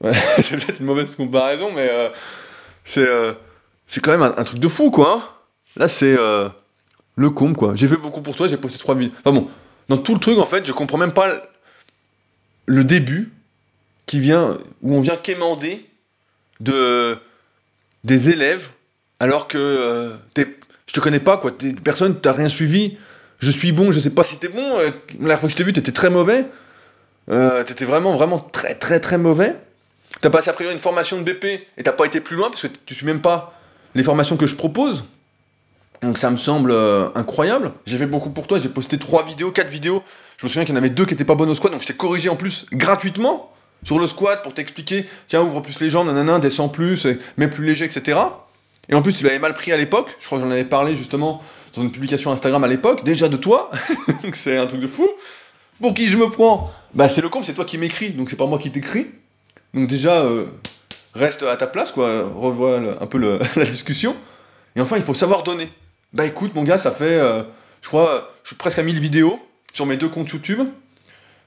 c'est 0.42 0.56
peut-être 0.56 0.80
une 0.80 0.86
mauvaise 0.86 1.16
comparaison, 1.16 1.72
mais 1.72 1.90
c'est, 2.84 3.08
c'est 3.88 4.02
quand 4.02 4.12
même 4.12 4.24
un, 4.24 4.44
truc 4.44 4.60
de 4.60 4.68
fou, 4.68 4.92
quoi. 4.92 5.14
Hein. 5.14 5.39
Là, 5.78 5.88
c'est 5.88 6.16
le 7.16 7.30
comble, 7.30 7.56
quoi. 7.56 7.74
J'ai 7.76 7.88
fait 7.88 7.98
beaucoup 7.98 8.22
pour 8.22 8.36
toi, 8.36 8.48
j'ai 8.48 8.58
posté 8.58 8.80
trois 8.80 8.96
vidéos. 8.96 9.16
Enfin 9.20 9.34
bon, 9.34 9.48
dans 9.90 9.98
tout 9.98 10.14
le 10.14 10.20
truc, 10.20 10.38
en 10.38 10.46
fait, 10.46 10.66
je 10.66 10.72
comprends 10.72 10.98
même 10.98 11.14
pas 11.14 11.42
le 12.66 12.84
début 12.84 13.32
qui 14.06 14.20
vient, 14.20 14.58
où 14.82 14.94
on 14.94 15.02
vient 15.02 15.18
quémander 15.18 15.86
de, 16.60 17.18
des 18.04 18.30
élèves, 18.30 18.70
alors 19.20 19.48
que 19.48 19.58
euh, 19.58 20.16
je 20.88 20.94
te 20.94 21.00
connais 21.00 21.20
pas, 21.20 21.38
quoi. 21.38 21.52
T'es 21.52 21.74
personne, 21.74 22.20
t'as 22.20 22.32
rien 22.32 22.50
suivi. 22.50 22.98
Je 23.40 23.52
suis 23.52 23.72
bon, 23.72 23.92
je 23.92 24.00
sais 24.00 24.10
pas 24.10 24.24
si 24.24 24.38
t'es 24.38 24.48
bon. 24.48 24.80
Euh, 24.80 24.92
la 25.22 25.38
fois 25.38 25.48
que 25.48 25.52
je 25.52 25.58
t'ai 25.58 25.64
vu, 25.64 25.74
t'étais 25.74 25.92
très 25.92 26.10
mauvais. 26.10 26.46
Euh, 27.30 27.64
t'étais 27.64 27.86
vraiment, 27.86 28.16
vraiment 28.16 28.40
très, 28.40 28.76
très, 28.76 29.00
très 29.00 29.18
mauvais. 29.18 29.56
T'as 30.22 30.30
passé 30.30 30.50
a 30.50 30.54
priori 30.54 30.74
une 30.74 30.80
formation 30.80 31.22
de 31.22 31.24
BP 31.24 31.46
et 31.78 31.84
t'as 31.84 31.92
pas 31.92 32.06
été 32.06 32.20
plus 32.20 32.36
loin 32.36 32.50
parce 32.50 32.64
que 32.64 32.68
tu 32.86 32.96
suis 32.96 33.06
même 33.06 33.22
pas 33.22 33.60
les 33.96 34.04
formations 34.04 34.38
que 34.38 34.48
je 34.48 34.56
propose. 34.56 35.06
Donc 36.02 36.18
ça 36.18 36.30
me 36.30 36.38
semble 36.38 36.72
euh, 36.72 37.10
incroyable. 37.16 37.74
J'ai 37.86 37.98
fait 37.98 38.06
beaucoup 38.06 38.30
pour 38.30 38.48
toi, 38.48 38.60
j'ai 38.60 38.70
posté 38.70 38.98
trois 38.98 39.24
vidéos, 39.24 39.52
quatre 39.52 39.70
vidéos. 39.70 40.04
Je 40.38 40.46
me 40.46 40.50
souviens 40.50 40.64
qu'il 40.64 40.74
y 40.74 40.78
en 40.78 40.80
avait 40.80 40.90
deux 40.90 41.06
qui 41.06 41.14
étaient 41.14 41.26
pas 41.26 41.36
bonnes 41.36 41.50
au 41.50 41.56
squat, 41.56 41.72
donc 41.72 41.82
je 41.82 41.88
t'ai 41.88 41.94
corrigé 41.94 42.30
en 42.30 42.36
plus 42.36 42.66
gratuitement 42.72 43.52
sur 43.84 44.00
le 44.00 44.08
squat 44.08 44.42
pour 44.42 44.54
t'expliquer, 44.54 45.06
tiens, 45.28 45.42
ouvre 45.42 45.62
plus 45.62 45.80
les 45.80 45.90
jambes, 45.90 46.08
nanana, 46.08 46.40
descends 46.40 46.70
plus, 46.70 47.08
mets 47.38 47.48
plus 47.48 47.66
léger, 47.66 47.86
etc. 47.86 48.20
Et 48.88 48.96
en 48.96 49.02
plus, 49.02 49.14
tu 49.14 49.24
l'avais 49.24 49.40
mal 49.40 49.54
pris 49.54 49.72
à 49.72 49.78
l'époque, 49.78 50.16
je 50.20 50.26
crois 50.26 50.40
que 50.40 50.46
j'en 50.46 50.52
avais 50.52 50.66
parlé 50.66 50.96
justement 50.96 51.42
dans 51.76 51.84
une 51.84 51.92
publication 51.92 52.32
Instagram 52.32 52.64
à 52.64 52.68
l'époque, 52.68 53.04
déjà 53.04 53.28
de 53.28 53.38
toi, 53.38 53.70
donc 54.24 54.36
c'est 54.36 54.58
un 54.58 54.68
truc 54.68 54.82
de 54.82 54.88
fou. 54.88 55.08
Pour 55.82 55.94
qui 55.94 56.08
je 56.08 56.18
me 56.18 56.30
prends? 56.30 56.72
Bah 56.94 57.08
c'est 57.08 57.22
le 57.22 57.30
con, 57.30 57.44
c'est 57.44 57.54
toi 57.54 57.66
qui 57.66 57.78
m'écris, 57.78 58.10
donc 58.12 58.30
c'est 58.30 58.36
pas 58.36 58.48
moi 58.48 58.58
qui 58.58 58.72
t'écris. 58.72 59.08
Donc 59.74 59.88
déjà, 59.88 60.24
euh, 60.24 60.46
reste 61.14 61.44
à 61.44 61.56
ta 61.56 61.68
place, 61.68 61.92
quoi, 61.92 62.32
revois 62.36 62.82
un 63.00 63.06
peu 63.06 63.18
la 63.56 63.66
discussion. 63.66 64.16
Et 64.76 64.82
enfin, 64.82 64.98
il 64.98 65.04
faut 65.04 65.14
savoir 65.14 65.44
donner. 65.44 65.70
Bah 66.14 66.26
écoute, 66.26 66.56
mon 66.56 66.64
gars, 66.64 66.78
ça 66.78 66.92
fait, 66.92 67.20
euh, 67.20 67.44
je 67.82 67.88
crois, 67.88 68.32
je 68.44 68.50
suis 68.50 68.56
presque 68.56 68.80
à 68.80 68.84
1000 68.84 69.00
vidéos 69.00 69.40
sur 69.74 69.86
mes 69.86 69.98
deux 69.98 70.10
comptes 70.10 70.30
YouTube. 70.30 70.68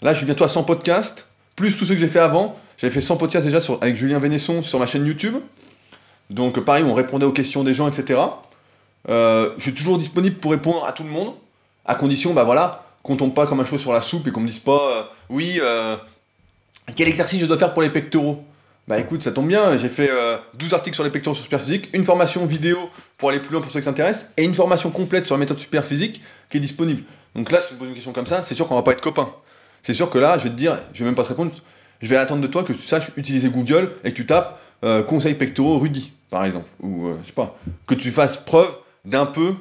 Là, 0.03 0.12
je 0.12 0.18
suis 0.18 0.27
bientôt 0.27 0.44
à 0.44 0.48
100 0.48 0.64
podcasts 0.64 1.27
plus 1.57 1.77
tous 1.77 1.85
ceux 1.85 1.94
que 1.94 2.01
j'ai 2.01 2.09
fait 2.09 2.18
avant. 2.18 2.57
J'avais 2.79 2.92
fait 2.92 3.01
100 3.01 3.16
podcasts 3.16 3.46
déjà 3.46 3.61
avec 3.81 3.96
Julien 3.96 4.18
Vénesson 4.18 4.62
sur 4.62 4.79
ma 4.79 4.87
chaîne 4.87 5.07
YouTube. 5.07 5.37
Donc 6.31 6.61
pareil, 6.61 6.85
on 6.85 6.94
répondait 6.94 7.27
aux 7.27 7.33
questions 7.33 7.62
des 7.62 7.75
gens, 7.75 7.88
etc. 7.88 8.20
Euh, 9.09 9.53
je 9.59 9.62
suis 9.62 9.75
toujours 9.75 9.98
disponible 9.98 10.37
pour 10.37 10.51
répondre 10.51 10.85
à 10.85 10.92
tout 10.92 11.03
le 11.03 11.11
monde, 11.11 11.35
à 11.85 11.94
condition, 11.94 12.33
bah 12.33 12.44
voilà, 12.44 12.85
qu'on 13.03 13.16
tombe 13.16 13.35
pas 13.35 13.46
comme 13.46 13.61
un 13.61 13.64
cheveu 13.64 13.79
sur 13.79 13.92
la 13.92 14.01
soupe 14.01 14.27
et 14.27 14.33
qu'on 14.33 14.40
me 14.40 14.48
dise 14.48 14.61
pas, 14.61 14.90
euh, 14.90 15.03
oui, 15.29 15.59
euh, 15.61 15.96
quel 16.94 17.09
exercice 17.09 17.40
je 17.40 17.46
dois 17.46 17.59
faire 17.59 17.72
pour 17.72 17.83
les 17.83 17.90
pectoraux? 17.90 18.44
Bah 18.88 18.99
écoute, 18.99 19.23
ça 19.23 19.31
tombe 19.31 19.47
bien, 19.47 19.77
j'ai 19.77 19.88
fait 19.88 20.11
12 20.55 20.75
articles 20.75 20.97
sur 20.97 21.05
les 21.05 21.11
pectoraux 21.11 21.37
sur 21.37 21.45
Superphysique, 21.45 21.88
une 21.92 22.05
formation 22.05 22.45
vidéo 22.47 22.90
pour 23.16 23.31
aller 23.31 23.38
plus 23.38 23.53
loin 23.53 23.61
pour 23.61 23.71
ceux 23.71 23.79
qui 23.79 23.85
s'intéressent, 23.85 24.29
et 24.37 24.45
une 24.45 24.55
formation 24.55 24.90
complète 24.90 25.27
sur 25.27 25.37
la 25.37 25.38
méthode 25.38 25.61
Superphysique 25.61 26.21
qui 26.51 26.57
est 26.57 26.61
disponible. 26.61 27.05
Donc 27.37 27.53
là, 27.53 27.61
si 27.61 27.68
tu 27.68 27.75
me 27.75 27.79
poses 27.79 27.88
une 27.88 27.95
question 27.95 28.12
comme 28.12 28.27
ça, 28.27 28.42
c'est 28.42 28.57
sûr 28.57 28.66
qu'on 28.66 28.75
va 28.75 28.83
pas 28.83 28.92
être 28.92 29.01
copains 29.01 29.33
c'est 29.83 29.92
sûr 29.92 30.11
que 30.11 30.18
là, 30.18 30.38
je 30.38 30.45
vais 30.45 30.51
te 30.51 30.55
dire, 30.55 30.79
je 30.92 31.01
vais 31.01 31.07
même 31.07 31.14
pas 31.14 31.25
te 31.25 31.29
répondre, 31.29 31.53
je 32.01 32.09
vais 32.09 32.16
attendre 32.16 32.40
de 32.40 32.47
toi 32.47 32.62
que 32.62 32.73
tu 32.73 32.83
saches 32.83 33.11
utiliser 33.16 33.49
Google 33.49 33.92
et 34.05 34.12
que 34.12 34.16
tu 34.16 34.27
tapes 34.27 34.61
euh, 34.85 35.03
conseil 35.03 35.35
pectoraux 35.35 35.79
Rudy, 35.79 36.12
par 36.31 36.45
exemple, 36.45 36.68
ou 36.81 37.09
euh, 37.09 37.16
je 37.23 37.29
sais 37.29 37.33
pas, 37.33 37.59
que 37.87 37.95
tu 37.95 38.11
fasses 38.11 38.37
preuve 38.37 38.75
d'un 39.05 39.27
peu 39.27 39.55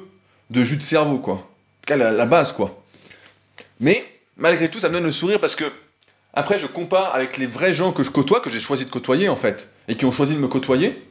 de 0.50 0.62
jus 0.62 0.76
de 0.76 0.82
cerveau, 0.82 1.18
quoi. 1.18 1.48
La, 1.88 2.12
la 2.12 2.26
base, 2.26 2.52
quoi. 2.52 2.82
Mais, 3.80 4.04
malgré 4.36 4.70
tout, 4.70 4.78
ça 4.78 4.88
me 4.88 4.94
donne 4.94 5.04
le 5.04 5.10
sourire 5.10 5.40
parce 5.40 5.56
que, 5.56 5.64
après, 6.34 6.58
je 6.58 6.66
compare 6.66 7.14
avec 7.14 7.36
les 7.36 7.46
vrais 7.46 7.72
gens 7.72 7.92
que 7.92 8.02
je 8.02 8.10
côtoie, 8.10 8.40
que 8.40 8.50
j'ai 8.50 8.60
choisi 8.60 8.84
de 8.84 8.90
côtoyer, 8.90 9.28
en 9.28 9.36
fait, 9.36 9.68
et 9.88 9.96
qui 9.96 10.04
ont 10.06 10.12
choisi 10.12 10.34
de 10.34 10.38
me 10.38 10.48
côtoyer, 10.48 11.06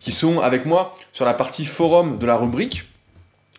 qui 0.00 0.12
sont 0.12 0.40
avec 0.40 0.64
moi 0.64 0.94
sur 1.12 1.24
la 1.24 1.34
partie 1.34 1.64
forum 1.64 2.18
de 2.18 2.26
la 2.26 2.36
rubrique. 2.36 2.84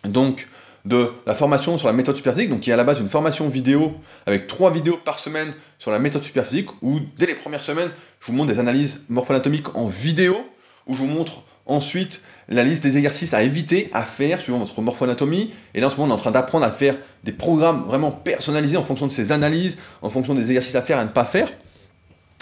Donc, 0.04 0.48
de 0.84 1.12
la 1.26 1.34
formation 1.34 1.76
sur 1.76 1.86
la 1.86 1.92
méthode 1.92 2.16
superphysique, 2.16 2.50
donc 2.50 2.60
qui 2.60 2.70
est 2.70 2.72
à 2.72 2.76
la 2.76 2.84
base 2.84 2.98
une 2.98 3.10
formation 3.10 3.48
vidéo 3.48 3.94
avec 4.26 4.46
trois 4.46 4.70
vidéos 4.70 4.96
par 4.96 5.18
semaine 5.18 5.52
sur 5.78 5.90
la 5.90 5.98
méthode 5.98 6.22
superphysique, 6.22 6.70
où 6.82 7.00
dès 7.18 7.26
les 7.26 7.34
premières 7.34 7.62
semaines, 7.62 7.90
je 8.20 8.26
vous 8.26 8.32
montre 8.32 8.52
des 8.52 8.58
analyses 8.58 9.04
morpho-anatomiques 9.08 9.74
en 9.76 9.86
vidéo, 9.86 10.48
où 10.86 10.94
je 10.94 11.00
vous 11.00 11.06
montre 11.06 11.42
ensuite 11.68 12.22
la 12.48 12.64
liste 12.64 12.82
des 12.82 12.96
exercices 12.96 13.34
à 13.34 13.42
éviter, 13.42 13.90
à 13.92 14.04
faire 14.04 14.40
suivant 14.40 14.58
votre 14.58 14.80
morpho-anatomie. 14.80 15.52
Et 15.74 15.80
là, 15.80 15.88
en 15.88 15.90
ce 15.90 15.96
moment, 15.96 16.14
on 16.14 16.16
est 16.16 16.18
en 16.18 16.22
train 16.22 16.30
d'apprendre 16.30 16.64
à 16.64 16.70
faire 16.70 16.96
des 17.24 17.32
programmes 17.32 17.84
vraiment 17.86 18.10
personnalisés 18.10 18.76
en 18.76 18.84
fonction 18.84 19.06
de 19.06 19.12
ces 19.12 19.32
analyses, 19.32 19.76
en 20.02 20.08
fonction 20.08 20.34
des 20.34 20.42
exercices 20.42 20.74
à 20.74 20.82
faire 20.82 20.98
et 20.98 21.02
à 21.02 21.04
ne 21.04 21.10
pas 21.10 21.24
faire. 21.24 21.52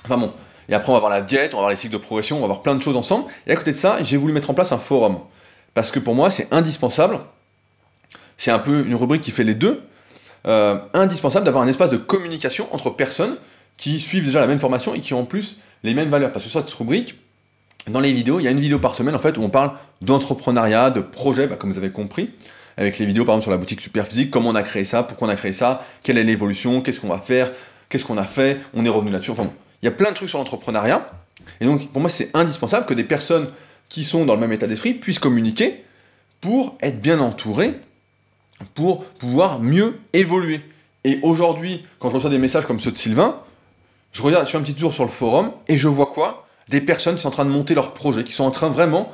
Enfin 0.05 0.17
bon. 0.17 0.33
Et 0.69 0.75
après, 0.75 0.91
on 0.91 0.95
va 0.95 1.01
voir 1.01 1.11
la 1.11 1.23
diète, 1.23 1.55
on 1.55 1.59
va 1.59 1.63
voir 1.63 1.71
les 1.71 1.77
cycles 1.77 1.95
de 1.95 1.99
progression, 1.99 2.39
on 2.39 2.41
va 2.41 2.47
voir 2.47 2.63
plein 2.63 2.75
de 2.75 2.83
choses 2.83 2.97
ensemble. 2.97 3.27
Et 3.47 3.53
à 3.53 3.57
côté 3.57 3.73
de 3.73 3.77
ça, 3.77 4.03
j'ai 4.03 4.17
voulu 4.17 4.33
mettre 4.33 4.51
en 4.51 4.55
place 4.55 4.73
un 4.73 4.79
forum. 4.79 5.19
Parce 5.75 5.91
que 5.91 5.99
pour 5.99 6.15
moi, 6.15 6.31
c'est 6.31 6.53
indispensable 6.53 7.21
c'est 8.37 8.51
un 8.51 8.59
peu 8.59 8.85
une 8.87 8.95
rubrique 8.95 9.23
qui 9.23 9.31
fait 9.31 9.45
les 9.45 9.55
deux. 9.55 9.83
Euh, 10.47 10.79
indispensable 10.95 11.45
d'avoir 11.45 11.65
un 11.65 11.69
espace 11.69 11.91
de 11.91 11.97
communication 11.97 12.73
entre 12.73 12.91
personnes 12.91 13.37
qui 13.77 13.99
suivent 13.99 14.25
déjà 14.25 14.41
la 14.41 14.47
même 14.47 14.61
formation 14.61 14.95
et 14.95 15.01
qui 15.01 15.13
ont 15.13 15.21
en 15.21 15.25
plus 15.25 15.57
les 15.83 15.95
mêmes 15.95 16.09
valeurs. 16.09 16.33
Parce 16.33 16.45
que 16.45 16.51
sur 16.51 16.61
cette 16.61 16.73
rubrique, 16.73 17.19
dans 17.89 18.01
les 18.01 18.13
vidéos, 18.13 18.41
il 18.41 18.45
y 18.45 18.49
a 18.49 18.51
une 18.51 18.61
vidéo 18.61 18.79
par 18.79 18.95
semaine 18.95 19.15
en 19.15 19.19
fait 19.19 19.39
où 19.39 19.43
on 19.43 19.51
parle 19.51 19.73
d'entrepreneuriat, 20.03 20.91
de 20.91 21.01
projet, 21.01 21.47
bah, 21.47 21.57
comme 21.57 21.71
vous 21.71 21.79
avez 21.79 21.91
compris, 21.91 22.31
avec 22.77 22.99
les 22.99 23.07
vidéos 23.07 23.25
par 23.25 23.35
exemple 23.35 23.45
sur 23.45 23.51
la 23.51 23.57
boutique 23.59 23.81
Superphysique, 23.81 24.31
comment 24.31 24.51
on 24.51 24.55
a 24.55 24.63
créé 24.63 24.85
ça, 24.85 25.03
pourquoi 25.03 25.29
on 25.29 25.31
a 25.31 25.37
créé 25.37 25.53
ça, 25.53 25.85
quelle 26.03 26.19
est 26.19 26.25
l'évolution, 26.25 26.81
qu'est-ce 26.81 27.01
qu'on 27.01 27.09
va 27.09 27.21
faire, 27.21 27.53
qu'est-ce 27.89 28.05
qu'on 28.05 28.19
a 28.19 28.25
fait, 28.25 28.61
on 28.75 28.85
est 28.85 28.91
revenu 28.91 29.11
là-dessus. 29.11 29.31
Enfin 29.31 29.51
il 29.83 29.87
y 29.87 29.89
a 29.89 29.93
plein 29.93 30.11
de 30.11 30.17
trucs 30.17 30.29
sur 30.29 30.39
l'entrepreneuriat. 30.39 31.07
Et 31.61 31.65
donc 31.65 31.89
pour 31.89 32.01
moi 32.01 32.11
c'est 32.11 32.31
indispensable 32.35 32.87
que 32.87 32.95
des 32.95 33.05
personnes 33.05 33.49
qui 33.89 34.05
sont 34.05 34.25
dans 34.25 34.35
le 34.35 34.41
même 34.41 34.53
état 34.53 34.67
d'esprit 34.67 34.95
puissent 34.95 35.19
communiquer 35.19 35.85
pour 36.41 36.77
être 36.81 37.01
bien 37.01 37.21
entourées 37.21 37.75
pour 38.75 39.05
pouvoir 39.05 39.61
mieux 39.61 39.99
évoluer. 40.13 40.61
Et 41.05 41.21
aujourd'hui, 41.23 41.85
quand 41.99 42.11
je 42.11 42.17
reçois 42.17 42.31
des 42.31 42.39
messages 42.39 42.67
comme 42.67 42.81
ceux 42.81 42.91
de 42.91 42.97
Sylvain, 42.97 43.41
je 44.13 44.23
regarde, 44.23 44.47
sur 44.47 44.59
un 44.59 44.63
petit 44.63 44.75
tour 44.75 44.93
sur 44.95 45.05
le 45.05 45.11
forum 45.11 45.53
et 45.69 45.77
je 45.77 45.89
vois 45.89 46.07
quoi? 46.07 46.46
Des 46.69 46.81
personnes 46.81 47.17
qui 47.17 47.23
sont 47.23 47.29
en 47.29 47.33
train 47.33 47.45
de 47.45 47.51
monter 47.51 47.75
leur 47.75 47.95
projet, 47.95 48.25
qui 48.25 48.33
sont 48.33 48.45
en 48.45 48.51
train 48.51 48.69
vraiment, 48.69 49.13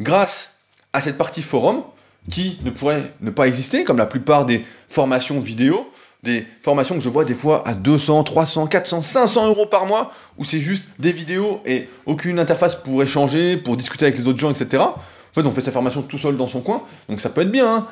grâce 0.00 0.54
à 0.92 1.00
cette 1.00 1.16
partie 1.16 1.42
forum, 1.42 1.82
qui 2.30 2.58
ne 2.64 2.70
pourrait 2.70 3.14
ne 3.20 3.30
pas 3.30 3.48
exister, 3.48 3.84
comme 3.84 3.96
la 3.96 4.06
plupart 4.06 4.44
des 4.44 4.64
formations 4.88 5.40
vidéo, 5.40 5.90
des 6.22 6.46
formations 6.62 6.96
que 6.96 7.00
je 7.00 7.08
vois 7.08 7.24
des 7.24 7.34
fois 7.34 7.66
à 7.66 7.74
200, 7.74 8.24
300, 8.24 8.66
400, 8.66 9.02
500 9.02 9.46
euros 9.48 9.66
par 9.66 9.86
mois, 9.86 10.12
où 10.36 10.44
c'est 10.44 10.60
juste 10.60 10.82
des 10.98 11.12
vidéos 11.12 11.62
et 11.64 11.88
aucune 12.04 12.38
interface 12.38 12.76
pour 12.76 13.02
échanger, 13.02 13.56
pour 13.56 13.76
discuter 13.76 14.06
avec 14.06 14.18
les 14.18 14.28
autres 14.28 14.38
gens, 14.38 14.50
etc. 14.50 14.82
En 14.82 14.94
fait, 15.34 15.46
on 15.46 15.52
fait 15.52 15.62
sa 15.62 15.72
formation 15.72 16.02
tout 16.02 16.18
seul 16.18 16.36
dans 16.36 16.48
son 16.48 16.60
coin, 16.60 16.82
donc 17.08 17.20
ça 17.20 17.30
peut 17.30 17.40
être 17.40 17.50
bien. 17.50 17.74
Hein. 17.74 17.86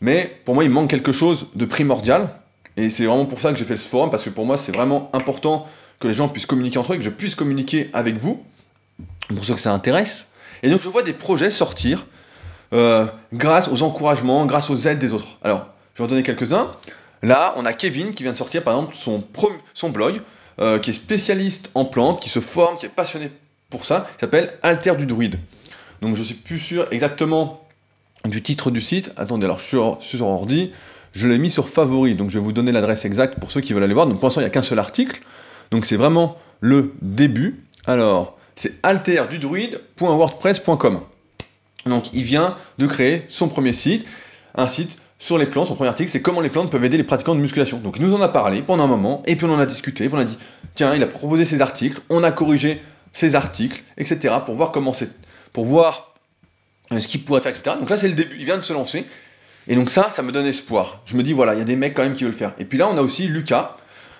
Mais 0.00 0.40
pour 0.44 0.54
moi, 0.54 0.64
il 0.64 0.70
manque 0.70 0.90
quelque 0.90 1.12
chose 1.12 1.46
de 1.54 1.64
primordial. 1.64 2.28
Et 2.76 2.90
c'est 2.90 3.04
vraiment 3.04 3.26
pour 3.26 3.38
ça 3.38 3.52
que 3.52 3.58
j'ai 3.58 3.64
fait 3.64 3.76
ce 3.76 3.88
forum, 3.88 4.10
parce 4.10 4.24
que 4.24 4.30
pour 4.30 4.44
moi, 4.44 4.58
c'est 4.58 4.74
vraiment 4.74 5.10
important 5.12 5.66
que 6.00 6.08
les 6.08 6.14
gens 6.14 6.28
puissent 6.28 6.46
communiquer 6.46 6.78
entre 6.78 6.92
eux 6.92 6.96
et 6.96 6.98
que 6.98 7.04
je 7.04 7.10
puisse 7.10 7.34
communiquer 7.34 7.90
avec 7.92 8.16
vous, 8.16 8.44
pour 9.34 9.44
ceux 9.44 9.54
que 9.54 9.60
ça 9.60 9.72
intéresse. 9.72 10.28
Et 10.62 10.70
donc 10.70 10.80
je 10.80 10.88
vois 10.88 11.02
des 11.02 11.12
projets 11.12 11.50
sortir 11.50 12.06
euh, 12.72 13.06
grâce 13.32 13.68
aux 13.68 13.82
encouragements, 13.82 14.46
grâce 14.46 14.70
aux 14.70 14.76
aides 14.76 14.98
des 14.98 15.12
autres. 15.12 15.38
Alors, 15.42 15.68
je 15.94 16.02
vais 16.02 16.06
en 16.06 16.10
donner 16.10 16.22
quelques-uns. 16.22 16.72
Là, 17.22 17.54
on 17.56 17.64
a 17.64 17.72
Kevin 17.72 18.12
qui 18.12 18.22
vient 18.22 18.32
de 18.32 18.36
sortir 18.36 18.62
par 18.62 18.74
exemple 18.74 18.94
son, 18.94 19.90
blog, 19.90 20.22
euh, 20.60 20.78
qui 20.78 20.90
est 20.90 20.94
spécialiste 20.94 21.70
en 21.74 21.84
plantes, 21.84 22.20
qui 22.20 22.28
se 22.28 22.40
forme, 22.40 22.76
qui 22.78 22.86
est 22.86 22.90
passionné 22.90 23.30
pour 23.70 23.84
ça, 23.84 24.06
qui 24.16 24.20
s'appelle 24.20 24.54
Alter 24.62 24.94
du 24.96 25.06
Druide. 25.06 25.38
Donc 26.00 26.16
je 26.16 26.22
suis 26.22 26.34
plus 26.34 26.58
sûr 26.58 26.88
exactement 26.90 27.64
du 28.24 28.42
titre 28.42 28.70
du 28.70 28.80
site. 28.80 29.12
Attendez, 29.16 29.44
alors 29.44 29.58
je 29.58 29.64
suis 29.64 29.70
sur, 29.70 29.98
sur 30.00 30.26
ordi, 30.26 30.72
je 31.14 31.28
l'ai 31.28 31.38
mis 31.38 31.50
sur 31.50 31.68
favori, 31.68 32.14
donc 32.14 32.30
je 32.30 32.38
vais 32.38 32.44
vous 32.44 32.52
donner 32.52 32.72
l'adresse 32.72 33.04
exacte 33.04 33.38
pour 33.38 33.52
ceux 33.52 33.60
qui 33.60 33.72
veulent 33.72 33.84
aller 33.84 33.94
voir. 33.94 34.06
Donc 34.06 34.18
pour 34.18 34.26
l'instant, 34.26 34.40
il 34.40 34.44
n'y 34.44 34.48
a 34.48 34.50
qu'un 34.50 34.62
seul 34.62 34.78
article, 34.78 35.20
donc 35.72 35.86
c'est 35.86 35.96
vraiment 35.96 36.36
le 36.60 36.94
début. 37.02 37.64
Alors, 37.86 38.38
c'est 38.54 38.74
alterdudruide.wordpress.com. 38.84 41.00
Donc 41.86 42.12
il 42.12 42.22
vient 42.22 42.56
de 42.78 42.86
créer 42.86 43.24
son 43.28 43.48
premier 43.48 43.72
site, 43.72 44.06
un 44.54 44.68
site 44.68 44.96
sur 45.18 45.36
les 45.38 45.46
plantes, 45.46 45.66
son 45.68 45.74
premier 45.74 45.88
article, 45.88 46.10
c'est 46.10 46.22
comment 46.22 46.40
les 46.40 46.50
plantes 46.50 46.70
peuvent 46.70 46.84
aider 46.84 46.96
les 46.96 47.04
pratiquants 47.04 47.34
de 47.34 47.40
musculation. 47.40 47.78
Donc 47.78 47.96
il 47.98 48.04
nous 48.04 48.14
en 48.14 48.20
a 48.20 48.28
parlé 48.28 48.62
pendant 48.62 48.84
un 48.84 48.88
moment, 48.88 49.24
et 49.26 49.34
puis 49.34 49.46
on 49.46 49.52
en 49.52 49.58
a 49.58 49.66
discuté, 49.66 50.08
on 50.12 50.18
a 50.18 50.24
dit, 50.24 50.38
tiens, 50.74 50.94
il 50.94 51.02
a 51.02 51.06
proposé 51.06 51.44
ses 51.44 51.60
articles, 51.60 52.00
on 52.10 52.22
a 52.22 52.30
corrigé 52.32 52.80
ses 53.12 53.34
articles, 53.34 53.82
etc., 53.98 54.36
pour 54.44 54.54
voir 54.54 54.70
comment 54.72 54.92
c'est, 54.92 55.10
pour 55.52 55.64
voir 55.64 56.14
euh, 56.92 56.98
ce 56.98 57.08
qu'il 57.08 57.24
pourrait 57.24 57.40
faire, 57.40 57.52
etc. 57.52 57.76
Donc 57.78 57.88
là 57.88 57.96
c'est 57.96 58.08
le 58.08 58.14
début, 58.14 58.36
il 58.38 58.44
vient 58.44 58.58
de 58.58 58.62
se 58.62 58.72
lancer, 58.72 59.04
et 59.68 59.76
donc 59.76 59.90
ça, 59.90 60.10
ça 60.10 60.22
me 60.22 60.32
donne 60.32 60.46
espoir. 60.46 61.02
Je 61.06 61.16
me 61.16 61.22
dis, 61.22 61.32
voilà, 61.32 61.54
il 61.54 61.58
y 61.58 61.62
a 61.62 61.64
des 61.64 61.76
mecs 61.76 61.94
quand 61.94 62.02
même 62.02 62.14
qui 62.14 62.24
veulent 62.24 62.32
le 62.32 62.38
faire. 62.38 62.52
Et 62.58 62.64
puis 62.64 62.78
là, 62.78 62.88
on 62.88 62.96
a 62.96 63.00
aussi 63.00 63.28
Lucas, 63.28 63.76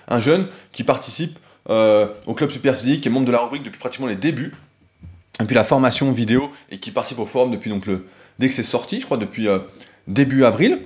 un 0.07 0.19
jeune 0.19 0.47
qui 0.71 0.83
participe 0.83 1.39
au 1.67 2.33
club 2.33 2.51
Super 2.51 2.77
qui 2.77 3.01
est 3.03 3.09
membre 3.09 3.25
de 3.25 3.31
la 3.31 3.39
rubrique 3.39 3.63
depuis 3.63 3.79
pratiquement 3.79 4.07
les 4.07 4.15
débuts, 4.15 4.53
et 5.41 5.45
puis 5.45 5.55
la 5.55 5.63
formation 5.63 6.11
vidéo, 6.11 6.51
et 6.69 6.79
qui 6.79 6.91
participe 6.91 7.19
au 7.19 7.25
forum 7.25 7.51
depuis 7.51 7.69
donc 7.69 7.85
le, 7.85 8.05
dès 8.39 8.47
que 8.47 8.53
c'est 8.53 8.63
sorti, 8.63 8.99
je 8.99 9.05
crois 9.05 9.17
depuis 9.17 9.47
euh, 9.47 9.59
début 10.07 10.43
avril. 10.45 10.79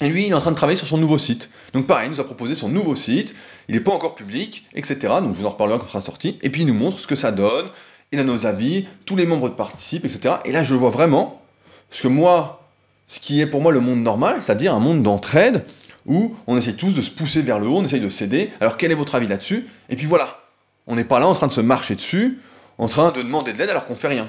Et 0.00 0.08
lui, 0.08 0.26
il 0.26 0.30
est 0.30 0.34
en 0.34 0.40
train 0.40 0.50
de 0.50 0.56
travailler 0.56 0.76
sur 0.76 0.88
son 0.88 0.98
nouveau 0.98 1.18
site. 1.18 1.50
Donc 1.72 1.86
pareil, 1.86 2.08
il 2.08 2.10
nous 2.10 2.20
a 2.20 2.24
proposé 2.24 2.54
son 2.56 2.68
nouveau 2.68 2.96
site, 2.96 3.34
il 3.68 3.74
n'est 3.74 3.80
pas 3.80 3.92
encore 3.92 4.14
public, 4.14 4.66
etc. 4.74 4.96
Donc 5.20 5.34
je 5.34 5.40
vous 5.40 5.46
en 5.46 5.50
reparlerai 5.50 5.78
quand 5.78 5.86
il 5.86 5.90
sera 5.90 6.00
sorti. 6.00 6.38
Et 6.42 6.50
puis 6.50 6.62
il 6.62 6.66
nous 6.66 6.74
montre 6.74 6.98
ce 6.98 7.06
que 7.06 7.14
ça 7.14 7.30
donne, 7.30 7.66
il 8.10 8.18
a 8.18 8.24
nos 8.24 8.46
avis, 8.46 8.86
tous 9.06 9.16
les 9.16 9.26
membres 9.26 9.48
participent, 9.50 10.04
etc. 10.04 10.36
Et 10.44 10.52
là, 10.52 10.64
je 10.64 10.74
vois 10.74 10.90
vraiment 10.90 11.40
ce 11.90 12.02
que 12.02 12.08
moi, 12.08 12.68
ce 13.06 13.20
qui 13.20 13.40
est 13.40 13.46
pour 13.46 13.60
moi 13.60 13.72
le 13.72 13.80
monde 13.80 14.02
normal, 14.02 14.36
c'est-à-dire 14.40 14.74
un 14.74 14.80
monde 14.80 15.02
d'entraide, 15.02 15.64
où 16.06 16.36
on 16.46 16.56
essaye 16.56 16.74
tous 16.74 16.94
de 16.94 17.00
se 17.00 17.10
pousser 17.10 17.42
vers 17.42 17.58
le 17.58 17.66
haut, 17.66 17.78
on 17.78 17.84
essaye 17.84 18.00
de 18.00 18.08
s'aider. 18.08 18.50
Alors 18.60 18.76
quel 18.76 18.92
est 18.92 18.96
votre 18.96 19.14
avis 19.14 19.26
là-dessus? 19.26 19.66
Et 19.88 19.96
puis 19.96 20.06
voilà, 20.06 20.40
on 20.86 20.96
n'est 20.96 21.04
pas 21.04 21.18
là 21.18 21.26
en 21.26 21.34
train 21.34 21.46
de 21.46 21.52
se 21.52 21.60
marcher 21.60 21.94
dessus, 21.94 22.40
en 22.78 22.88
train 22.88 23.10
de 23.10 23.22
demander 23.22 23.52
de 23.52 23.58
l'aide 23.58 23.70
alors 23.70 23.86
qu'on 23.86 23.94
fait 23.94 24.08
rien. 24.08 24.28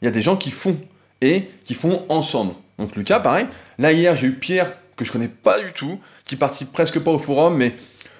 Il 0.00 0.06
y 0.06 0.08
a 0.08 0.10
des 0.10 0.22
gens 0.22 0.36
qui 0.36 0.50
font, 0.50 0.76
et 1.20 1.50
qui 1.64 1.74
font 1.74 2.04
ensemble. 2.08 2.54
Donc 2.78 2.96
Lucas, 2.96 3.20
pareil. 3.20 3.46
Là 3.78 3.92
hier, 3.92 4.16
j'ai 4.16 4.26
eu 4.26 4.32
Pierre 4.32 4.72
que 4.96 5.04
je 5.04 5.12
connais 5.12 5.28
pas 5.28 5.60
du 5.60 5.72
tout, 5.72 6.00
qui 6.24 6.36
participe 6.36 6.72
presque 6.72 6.98
pas 6.98 7.10
au 7.10 7.18
forum, 7.18 7.56
mais 7.56 7.74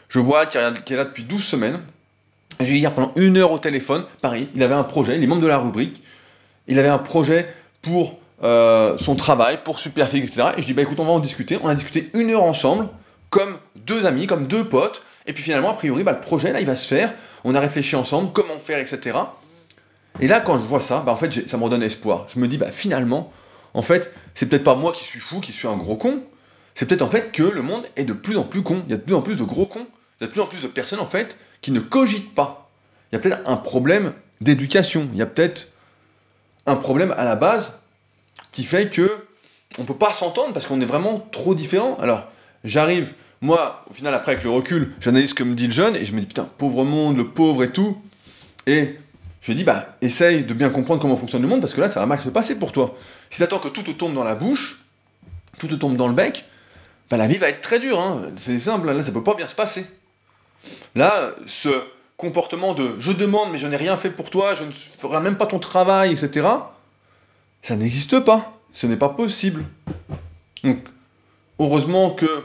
je 0.08 0.18
vois 0.18 0.46
qu'il 0.46 0.60
est 0.60 0.96
là 0.96 1.04
depuis 1.04 1.24
12 1.24 1.42
semaines. 1.42 1.80
J'ai 2.60 2.74
eu 2.74 2.76
hier 2.76 2.94
pendant 2.94 3.12
une 3.16 3.36
heure 3.36 3.52
au 3.52 3.58
téléphone, 3.58 4.04
pareil, 4.20 4.48
il 4.54 4.62
avait 4.62 4.74
un 4.74 4.84
projet, 4.84 5.16
il 5.16 5.24
est 5.24 5.26
membre 5.26 5.42
de 5.42 5.48
la 5.48 5.58
rubrique, 5.58 6.02
il 6.68 6.78
avait 6.78 6.88
un 6.88 6.98
projet 6.98 7.52
pour 7.82 8.20
euh, 8.42 8.96
son 8.98 9.14
travail, 9.14 9.60
pour 9.64 9.78
Superfix, 9.78 10.26
etc. 10.26 10.48
Et 10.56 10.62
je 10.62 10.66
dis, 10.66 10.74
bah 10.74 10.82
écoute, 10.82 10.98
on 11.00 11.04
va 11.04 11.12
en 11.12 11.20
discuter. 11.20 11.58
On 11.62 11.68
a 11.68 11.74
discuté 11.74 12.10
une 12.14 12.30
heure 12.30 12.42
ensemble, 12.42 12.88
comme 13.30 13.56
deux 13.76 14.06
amis, 14.06 14.26
comme 14.26 14.46
deux 14.46 14.64
potes, 14.64 15.02
et 15.26 15.32
puis 15.32 15.42
finalement, 15.42 15.70
a 15.70 15.74
priori, 15.74 16.02
bah, 16.02 16.12
le 16.12 16.20
projet, 16.20 16.52
là, 16.52 16.60
il 16.60 16.66
va 16.66 16.76
se 16.76 16.86
faire. 16.86 17.12
On 17.44 17.54
a 17.54 17.60
réfléchi 17.60 17.96
ensemble, 17.96 18.32
comment 18.32 18.58
faire, 18.58 18.78
etc. 18.78 19.18
Et 20.20 20.28
là, 20.28 20.40
quand 20.40 20.58
je 20.58 20.64
vois 20.64 20.80
ça, 20.80 21.02
bah, 21.04 21.12
en 21.12 21.16
fait, 21.16 21.48
ça 21.48 21.56
me 21.56 21.64
redonne 21.64 21.82
espoir. 21.82 22.26
Je 22.28 22.38
me 22.38 22.48
dis, 22.48 22.58
bah 22.58 22.70
finalement, 22.70 23.32
en 23.74 23.82
fait, 23.82 24.12
c'est 24.34 24.46
peut-être 24.46 24.64
pas 24.64 24.74
moi 24.74 24.92
qui 24.92 25.04
suis 25.04 25.20
fou, 25.20 25.40
qui 25.40 25.52
suis 25.52 25.68
un 25.68 25.76
gros 25.76 25.96
con, 25.96 26.22
c'est 26.74 26.86
peut-être 26.86 27.02
en 27.02 27.10
fait 27.10 27.32
que 27.32 27.42
le 27.42 27.62
monde 27.62 27.84
est 27.96 28.04
de 28.04 28.12
plus 28.12 28.36
en 28.36 28.44
plus 28.44 28.62
con. 28.62 28.82
Il 28.86 28.90
y 28.90 28.94
a 28.94 28.96
de 28.96 29.02
plus 29.02 29.14
en 29.14 29.22
plus 29.22 29.36
de 29.36 29.44
gros 29.44 29.66
cons. 29.66 29.86
Il 30.20 30.22
y 30.22 30.24
a 30.24 30.26
de 30.26 30.32
plus 30.32 30.40
en 30.40 30.46
plus 30.46 30.62
de 30.62 30.68
personnes 30.68 31.00
en 31.00 31.06
fait 31.06 31.36
qui 31.60 31.70
ne 31.70 31.80
cogitent 31.80 32.34
pas. 32.34 32.70
Il 33.10 33.16
y 33.16 33.18
a 33.18 33.20
peut-être 33.20 33.48
un 33.48 33.56
problème 33.56 34.12
d'éducation. 34.40 35.08
Il 35.12 35.18
y 35.18 35.22
a 35.22 35.26
peut-être 35.26 35.68
un 36.66 36.76
problème 36.76 37.14
à 37.16 37.24
la 37.24 37.36
base 37.36 37.78
qui 38.52 38.64
fait 38.64 38.88
que 38.88 39.26
on 39.78 39.84
peut 39.84 39.96
pas 39.96 40.12
s'entendre 40.12 40.52
parce 40.52 40.66
qu'on 40.66 40.80
est 40.80 40.86
vraiment 40.86 41.26
trop 41.32 41.54
différents. 41.54 41.96
Alors, 41.98 42.24
j'arrive, 42.62 43.14
moi, 43.40 43.84
au 43.90 43.94
final, 43.94 44.14
après, 44.14 44.32
avec 44.32 44.44
le 44.44 44.50
recul, 44.50 44.92
j'analyse 45.00 45.30
ce 45.30 45.34
que 45.34 45.42
me 45.42 45.54
dit 45.54 45.66
le 45.66 45.72
jeune 45.72 45.96
et 45.96 46.04
je 46.04 46.12
me 46.12 46.20
dis, 46.20 46.26
putain, 46.26 46.48
pauvre 46.58 46.84
monde, 46.84 47.16
le 47.16 47.28
pauvre 47.28 47.64
et 47.64 47.72
tout. 47.72 47.96
Et 48.66 48.96
je 49.40 49.52
dis, 49.52 49.64
bah, 49.64 49.96
essaye 50.02 50.44
de 50.44 50.54
bien 50.54 50.70
comprendre 50.70 51.00
comment 51.00 51.16
fonctionne 51.16 51.42
le 51.42 51.48
monde 51.48 51.60
parce 51.60 51.74
que 51.74 51.80
là, 51.80 51.88
ça 51.88 52.00
va 52.00 52.06
mal 52.06 52.18
se 52.20 52.28
passer 52.28 52.58
pour 52.58 52.72
toi. 52.72 52.96
Si 53.30 53.38
t'attends 53.38 53.58
que 53.58 53.68
tout 53.68 53.82
te 53.82 53.90
tombe 53.90 54.14
dans 54.14 54.24
la 54.24 54.34
bouche, 54.34 54.84
tout 55.58 55.68
te 55.68 55.74
tombe 55.74 55.96
dans 55.96 56.08
le 56.08 56.14
bec, 56.14 56.44
bah, 57.10 57.16
la 57.16 57.26
vie 57.26 57.38
va 57.38 57.48
être 57.48 57.62
très 57.62 57.80
dure. 57.80 57.98
Hein. 57.98 58.22
C'est 58.36 58.58
simple, 58.58 58.90
là, 58.92 59.02
ça 59.02 59.10
peut 59.10 59.24
pas 59.24 59.34
bien 59.34 59.48
se 59.48 59.54
passer. 59.54 59.86
Là, 60.94 61.32
ce 61.46 61.70
comportement 62.16 62.74
de 62.74 62.94
je 63.00 63.10
demande, 63.10 63.50
mais 63.50 63.58
je 63.58 63.66
n'ai 63.66 63.76
rien 63.76 63.96
fait 63.96 64.10
pour 64.10 64.30
toi, 64.30 64.54
je 64.54 64.62
ne 64.62 64.70
ferai 64.70 65.20
même 65.20 65.36
pas 65.36 65.46
ton 65.46 65.58
travail, 65.58 66.12
etc., 66.12 66.46
ça 67.62 67.76
n'existe 67.76 68.20
pas. 68.20 68.58
Ce 68.72 68.86
n'est 68.86 68.96
pas 68.96 69.10
possible. 69.10 69.64
Donc, 70.64 70.78
heureusement 71.58 72.10
que 72.10 72.44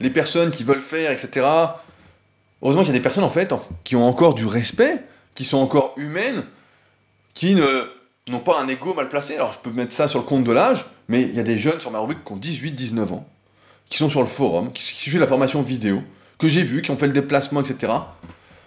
les 0.00 0.10
personnes 0.10 0.50
qui 0.50 0.64
veulent 0.64 0.82
faire, 0.82 1.10
etc., 1.10 1.46
heureusement 2.62 2.82
qu'il 2.82 2.92
y 2.92 2.96
a 2.96 2.98
des 2.98 3.02
personnes, 3.02 3.24
en 3.24 3.28
fait, 3.28 3.52
qui 3.84 3.96
ont 3.96 4.06
encore 4.06 4.34
du 4.34 4.46
respect, 4.46 5.02
qui 5.34 5.44
sont 5.44 5.58
encore 5.58 5.94
humaines, 5.96 6.44
qui 7.34 7.54
n'ont 7.54 8.40
pas 8.40 8.60
un 8.60 8.68
ego 8.68 8.94
mal 8.94 9.08
placé. 9.08 9.36
Alors, 9.36 9.52
je 9.52 9.58
peux 9.58 9.70
mettre 9.70 9.92
ça 9.92 10.08
sur 10.08 10.20
le 10.20 10.24
compte 10.24 10.44
de 10.44 10.52
l'âge, 10.52 10.86
mais 11.08 11.22
il 11.22 11.34
y 11.34 11.40
a 11.40 11.44
des 11.44 11.58
jeunes 11.58 11.80
sur 11.80 11.90
ma 11.90 11.98
rubrique 11.98 12.24
qui 12.24 12.32
ont 12.32 12.38
18-19 12.38 13.12
ans 13.12 13.26
qui 13.88 13.98
sont 13.98 14.10
sur 14.10 14.20
le 14.20 14.26
forum, 14.26 14.72
qui, 14.72 14.82
suivent 14.82 15.18
la 15.18 15.26
formation 15.26 15.62
vidéo, 15.62 16.02
que 16.38 16.48
j'ai 16.48 16.62
vu, 16.62 16.82
qui 16.82 16.90
ont 16.90 16.96
fait 16.96 17.06
le 17.06 17.12
déplacement, 17.12 17.60
etc., 17.60 17.92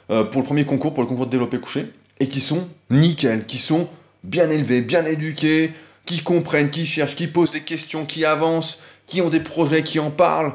euh, 0.10 0.24
pour 0.24 0.42
le 0.42 0.46
premier 0.46 0.66
concours, 0.66 0.94
pour 0.94 1.04
le 1.04 1.08
concours 1.08 1.28
de 1.28 1.32
développé 1.32 1.60
couché, 1.60 1.92
et 2.20 2.28
qui 2.28 2.42
sont 2.42 2.68
nickel, 2.90 3.46
qui 3.46 3.58
sont 3.58 3.88
bien 4.24 4.50
élevés, 4.50 4.82
bien 4.82 5.06
éduqués, 5.06 5.74
qui 6.06 6.22
comprennent, 6.22 6.70
qui 6.70 6.86
cherchent, 6.86 7.16
qui 7.16 7.28
posent 7.28 7.52
des 7.52 7.62
questions, 7.62 8.06
qui 8.06 8.26
avancent, 8.26 8.80
qui 9.06 9.22
ont 9.22 9.30
des 9.30 9.40
projets, 9.40 9.84
qui 9.84 10.00
en 10.00 10.12
parlent, 10.12 10.54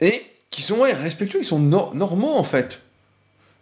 et 0.00 0.24
qui 0.50 0.62
sont 0.62 0.80
respectueux, 0.80 1.40
qui 1.40 1.44
sont 1.44 1.58
normaux 1.58 2.34
en 2.34 2.42
fait, 2.42 2.82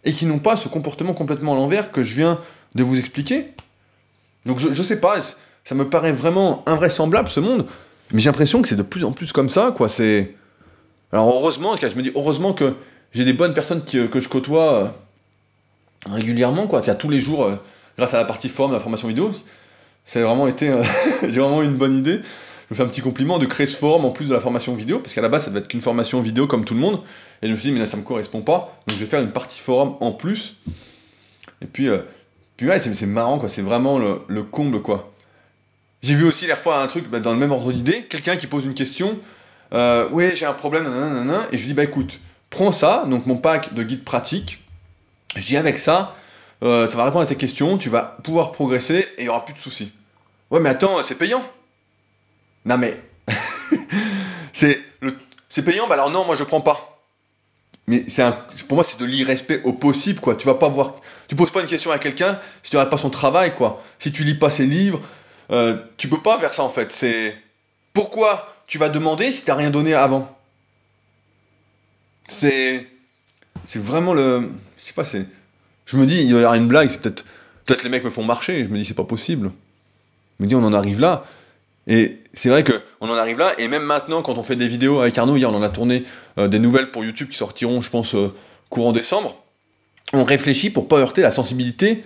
et 0.03 0.13
qui 0.13 0.25
n'ont 0.25 0.39
pas 0.39 0.55
ce 0.55 0.67
comportement 0.67 1.13
complètement 1.13 1.53
à 1.53 1.55
l'envers 1.55 1.91
que 1.91 2.03
je 2.03 2.15
viens 2.15 2.39
de 2.75 2.83
vous 2.83 2.97
expliquer. 2.97 3.47
Donc 4.45 4.59
je, 4.59 4.71
je 4.71 4.83
sais 4.83 4.99
pas, 4.99 5.19
ça 5.65 5.75
me 5.75 5.89
paraît 5.89 6.11
vraiment 6.11 6.63
invraisemblable 6.65 7.29
ce 7.29 7.39
monde. 7.39 7.65
Mais 8.11 8.21
j'ai 8.21 8.29
l'impression 8.29 8.61
que 8.61 8.67
c'est 8.67 8.75
de 8.75 8.81
plus 8.81 9.03
en 9.03 9.11
plus 9.11 9.31
comme 9.31 9.49
ça, 9.49 9.73
quoi. 9.75 9.89
C'est. 9.89 10.33
Alors 11.11 11.27
heureusement, 11.29 11.75
je 11.75 11.95
me 11.95 12.01
dis 12.01 12.11
heureusement 12.15 12.53
que 12.53 12.75
j'ai 13.13 13.25
des 13.25 13.33
bonnes 13.33 13.53
personnes 13.53 13.83
que 13.83 14.19
je 14.19 14.27
côtoie 14.27 14.73
euh, 14.73 14.87
régulièrement, 16.11 16.67
quoi. 16.67 16.81
Qui 16.81 16.89
a 16.89 16.95
tous 16.95 17.09
les 17.09 17.19
jours, 17.19 17.43
euh, 17.43 17.55
grâce 17.99 18.13
à 18.15 18.17
la 18.17 18.25
partie 18.25 18.49
forme, 18.49 18.73
la 18.73 18.79
formation 18.79 19.07
vidéo, 19.07 19.31
c'est 20.05 20.21
vraiment 20.21 20.47
été. 20.47 20.69
Euh, 20.69 20.83
j'ai 21.21 21.39
vraiment 21.39 21.61
eu 21.61 21.65
une 21.65 21.77
bonne 21.77 21.97
idée. 21.97 22.19
Je 22.69 22.73
me 22.73 22.75
fais 22.75 22.83
un 22.83 22.87
petit 22.87 23.01
compliment 23.01 23.39
de 23.39 23.45
créer 23.45 23.67
ce 23.67 23.75
forum 23.75 24.05
en 24.05 24.11
plus 24.11 24.29
de 24.29 24.33
la 24.33 24.39
formation 24.39 24.75
vidéo, 24.75 24.99
parce 24.99 25.13
qu'à 25.13 25.21
la 25.21 25.29
base 25.29 25.43
ça 25.43 25.49
devait 25.49 25.59
être 25.59 25.67
qu'une 25.67 25.81
formation 25.81 26.21
vidéo 26.21 26.47
comme 26.47 26.65
tout 26.65 26.73
le 26.73 26.79
monde. 26.79 27.01
Et 27.41 27.47
je 27.47 27.53
me 27.53 27.57
suis 27.57 27.69
dit, 27.69 27.73
mais 27.73 27.79
là 27.79 27.85
ça 27.85 27.97
me 27.97 28.03
correspond 28.03 28.41
pas, 28.41 28.79
donc 28.87 28.97
je 28.97 29.03
vais 29.03 29.09
faire 29.09 29.21
une 29.21 29.31
partie 29.31 29.59
forum 29.59 29.95
en 29.99 30.11
plus. 30.11 30.55
Et 31.61 31.67
puis, 31.67 31.89
puis 32.57 32.67
ouais, 32.67 32.79
c'est 32.79 33.05
marrant, 33.05 33.39
quoi. 33.39 33.49
C'est 33.49 33.61
vraiment 33.61 33.99
le, 33.99 34.21
le 34.27 34.43
comble, 34.43 34.81
quoi. 34.81 35.11
J'ai 36.01 36.15
vu 36.15 36.25
aussi 36.25 36.47
la 36.47 36.55
fois 36.55 36.81
un 36.81 36.87
truc 36.87 37.09
bah, 37.09 37.19
dans 37.19 37.33
le 37.33 37.39
même 37.39 37.51
ordre 37.51 37.71
d'idée, 37.71 38.03
quelqu'un 38.03 38.37
qui 38.37 38.47
pose 38.47 38.65
une 38.65 38.73
question, 38.73 39.19
euh, 39.73 40.09
ouais 40.09 40.35
j'ai 40.35 40.45
un 40.45 40.53
problème, 40.53 40.85
et 41.51 41.57
je 41.57 41.61
lui 41.61 41.69
dis 41.69 41.73
bah 41.73 41.83
écoute, 41.83 42.19
prends 42.49 42.71
ça, 42.71 43.05
donc 43.07 43.25
mon 43.25 43.35
pack 43.35 43.73
de 43.73 43.83
guide 43.83 44.03
pratique, 44.03 44.63
je 45.35 45.45
dis 45.45 45.57
avec 45.57 45.77
ça, 45.77 46.15
euh, 46.63 46.89
ça 46.89 46.97
va 46.97 47.05
répondre 47.05 47.23
à 47.23 47.27
tes 47.27 47.35
questions, 47.35 47.77
tu 47.77 47.89
vas 47.89 48.17
pouvoir 48.23 48.51
progresser 48.51 49.07
et 49.17 49.21
il 49.21 49.23
n'y 49.23 49.29
aura 49.29 49.45
plus 49.45 49.53
de 49.53 49.59
soucis. 49.59 49.93
Ouais 50.51 50.59
mais 50.59 50.69
attends, 50.69 51.01
c'est 51.03 51.15
payant. 51.15 51.43
Non 52.65 52.77
mais, 52.77 52.99
c'est 54.51 54.81
payant, 55.63 55.87
bah 55.87 55.93
alors 55.93 56.11
non, 56.11 56.25
moi 56.25 56.35
je 56.35 56.43
prends 56.43 56.61
pas. 56.61 57.01
Mais 57.87 58.05
c'est 58.07 58.23
pour 58.67 58.75
moi 58.75 58.83
c'est 58.83 58.99
de 58.99 59.05
l'irrespect 59.05 59.61
au 59.63 59.73
possible 59.73 60.19
quoi. 60.19 60.35
Tu 60.35 60.45
vas 60.45 60.53
pas 60.53 60.69
voir, 60.69 60.95
tu 61.27 61.35
poses 61.35 61.51
pas 61.51 61.61
une 61.61 61.67
question 61.67 61.91
à 61.91 61.97
quelqu'un 61.97 62.39
si 62.61 62.69
tu 62.69 62.75
n'arrêtes 62.75 62.91
pas 62.91 62.97
son 62.97 63.09
travail 63.09 63.55
quoi. 63.55 63.81
Si 63.97 64.11
tu 64.11 64.23
lis 64.23 64.35
pas 64.35 64.51
ses 64.51 64.65
livres, 64.65 65.01
euh, 65.51 65.77
tu 65.97 66.07
peux 66.07 66.21
pas 66.21 66.37
faire 66.39 66.53
ça 66.53 66.63
en 66.63 66.69
fait. 66.69 66.91
C'est 66.91 67.35
pourquoi 67.93 68.47
tu 68.67 68.77
vas 68.77 68.89
demander 68.89 69.31
si 69.31 69.43
t'as 69.43 69.55
rien 69.55 69.71
donné 69.71 69.95
avant? 69.95 70.37
C'est 72.27 72.87
c'est 73.65 73.81
vraiment 73.81 74.13
le 74.13 74.51
je 74.77 74.83
sais 74.83 74.93
pas 74.93 75.05
c'est 75.05 75.25
je 75.89 75.97
me 75.97 76.05
dis 76.05 76.21
il 76.21 76.29
y 76.29 76.33
aura 76.33 76.57
une 76.57 76.67
blague 76.67 76.89
c'est 76.89 77.01
peut-être 77.01 77.25
peut-être 77.65 77.83
les 77.83 77.89
mecs 77.89 78.03
me 78.03 78.09
font 78.09 78.23
marcher 78.23 78.63
je 78.63 78.69
me 78.69 78.77
dis 78.77 78.85
c'est 78.85 78.93
pas 78.93 79.03
possible. 79.03 79.51
Je 80.39 80.43
me 80.43 80.47
dis 80.47 80.55
on 80.55 80.63
en 80.63 80.73
arrive 80.73 80.99
là 80.99 81.25
et 81.87 82.19
c'est 82.33 82.49
vrai 82.49 82.63
que 82.63 82.73
on 83.01 83.09
en 83.09 83.15
arrive 83.15 83.39
là 83.39 83.53
et 83.57 83.67
même 83.67 83.83
maintenant 83.83 84.21
quand 84.21 84.37
on 84.37 84.43
fait 84.43 84.55
des 84.55 84.67
vidéos 84.67 84.99
avec 85.01 85.17
Arnaud 85.17 85.37
hier 85.37 85.49
on 85.49 85.55
en 85.55 85.63
a 85.63 85.69
tourné 85.69 86.03
euh, 86.37 86.47
des 86.47 86.59
nouvelles 86.59 86.91
pour 86.91 87.03
YouTube 87.03 87.29
qui 87.29 87.37
sortiront 87.37 87.81
je 87.81 87.89
pense 87.89 88.15
euh, 88.15 88.33
courant 88.69 88.91
décembre. 88.91 89.35
on 90.13 90.23
réfléchit 90.23 90.69
pour 90.69 90.87
pas 90.87 90.97
heurter 90.97 91.21
la 91.21 91.31
sensibilité 91.31 92.03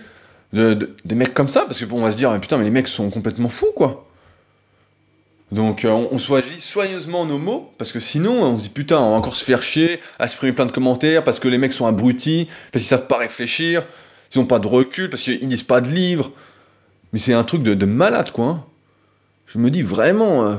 de, 0.54 0.94
des 1.04 1.14
mecs 1.14 1.34
comme 1.34 1.48
ça, 1.48 1.62
parce 1.62 1.84
que 1.84 1.92
on 1.92 2.00
va 2.00 2.12
se 2.12 2.16
dire, 2.16 2.38
putain, 2.40 2.56
mais 2.58 2.64
les 2.64 2.70
mecs 2.70 2.88
sont 2.88 3.10
complètement 3.10 3.48
fous, 3.48 3.72
quoi. 3.74 4.06
Donc 5.52 5.84
euh, 5.84 5.90
on, 5.90 6.18
choisit 6.18 6.60
soigneusement 6.60 7.24
nos 7.26 7.38
mots, 7.38 7.72
parce 7.78 7.92
que 7.92 8.00
sinon 8.00 8.42
on 8.42 8.58
se 8.58 8.64
dit 8.64 8.68
putain, 8.70 8.98
on 8.98 9.10
va 9.10 9.16
encore 9.16 9.36
se 9.36 9.44
faire 9.44 9.62
chier 9.62 10.00
à 10.18 10.26
supprimer 10.26 10.52
plein 10.52 10.66
de 10.66 10.72
commentaires, 10.72 11.22
parce 11.22 11.38
que 11.38 11.48
les 11.48 11.58
mecs 11.58 11.72
sont 11.72 11.86
abrutis, 11.86 12.48
parce 12.72 12.82
qu'ils 12.82 12.88
savent 12.88 13.06
pas 13.06 13.18
réfléchir, 13.18 13.84
ils 14.32 14.40
ont 14.40 14.46
pas 14.46 14.58
de 14.58 14.66
recul, 14.66 15.10
parce 15.10 15.22
qu'ils 15.22 15.48
lisent 15.48 15.62
pas 15.62 15.80
de 15.80 15.88
livres. 15.88 16.32
Mais 17.12 17.18
c'est 17.20 17.34
un 17.34 17.44
truc 17.44 17.62
de, 17.62 17.86
malade, 17.86 18.32
quoi. 18.32 18.46
Hein. 18.46 18.64
Je 19.46 19.58
me 19.58 19.70
dis 19.70 19.82
vraiment. 19.82 20.44
Euh, 20.44 20.56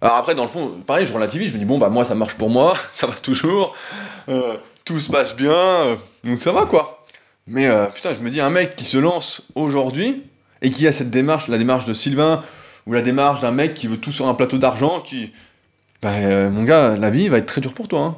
Alors 0.00 0.16
après, 0.16 0.34
dans 0.34 0.42
le 0.42 0.48
fond, 0.48 0.80
pareil, 0.84 1.06
je 1.06 1.12
relativise, 1.12 1.50
je 1.50 1.54
me 1.54 1.58
dis 1.58 1.64
bon, 1.64 1.78
bah 1.78 1.90
moi 1.90 2.04
ça 2.04 2.14
marche 2.14 2.34
pour 2.34 2.50
moi, 2.50 2.74
ça 2.92 3.06
va 3.06 3.14
toujours, 3.14 3.76
euh, 4.28 4.56
tout 4.84 4.98
se 4.98 5.10
passe 5.10 5.36
bien, 5.36 5.98
donc 6.24 6.42
ça 6.42 6.50
va, 6.50 6.64
quoi. 6.64 7.04
Mais 7.46 7.68
putain, 7.94 8.12
je 8.12 8.18
me 8.18 8.30
dis, 8.30 8.40
un 8.40 8.50
mec 8.50 8.74
qui 8.74 8.84
se 8.84 8.98
lance 8.98 9.42
aujourd'hui, 9.54 10.22
et 10.60 10.70
qui 10.70 10.86
a 10.86 10.92
cette 10.92 11.10
démarche, 11.10 11.48
la 11.48 11.58
démarche 11.58 11.86
de 11.86 11.92
Sylvain, 11.92 12.42
ou 12.88 12.94
la 12.94 13.02
démarche 13.02 13.42
d'un 13.42 13.52
mec 13.52 13.74
qui 13.74 13.86
veut 13.86 13.98
tout 13.98 14.10
sur 14.10 14.26
un 14.26 14.34
plateau 14.34 14.56
d'argent, 14.56 15.00
qui. 15.00 15.30
Bah, 16.00 16.12
euh, 16.14 16.48
mon 16.48 16.64
gars, 16.64 16.96
la 16.96 17.10
vie 17.10 17.28
va 17.28 17.36
être 17.36 17.46
très 17.46 17.60
dure 17.60 17.74
pour 17.74 17.86
toi. 17.86 18.00
Hein. 18.00 18.16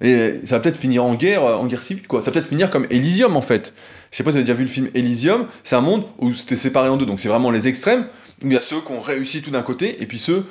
Et 0.00 0.40
ça 0.44 0.56
va 0.56 0.60
peut-être 0.60 0.76
finir 0.76 1.04
en 1.04 1.14
guerre, 1.14 1.44
euh, 1.44 1.54
en 1.54 1.66
guerre 1.66 1.80
civile, 1.80 2.06
quoi. 2.06 2.20
Ça 2.20 2.26
va 2.26 2.32
peut-être 2.32 2.48
finir 2.48 2.68
comme 2.68 2.86
Elysium, 2.90 3.36
en 3.36 3.40
fait. 3.40 3.72
Je 4.10 4.16
sais 4.16 4.24
pas 4.24 4.30
si 4.30 4.34
vous 4.34 4.38
avez 4.38 4.44
déjà 4.44 4.54
vu 4.54 4.64
le 4.64 4.70
film 4.70 4.90
Elysium, 4.94 5.46
c'est 5.62 5.76
un 5.76 5.80
monde 5.80 6.04
où 6.18 6.32
c'était 6.32 6.56
séparé 6.56 6.88
en 6.88 6.96
deux, 6.96 7.06
donc 7.06 7.20
c'est 7.20 7.28
vraiment 7.28 7.50
les 7.50 7.68
extrêmes, 7.68 8.06
il 8.42 8.52
y 8.52 8.56
a 8.56 8.60
ceux 8.60 8.80
qui 8.80 8.92
ont 8.92 9.00
réussi 9.00 9.40
tout 9.40 9.50
d'un 9.50 9.62
côté, 9.62 10.02
et 10.02 10.06
puis 10.06 10.18
ceux, 10.18 10.44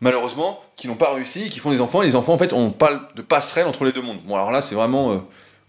malheureusement, 0.00 0.60
qui 0.76 0.88
n'ont 0.88 0.96
pas 0.96 1.14
réussi, 1.14 1.48
qui 1.48 1.60
font 1.60 1.70
des 1.70 1.80
enfants, 1.80 2.02
et 2.02 2.06
les 2.06 2.16
enfants, 2.16 2.34
en 2.34 2.38
fait, 2.38 2.52
ont 2.52 2.70
pas 2.70 3.08
de 3.14 3.22
passerelle 3.22 3.66
entre 3.66 3.84
les 3.84 3.92
deux 3.92 4.02
mondes. 4.02 4.18
Bon, 4.26 4.34
alors 4.34 4.50
là, 4.50 4.60
c'est 4.60 4.74
vraiment 4.74 5.12
euh, 5.12 5.16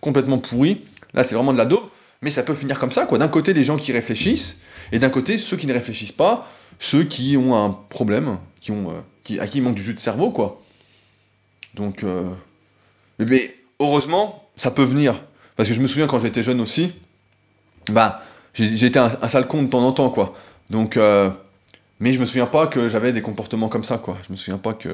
complètement 0.02 0.40
pourri, 0.40 0.82
là, 1.14 1.24
c'est 1.24 1.36
vraiment 1.36 1.54
de 1.54 1.58
la 1.58 1.66
daube, 1.66 1.84
mais 2.22 2.32
ça 2.32 2.44
peut 2.44 2.54
finir 2.54 2.80
comme 2.80 2.92
ça, 2.92 3.06
quoi. 3.06 3.18
D'un 3.18 3.28
côté, 3.28 3.54
les 3.54 3.64
gens 3.64 3.78
qui 3.78 3.92
réfléchissent, 3.92 4.60
et 4.92 5.00
d'un 5.00 5.10
côté, 5.10 5.38
ceux 5.38 5.58
qui 5.58 5.68
ne 5.68 5.74
réfléchissent 5.74 6.12
pas, 6.12 6.48
ceux 6.82 7.04
qui 7.04 7.38
ont 7.38 7.56
un 7.56 7.70
problème, 7.89 8.39
qui 8.60 8.72
ont, 8.72 8.89
euh, 8.89 9.00
qui, 9.24 9.39
à 9.39 9.48
qui 9.48 9.60
il 9.60 9.63
manque 9.63 9.76
du 9.76 9.84
jus 9.84 9.94
de 9.94 10.00
cerveau, 10.00 10.32
quoi. 10.32 10.62
Donc, 11.76 12.04
euh, 12.04 12.28
mais 13.20 13.56
heureusement, 13.80 14.50
ça 14.58 14.72
peut 14.72 14.84
venir. 14.84 15.22
Parce 15.56 15.70
que 15.70 15.76
je 15.76 15.80
me 15.80 15.88
souviens 15.88 16.08
quand 16.08 16.20
j'étais 16.20 16.41
jeune 16.41 16.60
aussi, 16.60 16.91
bah, 17.88 18.24
été 18.58 18.98
un, 18.98 19.30
sale 19.30 19.48
con 19.48 19.62
de 19.62 19.70
temps 19.70 19.86
en 19.86 19.91
temps, 19.91 20.10
quoi. 20.10 20.34
Donc, 20.72 20.98
euh, 20.98 21.30
mais 22.00 22.13
je 22.13 22.20
me 22.20 22.26
souviens 22.26 22.48
pas 22.48 22.65
que 22.65 22.89
j'avais 22.89 23.13
des 23.13 23.22
comportements 23.22 23.70
comme 23.70 23.84
ça, 23.84 24.00
quoi. 24.00 24.17
Je 24.28 24.32
me 24.32 24.36
souviens 24.36 24.58
pas 24.58 24.74
que. 24.74 24.89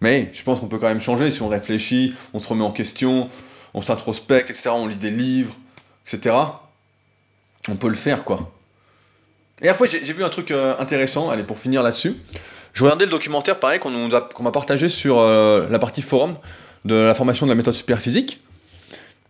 Mais 0.00 0.30
je 0.32 0.42
pense 0.42 0.60
qu'on 0.60 0.66
peut 0.66 0.78
quand 0.78 0.88
même 0.88 1.02
changer 1.02 1.30
si 1.30 1.42
on 1.42 1.48
réfléchit, 1.48 2.14
on 2.32 2.38
se 2.38 2.48
remet 2.48 2.64
en 2.64 2.72
question, 2.72 3.28
on 3.74 3.82
s'introspecte, 3.82 4.48
etc. 4.48 4.70
On 4.72 4.86
lit 4.86 4.96
des 4.96 5.10
livres, 5.10 5.54
etc. 6.06 6.34
On 7.68 7.76
peut 7.76 7.90
le 7.90 7.96
faire, 7.96 8.24
quoi. 8.24 8.50
Et 9.62 9.66
la 9.66 9.74
fois, 9.74 9.86
j'ai 9.86 10.12
vu 10.12 10.24
un 10.24 10.28
truc 10.28 10.50
euh, 10.50 10.74
intéressant, 10.78 11.30
allez, 11.30 11.42
pour 11.42 11.58
finir 11.58 11.82
là-dessus. 11.82 12.16
Je 12.72 12.82
regardais 12.82 13.04
le 13.04 13.10
documentaire, 13.10 13.58
pareil, 13.58 13.78
qu'on 13.78 14.42
m'a 14.42 14.52
partagé 14.52 14.88
sur 14.88 15.18
euh, 15.18 15.66
la 15.68 15.78
partie 15.78 16.02
forum 16.02 16.36
de 16.84 16.94
la 16.94 17.14
formation 17.14 17.44
de 17.44 17.50
la 17.50 17.56
méthode 17.56 17.74
superphysique. 17.74 18.40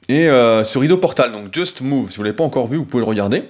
Et 0.09 0.29
euh, 0.29 0.63
sur 0.63 0.85
Ido 0.85 0.97
Portal, 0.99 1.33
donc 1.33 1.53
Just 1.53 1.81
Move. 1.81 2.11
Si 2.11 2.17
vous 2.17 2.23
ne 2.23 2.27
l'avez 2.27 2.37
pas 2.37 2.45
encore 2.45 2.69
vu, 2.69 2.77
vous 2.77 2.85
pouvez 2.85 3.03
le 3.03 3.09
regarder. 3.09 3.45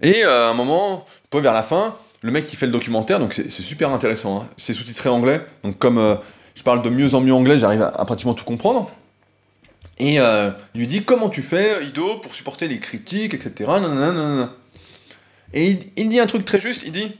Et 0.00 0.22
à 0.22 0.48
un 0.48 0.54
moment, 0.54 1.06
peu 1.30 1.40
vers 1.40 1.52
la 1.52 1.62
fin, 1.62 1.96
le 2.22 2.30
mec 2.30 2.46
qui 2.46 2.56
fait 2.56 2.66
le 2.66 2.72
documentaire, 2.72 3.18
donc 3.18 3.34
c'est 3.34 3.50
super 3.50 3.92
intéressant. 3.92 4.40
Hein. 4.40 4.48
C'est 4.56 4.72
sous-titré 4.72 5.08
anglais, 5.08 5.40
donc 5.64 5.76
comme 5.78 6.18
je 6.54 6.62
parle 6.62 6.82
de 6.82 6.88
mieux 6.88 7.16
en 7.16 7.20
mieux 7.20 7.32
anglais, 7.34 7.58
j'arrive 7.58 7.82
à, 7.82 8.04
pratiquement 8.04 8.34
tout 8.34 8.44
comprendre. 8.44 8.88
Et 9.98 10.14
il 10.14 10.52
lui 10.76 10.86
dit 10.86 11.02
comment 11.02 11.30
tu 11.30 11.42
fais, 11.42 11.84
Ido, 11.84 12.18
pour 12.18 12.32
supporter 12.32 12.68
les 12.68 12.78
critiques, 12.78 13.34
etc. 13.34 13.72
Et 15.52 15.78
il, 15.96 16.08
dit 16.08 16.20
un 16.20 16.26
truc 16.26 16.44
très 16.44 16.60
juste, 16.60 16.82
il 16.84 16.92
dit, 16.92 17.12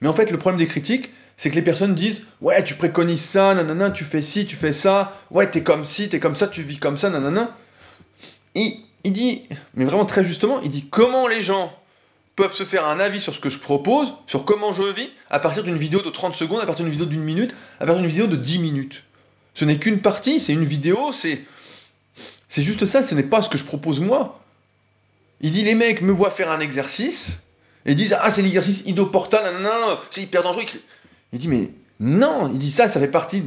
mais 0.00 0.08
en 0.08 0.14
fait 0.14 0.30
le 0.30 0.38
problème 0.38 0.58
des 0.58 0.66
critiques, 0.66 1.10
c'est 1.36 1.50
que 1.50 1.56
les 1.56 1.62
personnes 1.62 1.94
disent, 1.94 2.22
ouais, 2.40 2.62
tu 2.62 2.74
préconises 2.74 3.22
ça, 3.22 3.54
nanana, 3.54 3.90
tu 3.90 4.04
fais 4.04 4.22
ci, 4.22 4.46
tu 4.46 4.56
fais 4.56 4.72
ça, 4.72 5.20
ouais, 5.30 5.50
t'es 5.50 5.62
comme 5.62 5.84
ci, 5.84 6.08
t'es 6.08 6.20
comme 6.20 6.36
ça, 6.36 6.46
tu 6.46 6.62
vis 6.62 6.78
comme 6.78 6.96
ça, 6.96 7.10
nanana. 7.10 7.56
Et 8.54 8.76
il 9.04 9.12
dit, 9.12 9.42
mais 9.74 9.84
vraiment 9.84 10.06
très 10.06 10.22
justement, 10.22 10.60
il 10.60 10.70
dit, 10.70 10.86
comment 10.88 11.26
les 11.26 11.42
gens 11.42 11.76
peuvent 12.36 12.54
se 12.54 12.64
faire 12.64 12.86
un 12.86 13.00
avis 13.00 13.20
sur 13.20 13.34
ce 13.34 13.40
que 13.40 13.50
je 13.50 13.58
propose, 13.58 14.12
sur 14.26 14.44
comment 14.44 14.72
je 14.72 14.82
vis, 14.82 15.10
à 15.30 15.38
partir 15.38 15.64
d'une 15.64 15.76
vidéo 15.76 16.00
de 16.00 16.10
30 16.10 16.34
secondes, 16.36 16.60
à 16.60 16.66
partir 16.66 16.84
d'une 16.84 16.92
vidéo 16.92 17.06
d'une 17.06 17.22
minute, 17.22 17.54
à 17.80 17.86
partir 17.86 18.02
d'une 18.02 18.10
vidéo 18.10 18.26
de 18.26 18.36
10 18.36 18.58
minutes. 18.60 19.02
Ce 19.54 19.64
n'est 19.64 19.78
qu'une 19.78 20.00
partie, 20.00 20.40
c'est 20.40 20.52
une 20.52 20.64
vidéo, 20.64 21.12
c'est... 21.12 21.44
C'est 22.48 22.62
juste 22.62 22.84
ça, 22.84 23.00
ce 23.00 23.14
n'est 23.14 23.22
pas 23.22 23.40
ce 23.40 23.48
que 23.48 23.56
je 23.56 23.64
propose 23.64 24.00
moi. 24.00 24.38
Il 25.40 25.52
dit, 25.52 25.62
les 25.64 25.74
mecs 25.74 26.02
me 26.02 26.12
voient 26.12 26.30
faire 26.30 26.50
un 26.50 26.60
exercice, 26.60 27.38
et 27.86 27.94
disent 27.94 28.16
Ah, 28.20 28.30
c'est 28.30 28.42
l'exercice 28.42 28.82
idoportal, 28.86 29.62
non, 29.62 29.98
c'est 30.10 30.22
hyper 30.22 30.42
dangereux. 30.42 30.64
Il 31.32 31.38
dit 31.38 31.48
Mais 31.48 31.70
non, 32.00 32.50
il 32.52 32.58
dit 32.58 32.70
ça, 32.70 32.88
ça 32.88 33.00
fait 33.00 33.08
partie 33.08 33.44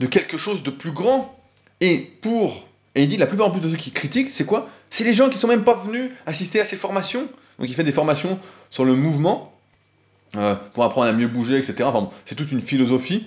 de 0.00 0.06
quelque 0.06 0.36
chose 0.36 0.62
de 0.62 0.70
plus 0.70 0.92
grand. 0.92 1.38
Et 1.80 1.98
pour. 2.20 2.68
Et 2.94 3.02
il 3.02 3.08
dit 3.08 3.16
La 3.16 3.26
plupart 3.26 3.48
en 3.48 3.50
plus 3.50 3.60
de 3.60 3.68
ceux 3.68 3.76
qui 3.76 3.90
critiquent, 3.90 4.30
c'est 4.30 4.46
quoi? 4.46 4.68
C'est 4.90 5.04
les 5.04 5.14
gens 5.14 5.28
qui 5.28 5.38
sont 5.38 5.48
même 5.48 5.64
pas 5.64 5.74
venus 5.74 6.10
assister 6.26 6.60
à 6.60 6.64
ces 6.64 6.76
formations. 6.76 7.28
Donc 7.58 7.68
il 7.68 7.74
fait 7.74 7.84
des 7.84 7.92
formations 7.92 8.38
sur 8.70 8.84
le 8.84 8.94
mouvement, 8.94 9.52
euh, 10.36 10.54
pour 10.74 10.84
apprendre 10.84 11.08
à 11.08 11.12
mieux 11.12 11.28
bouger, 11.28 11.56
etc. 11.56 11.88
C'est 12.24 12.34
toute 12.34 12.52
une 12.52 12.60
philosophie. 12.60 13.26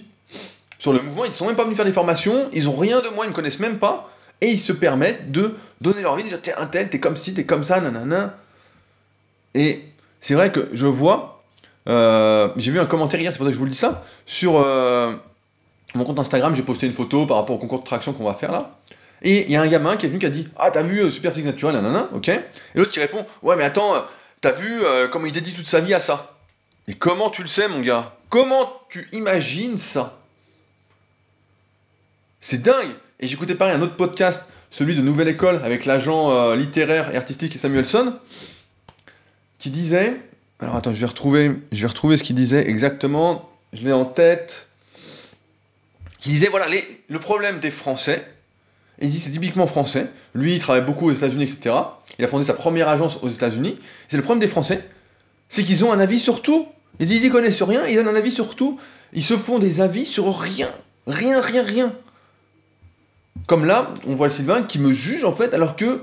Sur 0.79 0.93
le 0.93 1.01
mouvement, 1.01 1.25
ils 1.25 1.29
ne 1.29 1.33
sont 1.33 1.45
même 1.45 1.55
pas 1.55 1.63
venus 1.63 1.75
faire 1.75 1.85
des 1.85 1.93
formations, 1.93 2.49
ils 2.53 2.67
ont 2.67 2.75
rien 2.75 3.01
de 3.01 3.09
moi, 3.09 3.25
ils 3.25 3.29
ne 3.29 3.33
connaissent 3.33 3.59
même 3.59 3.77
pas, 3.77 4.11
et 4.39 4.49
ils 4.49 4.59
se 4.59 4.71
permettent 4.71 5.31
de 5.31 5.55
donner 5.79 6.01
leur 6.01 6.15
vie, 6.15 6.23
de 6.23 6.29
dire 6.29 6.41
T'es 6.41 6.53
un 6.55 6.65
tel, 6.65 6.89
t'es 6.89 6.99
comme 6.99 7.17
ci, 7.17 7.33
t'es 7.33 7.43
comme 7.43 7.63
ça, 7.63 7.79
nanana. 7.79 8.37
Et 9.53 9.83
c'est 10.21 10.35
vrai 10.35 10.51
que 10.51 10.69
je 10.71 10.85
vois, 10.85 11.43
euh, 11.89 12.49
j'ai 12.55 12.71
vu 12.71 12.79
un 12.79 12.85
commentaire 12.85 13.19
hier, 13.19 13.31
c'est 13.31 13.37
pour 13.37 13.45
ça 13.45 13.49
que 13.49 13.55
je 13.55 13.59
vous 13.59 13.65
le 13.65 13.71
dis 13.71 13.77
ça, 13.77 14.05
sur 14.25 14.59
euh, 14.59 15.13
mon 15.95 16.03
compte 16.03 16.19
Instagram, 16.19 16.55
j'ai 16.55 16.61
posté 16.61 16.85
une 16.85 16.93
photo 16.93 17.25
par 17.25 17.37
rapport 17.37 17.55
au 17.55 17.59
concours 17.59 17.79
de 17.79 17.85
traction 17.85 18.13
qu'on 18.13 18.23
va 18.23 18.35
faire 18.35 18.51
là. 18.51 18.77
Et 19.23 19.45
il 19.45 19.51
y 19.51 19.55
a 19.55 19.61
un 19.61 19.67
gamin 19.67 19.97
qui 19.97 20.05
est 20.05 20.09
venu 20.09 20.19
qui 20.19 20.25
a 20.25 20.29
dit 20.29 20.47
Ah, 20.57 20.71
t'as 20.71 20.83
vu 20.83 20.99
euh, 20.99 21.09
Super 21.09 21.31
Physique 21.31 21.45
Naturel, 21.45 21.75
nanana, 21.75 22.09
ok. 22.13 22.29
Et 22.29 22.41
l'autre 22.75 22.91
qui 22.91 22.99
répond 22.99 23.25
Ouais, 23.41 23.55
mais 23.55 23.63
attends, 23.63 23.93
t'as 24.41 24.51
vu 24.51 24.81
comment 25.11 25.25
il 25.25 25.31
dédie 25.31 25.53
toute 25.53 25.67
sa 25.67 25.79
vie 25.79 25.93
à 25.93 25.99
ça? 25.99 26.37
Et 26.87 26.93
comment 26.93 27.29
tu 27.29 27.41
le 27.41 27.47
sais, 27.47 27.67
mon 27.67 27.81
gars? 27.81 28.13
Comment 28.29 28.71
tu 28.89 29.07
imagines 29.11 29.77
ça? 29.77 30.19
C'est 32.39 32.61
dingue! 32.61 32.89
Et 33.19 33.27
j'écoutais 33.27 33.53
pareil 33.53 33.75
un 33.75 33.81
autre 33.83 33.95
podcast, 33.95 34.43
celui 34.71 34.95
de 34.95 35.01
Nouvelle 35.01 35.27
École, 35.27 35.61
avec 35.63 35.85
l'agent 35.85 36.55
littéraire 36.55 37.13
et 37.13 37.17
artistique 37.17 37.59
Samuelson 37.59 38.15
qui 39.61 39.69
disait. 39.69 40.19
Alors 40.59 40.75
attends, 40.75 40.93
je 40.93 40.99
vais 40.99 41.05
retrouver, 41.05 41.51
je 41.71 41.81
vais 41.81 41.87
retrouver 41.87 42.17
ce 42.17 42.23
qu'il 42.23 42.35
disait 42.35 42.67
exactement. 42.67 43.49
Je 43.73 43.83
l'ai 43.83 43.93
en 43.93 44.05
tête. 44.05 44.67
Qui 46.19 46.29
disait 46.29 46.47
voilà, 46.47 46.67
les, 46.67 47.03
le 47.07 47.19
problème 47.19 47.59
des 47.59 47.69
Français. 47.69 48.27
Il 48.99 49.09
dit 49.09 49.19
c'est 49.19 49.31
typiquement 49.31 49.67
français. 49.67 50.07
Lui, 50.33 50.55
il 50.55 50.59
travaille 50.59 50.83
beaucoup 50.83 51.07
aux 51.09 51.13
États-Unis, 51.13 51.45
etc. 51.45 51.75
Il 52.19 52.25
a 52.25 52.27
fondé 52.27 52.45
sa 52.45 52.53
première 52.53 52.89
agence 52.89 53.19
aux 53.21 53.29
États-Unis. 53.29 53.79
C'est 54.07 54.17
le 54.17 54.23
problème 54.23 54.41
des 54.41 54.47
Français, 54.47 54.87
c'est 55.47 55.63
qu'ils 55.63 55.85
ont 55.85 55.91
un 55.91 55.99
avis 55.99 56.19
sur 56.19 56.41
tout. 56.41 56.67
Ils 56.99 57.07
disent 57.07 57.23
ils 57.23 57.31
connaissent 57.31 57.63
rien, 57.63 57.85
ils 57.87 57.95
donnent 57.95 58.09
un 58.09 58.15
avis 58.15 58.31
sur 58.31 58.55
tout. 58.55 58.79
Ils 59.13 59.23
se 59.23 59.37
font 59.37 59.59
des 59.59 59.81
avis 59.81 60.05
sur 60.05 60.37
rien, 60.39 60.69
rien, 61.07 61.39
rien, 61.39 61.63
rien. 61.63 61.93
Comme 63.47 63.65
là, 63.65 63.93
on 64.07 64.15
voit 64.15 64.29
Sylvain 64.29 64.63
qui 64.63 64.79
me 64.79 64.93
juge 64.93 65.23
en 65.23 65.31
fait, 65.31 65.53
alors 65.53 65.75
que 65.75 66.01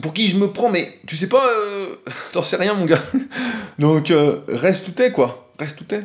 pour 0.00 0.14
qui 0.14 0.28
je 0.28 0.36
me 0.36 0.50
prends, 0.50 0.68
mais 0.68 0.98
tu 1.06 1.16
sais 1.16 1.28
pas, 1.28 1.46
euh, 1.48 1.96
t'en 2.32 2.42
sais 2.42 2.56
rien, 2.56 2.74
mon 2.74 2.84
gars. 2.84 3.02
Donc, 3.78 4.10
euh, 4.10 4.40
reste 4.48 4.84
tout 4.84 5.02
est, 5.02 5.12
quoi. 5.12 5.52
Reste 5.58 5.76
tout 5.76 5.94
est. 5.94 6.04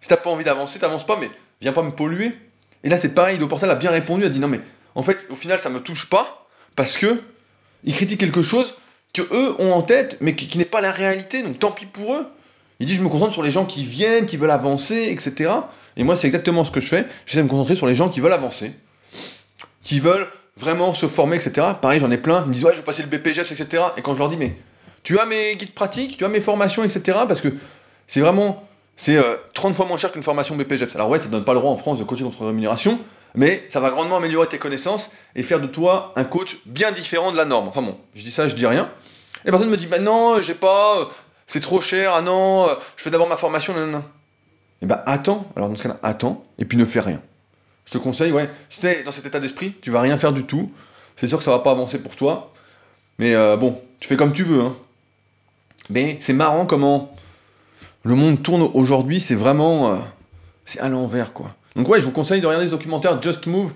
Si 0.00 0.08
t'as 0.08 0.16
pas 0.16 0.30
envie 0.30 0.44
d'avancer, 0.44 0.78
t'avances 0.78 1.06
pas, 1.06 1.18
mais 1.18 1.30
viens 1.60 1.72
pas 1.72 1.82
me 1.82 1.90
polluer. 1.90 2.32
Et 2.84 2.88
là, 2.88 2.96
c'est 2.96 3.10
pareil, 3.10 3.38
le 3.38 3.48
portal 3.48 3.70
a 3.70 3.74
bien 3.74 3.90
répondu, 3.90 4.24
a 4.24 4.28
dit 4.28 4.38
non, 4.38 4.48
mais 4.48 4.60
en 4.94 5.02
fait, 5.02 5.26
au 5.30 5.34
final, 5.34 5.58
ça 5.58 5.68
me 5.68 5.80
touche 5.80 6.08
pas, 6.08 6.48
parce 6.76 6.96
que 6.96 7.22
ils 7.84 7.94
critiquent 7.94 8.20
quelque 8.20 8.42
chose 8.42 8.74
que 9.12 9.22
eux 9.22 9.54
ont 9.58 9.72
en 9.72 9.82
tête, 9.82 10.16
mais 10.20 10.34
qui, 10.34 10.56
n'est 10.58 10.64
pas 10.64 10.80
la 10.80 10.92
réalité, 10.92 11.42
donc 11.42 11.58
tant 11.58 11.72
pis 11.72 11.86
pour 11.86 12.14
eux. 12.14 12.26
Il 12.78 12.86
dit 12.86 12.94
je 12.94 13.02
me 13.02 13.08
concentre 13.08 13.32
sur 13.32 13.42
les 13.42 13.50
gens 13.50 13.66
qui 13.66 13.84
viennent, 13.84 14.24
qui 14.24 14.36
veulent 14.36 14.50
avancer, 14.50 15.08
etc. 15.10 15.52
Et 15.96 16.04
moi, 16.04 16.16
c'est 16.16 16.26
exactement 16.26 16.64
ce 16.64 16.70
que 16.70 16.80
je 16.80 16.88
fais. 16.88 17.06
J'essaie 17.26 17.38
de 17.38 17.44
me 17.44 17.48
concentrer 17.48 17.76
sur 17.76 17.86
les 17.86 17.94
gens 17.94 18.08
qui 18.08 18.20
veulent 18.20 18.32
avancer, 18.32 18.72
qui 19.82 20.00
veulent 20.00 20.26
vraiment 20.60 20.94
se 20.94 21.08
former, 21.08 21.36
etc. 21.36 21.66
Pareil, 21.80 22.00
j'en 22.00 22.10
ai 22.10 22.18
plein. 22.18 22.42
Ils 22.42 22.48
me 22.48 22.54
disent, 22.54 22.64
ouais, 22.64 22.72
je 22.72 22.78
vais 22.78 22.84
passer 22.84 23.02
le 23.02 23.08
BPGEPS, 23.08 23.50
etc. 23.52 23.82
Et 23.96 24.02
quand 24.02 24.14
je 24.14 24.18
leur 24.18 24.28
dis, 24.28 24.36
mais 24.36 24.54
tu 25.02 25.18
as 25.18 25.24
mes 25.24 25.56
guides 25.56 25.72
pratiques, 25.72 26.16
tu 26.16 26.24
as 26.24 26.28
mes 26.28 26.40
formations, 26.40 26.84
etc. 26.84 27.20
Parce 27.26 27.40
que 27.40 27.48
c'est 28.06 28.20
vraiment, 28.20 28.66
c'est 28.96 29.18
30 29.54 29.72
euh, 29.72 29.74
fois 29.74 29.86
moins 29.86 29.96
cher 29.96 30.12
qu'une 30.12 30.22
formation 30.22 30.56
BPGEPS. 30.56 30.94
Alors 30.94 31.08
ouais, 31.08 31.18
ça 31.18 31.26
ne 31.26 31.30
donne 31.30 31.44
pas 31.44 31.54
le 31.54 31.60
droit 31.60 31.72
en 31.72 31.76
France 31.76 31.98
de 31.98 32.04
coacher 32.04 32.24
contre 32.24 32.46
rémunération, 32.46 33.00
mais 33.34 33.64
ça 33.68 33.80
va 33.80 33.90
grandement 33.90 34.18
améliorer 34.18 34.48
tes 34.48 34.58
connaissances 34.58 35.10
et 35.34 35.42
faire 35.42 35.60
de 35.60 35.66
toi 35.66 36.12
un 36.16 36.24
coach 36.24 36.58
bien 36.66 36.92
différent 36.92 37.32
de 37.32 37.36
la 37.36 37.44
norme. 37.44 37.68
Enfin 37.68 37.82
bon, 37.82 37.96
je 38.14 38.22
dis 38.22 38.30
ça, 38.30 38.48
je 38.48 38.54
dis 38.54 38.66
rien. 38.66 38.90
Et 39.44 39.50
personne 39.50 39.70
me 39.70 39.76
dit, 39.76 39.86
bah 39.86 39.98
non, 39.98 40.42
j'ai 40.42 40.54
pas, 40.54 40.98
euh, 40.98 41.04
c'est 41.46 41.60
trop 41.60 41.80
cher, 41.80 42.12
ah 42.14 42.20
non, 42.20 42.68
euh, 42.68 42.74
je 42.96 43.02
fais 43.02 43.10
d'abord 43.10 43.28
ma 43.28 43.36
formation, 43.36 43.72
non, 43.72 43.86
non. 43.86 44.04
Et 44.82 44.86
bah 44.86 45.02
attends, 45.06 45.46
alors 45.56 45.68
dans 45.68 45.76
ce 45.76 45.82
cas-là, 45.82 45.98
attends, 46.02 46.44
et 46.58 46.64
puis 46.64 46.76
ne 46.76 46.84
fais 46.84 47.00
rien. 47.00 47.20
Je 47.90 47.98
te 47.98 48.02
conseille, 48.04 48.30
ouais, 48.30 48.48
si 48.68 48.78
t'es 48.78 49.02
dans 49.02 49.10
cet 49.10 49.26
état 49.26 49.40
d'esprit, 49.40 49.74
tu 49.82 49.90
vas 49.90 50.00
rien 50.00 50.16
faire 50.16 50.32
du 50.32 50.44
tout. 50.44 50.70
c'est 51.16 51.26
sûr 51.26 51.38
que 51.38 51.44
ça 51.44 51.50
va 51.50 51.58
pas 51.58 51.72
avancer 51.72 51.98
pour 51.98 52.14
toi. 52.14 52.52
Mais 53.18 53.34
euh, 53.34 53.56
bon, 53.56 53.80
tu 53.98 54.06
fais 54.06 54.16
comme 54.16 54.32
tu 54.32 54.44
veux. 54.44 54.60
Hein. 54.60 54.76
Mais 55.88 56.16
c'est 56.20 56.32
marrant 56.32 56.66
comment 56.66 57.12
le 58.04 58.14
monde 58.14 58.44
tourne 58.44 58.70
aujourd'hui, 58.74 59.18
c'est 59.18 59.34
vraiment. 59.34 59.90
Euh, 59.90 59.96
c'est 60.66 60.78
à 60.78 60.88
l'envers, 60.88 61.32
quoi. 61.32 61.52
Donc, 61.74 61.88
ouais, 61.88 61.98
je 61.98 62.04
vous 62.04 62.12
conseille 62.12 62.40
de 62.40 62.46
regarder 62.46 62.66
ce 62.66 62.70
documentaire 62.70 63.20
Just 63.20 63.48
Move 63.48 63.72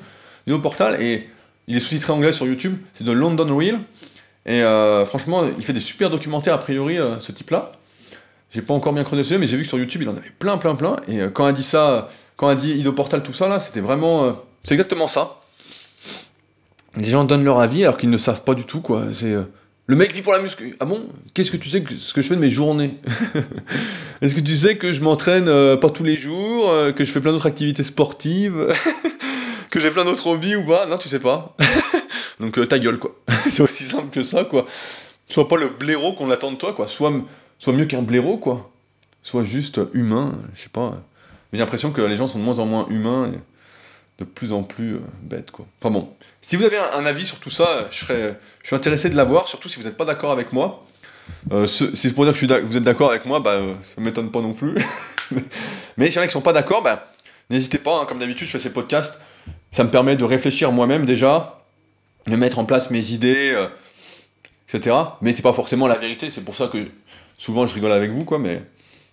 du 0.47 0.57
portal 0.61 1.03
et 1.03 1.29
il 1.67 1.77
est 1.77 1.81
sous-titré 1.81 2.13
anglais 2.13 2.33
sur 2.33 2.47
YouTube. 2.47 2.77
C'est 2.93 3.03
de 3.03 3.11
London 3.11 3.57
Real. 3.57 3.81
Et 4.47 4.63
euh, 4.63 5.05
franchement, 5.05 5.43
il 5.59 5.65
fait 5.65 5.73
des 5.73 5.81
super 5.81 6.09
documentaires 6.09 6.55
a 6.55 6.59
priori, 6.59 6.99
ce 7.19 7.33
type-là. 7.33 7.73
J'ai 8.53 8.63
pas 8.63 8.75
encore 8.75 8.93
bien 8.93 9.03
dessus, 9.03 9.39
mais 9.39 9.49
j'ai 9.49 9.57
vu 9.57 9.65
que 9.65 9.69
sur 9.69 9.79
YouTube, 9.79 10.03
il 10.03 10.09
en 10.09 10.17
avait 10.17 10.31
plein, 10.39 10.57
plein, 10.57 10.77
plein. 10.77 10.95
Et 11.09 11.19
quand 11.33 11.47
a 11.47 11.53
dit 11.53 11.65
ça, 11.65 12.11
quand 12.37 12.49
a 12.49 12.55
dit 12.55 12.73
Ido 12.73 12.93
Portal, 12.93 13.23
tout 13.23 13.33
ça, 13.33 13.49
là, 13.49 13.61
c'était 13.61 13.81
vraiment. 13.81 14.25
Euh, 14.25 14.33
c'est 14.65 14.75
exactement 14.75 15.09
ça. 15.09 15.41
Les 16.97 17.09
gens 17.09 17.25
donnent 17.25 17.45
leur 17.45 17.61
avis 17.61 17.83
alors 17.83 17.97
qu'ils 17.97 18.11
ne 18.11 18.17
savent 18.17 18.45
pas 18.45 18.55
du 18.55 18.65
tout, 18.65 18.81
quoi. 18.81 19.03
C'est. 19.13 19.33
Euh, 19.33 19.43
le 19.87 19.97
mec 19.97 20.13
vit 20.15 20.23
pour 20.23 20.33
la 20.33 20.41
muscu. 20.41 20.75
Ah 20.81 20.87
bon? 20.87 21.07
Qu'est-ce 21.35 21.51
que 21.51 21.57
tu 21.57 21.69
sais 21.69 21.83
que 21.83 21.95
ce 21.95 22.15
que 22.15 22.23
je 22.23 22.29
fais 22.29 22.37
de 22.37 22.41
mes 22.41 22.49
journées? 22.49 22.99
Est-ce 24.23 24.35
que 24.35 24.41
tu 24.41 24.57
sais 24.57 24.77
que 24.77 24.93
je 24.93 25.03
m'entraîne 25.03 25.47
pas 25.77 25.91
tous 25.91 26.05
les 26.05 26.17
jours, 26.17 26.73
que 26.97 27.05
je 27.05 27.13
fais 27.13 27.21
plein 27.21 27.33
d'autres 27.33 27.47
activités 27.47 27.83
sportives, 27.83 28.73
que 29.71 29.81
j'ai 29.81 29.91
plein 29.91 30.07
d'autres 30.07 30.27
hobbies 30.27 30.57
ou 30.57 30.65
pas? 30.65 30.87
Non, 30.87 30.97
tu 30.97 31.11
sais 31.11 31.19
pas. 31.19 31.55
Donc 32.41 32.67
ta 32.67 32.79
gueule, 32.79 32.99
quoi. 32.99 33.15
C'est 33.51 33.63
aussi 33.63 33.85
simple 33.85 34.09
que 34.11 34.23
ça, 34.23 34.45
quoi. 34.45 34.65
Sois 35.29 35.49
pas 35.49 35.57
le 35.57 35.69
blaireau 35.69 36.15
qu'on 36.15 36.31
attend 36.31 36.51
de 36.51 36.57
toi, 36.57 36.73
quoi. 36.73 36.89
Sois 36.89 37.13
soit 37.59 37.75
mieux 37.75 37.85
qu'un 37.85 38.03
blaireau, 38.03 38.39
quoi. 38.39 38.71
Soit 39.23 39.45
juste 39.45 39.83
humain, 39.93 40.33
je 40.55 40.63
sais 40.63 40.69
pas. 40.71 41.03
J'ai 41.55 41.61
l'impression 41.61 41.93
que 41.93 42.03
les 42.03 42.17
gens 42.17 42.27
sont 42.27 42.41
de 42.41 42.45
moins 42.45 42.59
en 42.59 42.67
moins 42.67 42.85
humains, 42.91 43.31
et 43.33 43.39
de 44.19 44.25
plus 44.25 44.53
en 44.53 44.65
plus 44.65 44.95
euh, 44.95 45.01
bêtes, 45.23 45.53
quoi. 45.53 45.67
Enfin 45.81 45.93
bon, 45.93 46.13
si 46.41 46.57
vous 46.57 46.65
avez 46.65 46.77
un, 46.77 47.07
avis 47.07 47.25
sur 47.25 47.39
tout 47.39 47.51
ça, 47.51 47.87
je, 47.93 47.97
serais, 47.97 48.37
je 48.63 48.67
suis 48.67 48.75
intéressé 48.75 49.09
de 49.09 49.17
l'avoir, 49.17 49.47
surtout 49.47 49.69
si 49.69 49.79
vous 49.79 49.85
n'êtes 49.85 49.97
pas 49.97 50.05
d'accord 50.05 50.33
avec 50.33 50.53
moi. 50.53 50.85
Euh, 51.53 51.69
si 51.69 51.89
c'est 51.95 52.13
pour 52.13 52.25
dire 52.25 52.35
que 52.37 52.61
vous 52.63 52.77
êtes 52.77 52.83
d'accord 52.83 53.11
avec 53.11 53.25
moi, 53.25 53.39
bah, 53.39 53.53
euh, 53.53 53.75
ça 53.83 53.95
ne 53.99 54.05
m'étonne 54.05 54.33
pas 54.33 54.41
non 54.41 54.53
plus. 54.53 54.75
Mais 55.97 56.07
s'il 56.07 56.17
y 56.17 56.19
en 56.19 56.23
a 56.23 56.27
qui 56.27 56.33
sont 56.33 56.41
pas 56.41 56.53
d'accord, 56.53 56.83
bah, 56.83 57.09
n'hésitez 57.51 57.79
pas, 57.79 58.01
hein, 58.01 58.05
comme 58.05 58.19
d'habitude, 58.19 58.49
je 58.49 58.53
fais 58.53 58.59
ces 58.59 58.73
podcasts, 58.73 59.21
ça 59.71 59.85
me 59.85 59.91
permet 59.91 60.17
de 60.17 60.25
réfléchir 60.25 60.73
moi-même 60.73 61.07
déjà, 61.07 61.65
de 62.27 62.35
mettre 62.35 62.59
en 62.59 62.65
place 62.65 62.91
mes 62.91 63.13
idées, 63.13 63.57
etc. 64.69 64.97
Mais 65.21 65.33
c'est 65.33 65.43
pas 65.43 65.53
forcément 65.53 65.87
la 65.87 65.99
vérité, 65.99 66.31
c'est 66.31 66.45
pour 66.45 66.57
ça 66.57 66.67
que 66.67 66.79
souvent 67.39 67.65
je 67.67 67.75
rigole 67.75 67.93
avec 67.93 68.11
vous, 68.11 68.25
quoi, 68.25 68.41
mais. 68.41 68.61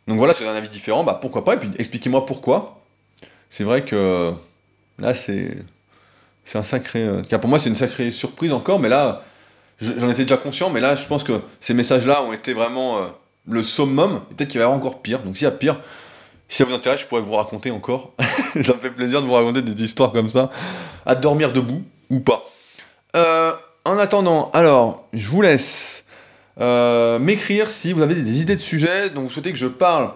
Donc 0.08 0.18
voilà, 0.18 0.34
c'est 0.34 0.48
un 0.48 0.56
avis 0.56 0.70
différent, 0.70 1.04
bah 1.04 1.18
pourquoi 1.22 1.44
pas, 1.44 1.56
et 1.56 1.58
puis 1.58 1.70
expliquez-moi 1.78 2.26
pourquoi. 2.26 2.82
C'est 3.50 3.64
vrai 3.64 3.84
que 3.84 4.34
là, 5.00 5.14
c'est. 5.14 5.58
C'est 6.44 6.58
un 6.58 6.64
sacré. 6.64 7.04
Euh, 7.04 7.22
pour 7.22 7.50
moi, 7.50 7.60
c'est 7.60 7.70
une 7.70 7.76
sacrée 7.76 8.12
surprise 8.12 8.52
encore, 8.52 8.80
mais 8.80 8.90
là, 8.90 9.24
j'en 9.80 10.10
étais 10.10 10.24
déjà 10.24 10.38
conscient, 10.38 10.70
mais 10.70 10.80
là, 10.80 10.96
je 10.96 11.06
pense 11.06 11.24
que 11.24 11.42
ces 11.60 11.74
messages-là 11.74 12.24
ont 12.24 12.34
été 12.34 12.54
vraiment 12.54 12.98
euh, 12.98 13.08
le 13.48 13.64
summum, 13.64 14.22
et 14.32 14.34
peut-être 14.34 14.50
qu'il 14.50 14.60
va 14.60 14.64
y 14.64 14.66
avoir 14.66 14.78
encore 14.78 15.02
pire. 15.02 15.22
Donc 15.22 15.38
s'il 15.38 15.46
y 15.46 15.48
a 15.48 15.52
pire, 15.52 15.80
si 16.48 16.58
ça 16.58 16.66
vous 16.66 16.74
intéresse, 16.74 17.02
je 17.02 17.06
pourrais 17.06 17.22
vous 17.22 17.34
raconter 17.34 17.72
encore. 17.72 18.14
ça 18.20 18.74
me 18.74 18.80
fait 18.80 18.90
plaisir 18.90 19.22
de 19.22 19.28
vous 19.28 19.34
raconter 19.34 19.62
des 19.62 19.84
histoires 19.84 20.12
comme 20.12 20.30
ça, 20.30 20.50
à 21.06 21.16
dormir 21.16 21.54
debout 21.54 21.84
ou 22.10 22.20
pas. 22.20 22.44
Euh, 23.16 23.54
en 23.86 23.98
attendant, 23.98 24.50
alors, 24.54 25.08
je 25.14 25.28
vous 25.28 25.42
laisse 25.42 26.06
euh, 26.60 27.20
m'écrire 27.20 27.70
si 27.70 27.94
vous 27.94 28.02
avez 28.02 28.16
des 28.16 28.42
idées 28.42 28.56
de 28.56 28.62
sujets 28.62 29.10
dont 29.10 29.22
vous 29.22 29.30
souhaitez 29.30 29.52
que 29.52 29.58
je 29.58 29.68
parle. 29.68 30.12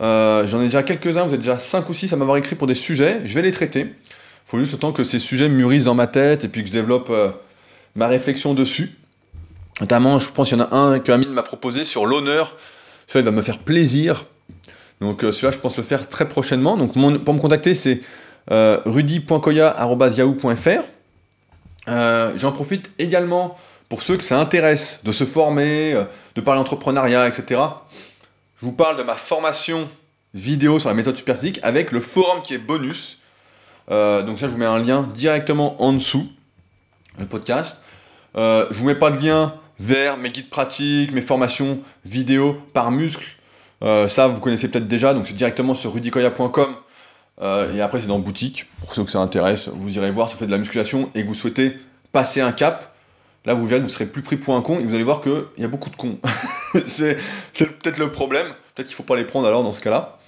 Euh, 0.00 0.46
j'en 0.46 0.60
ai 0.60 0.64
déjà 0.64 0.82
quelques-uns, 0.82 1.24
vous 1.24 1.34
êtes 1.34 1.40
déjà 1.40 1.58
5 1.58 1.88
ou 1.88 1.94
6 1.94 2.12
à 2.12 2.16
m'avoir 2.16 2.36
écrit 2.36 2.56
pour 2.56 2.66
des 2.66 2.74
sujets, 2.74 3.22
je 3.24 3.34
vais 3.34 3.42
les 3.42 3.52
traiter. 3.52 3.80
Il 3.80 4.46
faut 4.46 4.58
juste 4.58 4.72
le 4.72 4.78
temps 4.78 4.92
que 4.92 5.04
ces 5.04 5.18
sujets 5.18 5.48
mûrissent 5.48 5.84
dans 5.84 5.94
ma 5.94 6.06
tête 6.06 6.44
et 6.44 6.48
puis 6.48 6.62
que 6.62 6.68
je 6.68 6.72
développe 6.72 7.08
euh, 7.10 7.30
ma 7.94 8.06
réflexion 8.06 8.54
dessus. 8.54 8.96
Notamment, 9.80 10.18
je 10.18 10.30
pense 10.30 10.50
qu'il 10.50 10.58
y 10.58 10.60
en 10.60 10.64
a 10.64 10.76
un 10.76 10.98
que 10.98 11.10
Amine 11.10 11.30
m'a 11.30 11.42
proposé 11.42 11.84
sur 11.84 12.04
l'honneur. 12.04 12.56
Celui-là, 13.06 13.20
il 13.22 13.24
va 13.24 13.36
me 13.36 13.42
faire 13.42 13.58
plaisir. 13.58 14.26
Donc 15.00 15.22
celui-là, 15.22 15.50
je 15.50 15.58
pense 15.58 15.78
le 15.78 15.82
faire 15.82 16.08
très 16.08 16.28
prochainement. 16.28 16.76
Donc 16.76 16.92
pour 16.92 17.34
me 17.34 17.40
contacter, 17.40 17.74
c'est 17.74 18.02
rudy.koya.yahoo.fr. 18.48 20.82
J'en 22.36 22.52
profite 22.52 22.90
également 22.98 23.56
pour 23.92 24.02
ceux 24.02 24.16
que 24.16 24.24
ça 24.24 24.40
intéresse 24.40 25.00
de 25.04 25.12
se 25.12 25.24
former, 25.24 25.92
euh, 25.92 26.04
de 26.34 26.40
parler 26.40 26.62
entrepreneuriat, 26.62 27.28
etc., 27.28 27.60
je 28.58 28.64
vous 28.64 28.72
parle 28.72 28.96
de 28.96 29.02
ma 29.02 29.16
formation 29.16 29.86
vidéo 30.32 30.78
sur 30.78 30.88
la 30.88 30.94
méthode 30.94 31.14
superphysique 31.14 31.60
avec 31.62 31.92
le 31.92 32.00
forum 32.00 32.40
qui 32.40 32.54
est 32.54 32.58
bonus. 32.58 33.18
Euh, 33.90 34.22
donc 34.22 34.38
ça, 34.38 34.46
je 34.46 34.52
vous 34.52 34.56
mets 34.56 34.64
un 34.64 34.78
lien 34.78 35.02
directement 35.14 35.76
en 35.82 35.92
dessous, 35.92 36.26
le 37.18 37.26
podcast. 37.26 37.82
Euh, 38.34 38.66
je 38.70 38.78
vous 38.78 38.86
mets 38.86 38.94
pas 38.94 39.10
de 39.10 39.22
lien 39.22 39.56
vers 39.78 40.16
mes 40.16 40.30
guides 40.30 40.48
pratiques, 40.48 41.12
mes 41.12 41.20
formations 41.20 41.80
vidéo 42.06 42.56
par 42.72 42.92
muscle. 42.92 43.26
Euh, 43.84 44.08
ça, 44.08 44.26
vous 44.26 44.40
connaissez 44.40 44.70
peut-être 44.70 44.88
déjà, 44.88 45.12
donc 45.12 45.26
c'est 45.26 45.36
directement 45.36 45.74
sur 45.74 45.92
rudicoya.com. 45.92 46.76
et 47.74 47.80
après, 47.82 48.00
c'est 48.00 48.06
dans 48.06 48.20
boutique. 48.20 48.70
Pour 48.80 48.94
ceux 48.94 49.04
que 49.04 49.10
ça 49.10 49.18
intéresse, 49.18 49.68
vous 49.68 49.98
irez 49.98 50.10
voir 50.12 50.30
si 50.30 50.34
vous 50.34 50.38
faites 50.38 50.48
de 50.48 50.52
la 50.52 50.56
musculation 50.56 51.10
et 51.14 51.24
que 51.24 51.28
vous 51.28 51.34
souhaitez 51.34 51.76
passer 52.10 52.40
un 52.40 52.52
cap. 52.52 52.91
Là, 53.44 53.54
vous 53.54 53.66
verrez 53.66 53.80
que 53.80 53.86
vous 53.86 53.92
serez 53.92 54.06
plus 54.06 54.22
pris 54.22 54.36
pour 54.36 54.54
un 54.54 54.62
con 54.62 54.78
et 54.78 54.84
vous 54.84 54.94
allez 54.94 55.04
voir 55.04 55.20
qu'il 55.20 55.44
y 55.58 55.64
a 55.64 55.68
beaucoup 55.68 55.90
de 55.90 55.96
cons. 55.96 56.18
c'est 56.86 57.16
peut-être 57.54 57.98
le 57.98 58.10
problème. 58.10 58.46
Peut-être 58.74 58.86
qu'il 58.86 58.94
ne 58.94 58.96
faut 58.96 59.02
pas 59.02 59.16
les 59.16 59.24
prendre 59.24 59.46
alors 59.46 59.62
dans 59.64 59.72
ce 59.72 59.80
cas-là. 59.80 60.18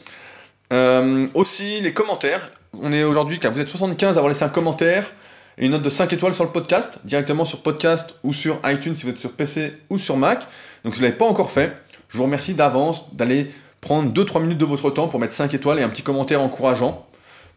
Euh, 0.72 1.26
aussi, 1.34 1.80
les 1.80 1.92
commentaires. 1.92 2.50
On 2.80 2.92
est 2.92 3.04
aujourd'hui, 3.04 3.38
vous 3.42 3.60
êtes 3.60 3.68
75 3.68 4.08
à 4.08 4.18
avoir 4.18 4.28
laissé 4.28 4.42
un 4.42 4.48
commentaire 4.48 5.12
et 5.58 5.66
une 5.66 5.72
note 5.72 5.82
de 5.82 5.90
5 5.90 6.12
étoiles 6.12 6.34
sur 6.34 6.42
le 6.42 6.50
podcast, 6.50 6.98
directement 7.04 7.44
sur 7.44 7.62
podcast 7.62 8.16
ou 8.24 8.32
sur 8.32 8.60
iTunes 8.64 8.96
si 8.96 9.04
vous 9.04 9.10
êtes 9.10 9.20
sur 9.20 9.32
PC 9.32 9.74
ou 9.90 9.98
sur 9.98 10.16
Mac. 10.16 10.40
Donc 10.84 10.94
si 10.94 11.00
vous 11.00 11.04
ne 11.04 11.08
l'avez 11.08 11.18
pas 11.18 11.26
encore 11.26 11.52
fait, 11.52 11.72
je 12.08 12.16
vous 12.16 12.24
remercie 12.24 12.54
d'avance 12.54 13.14
d'aller 13.14 13.50
prendre 13.80 14.12
2-3 14.12 14.40
minutes 14.42 14.58
de 14.58 14.64
votre 14.64 14.90
temps 14.90 15.06
pour 15.06 15.20
mettre 15.20 15.34
5 15.34 15.54
étoiles 15.54 15.78
et 15.78 15.82
un 15.82 15.88
petit 15.88 16.02
commentaire 16.02 16.40
encourageant 16.40 17.06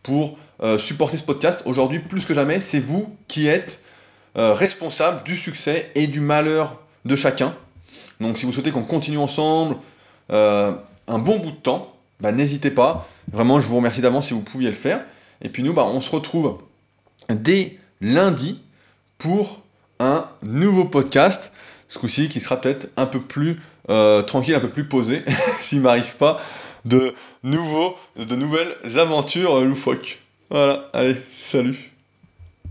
pour 0.04 0.38
euh, 0.62 0.78
supporter 0.78 1.18
ce 1.18 1.24
podcast. 1.24 1.64
Aujourd'hui, 1.66 2.00
plus 2.00 2.26
que 2.26 2.34
jamais, 2.34 2.60
c'est 2.60 2.80
vous 2.80 3.16
qui 3.28 3.48
êtes 3.48 3.80
euh, 4.38 4.54
responsable 4.54 5.24
du 5.24 5.36
succès 5.36 5.92
et 5.96 6.08
du 6.08 6.20
malheur 6.20 6.80
de 7.06 7.16
chacun. 7.16 7.56
Donc 8.20 8.38
si 8.38 8.46
vous 8.46 8.52
souhaitez 8.52 8.72
qu'on 8.72 8.84
continue 8.84 9.18
ensemble 9.18 9.78
euh, 10.32 10.74
un 11.08 11.20
bon 11.20 11.40
bout 11.40 11.52
de 11.52 11.58
temps, 11.58 11.96
bah, 12.20 12.32
n'hésitez 12.32 12.72
pas. 12.72 13.08
Vraiment, 13.32 13.60
je 13.60 13.68
vous 13.68 13.78
remercie 13.78 14.02
d'avance 14.02 14.28
si 14.28 14.34
vous 14.34 14.42
pouviez 14.42 14.70
le 14.70 14.76
faire. 14.76 15.04
Et 15.42 15.50
puis 15.50 15.64
nous, 15.64 15.74
bah, 15.74 15.86
on 15.86 16.02
se 16.02 16.12
retrouve 16.12 16.60
dès 17.30 17.78
lundi 18.02 18.62
pour 19.18 19.62
un 20.00 20.28
nouveau 20.44 20.86
podcast. 20.86 21.52
Ce 21.90 21.98
coup-ci 22.00 22.30
qui 22.30 22.40
sera 22.40 22.60
peut-être 22.60 22.90
un 22.98 23.06
peu 23.06 23.22
plus 23.22 23.60
euh, 23.90 24.22
tranquille, 24.22 24.56
un 24.56 24.60
peu 24.60 24.70
plus 24.70 24.88
posé, 24.88 25.24
s'il 25.62 25.82
m'arrive 25.82 26.16
pas 26.18 26.42
de 26.86 27.14
nouveaux, 27.44 27.96
de 28.18 28.36
nouvelles 28.36 28.76
aventures 28.98 29.62
loufoques. 29.62 30.20
Voilà, 30.50 30.90
allez, 30.94 31.18
salut 31.32 31.97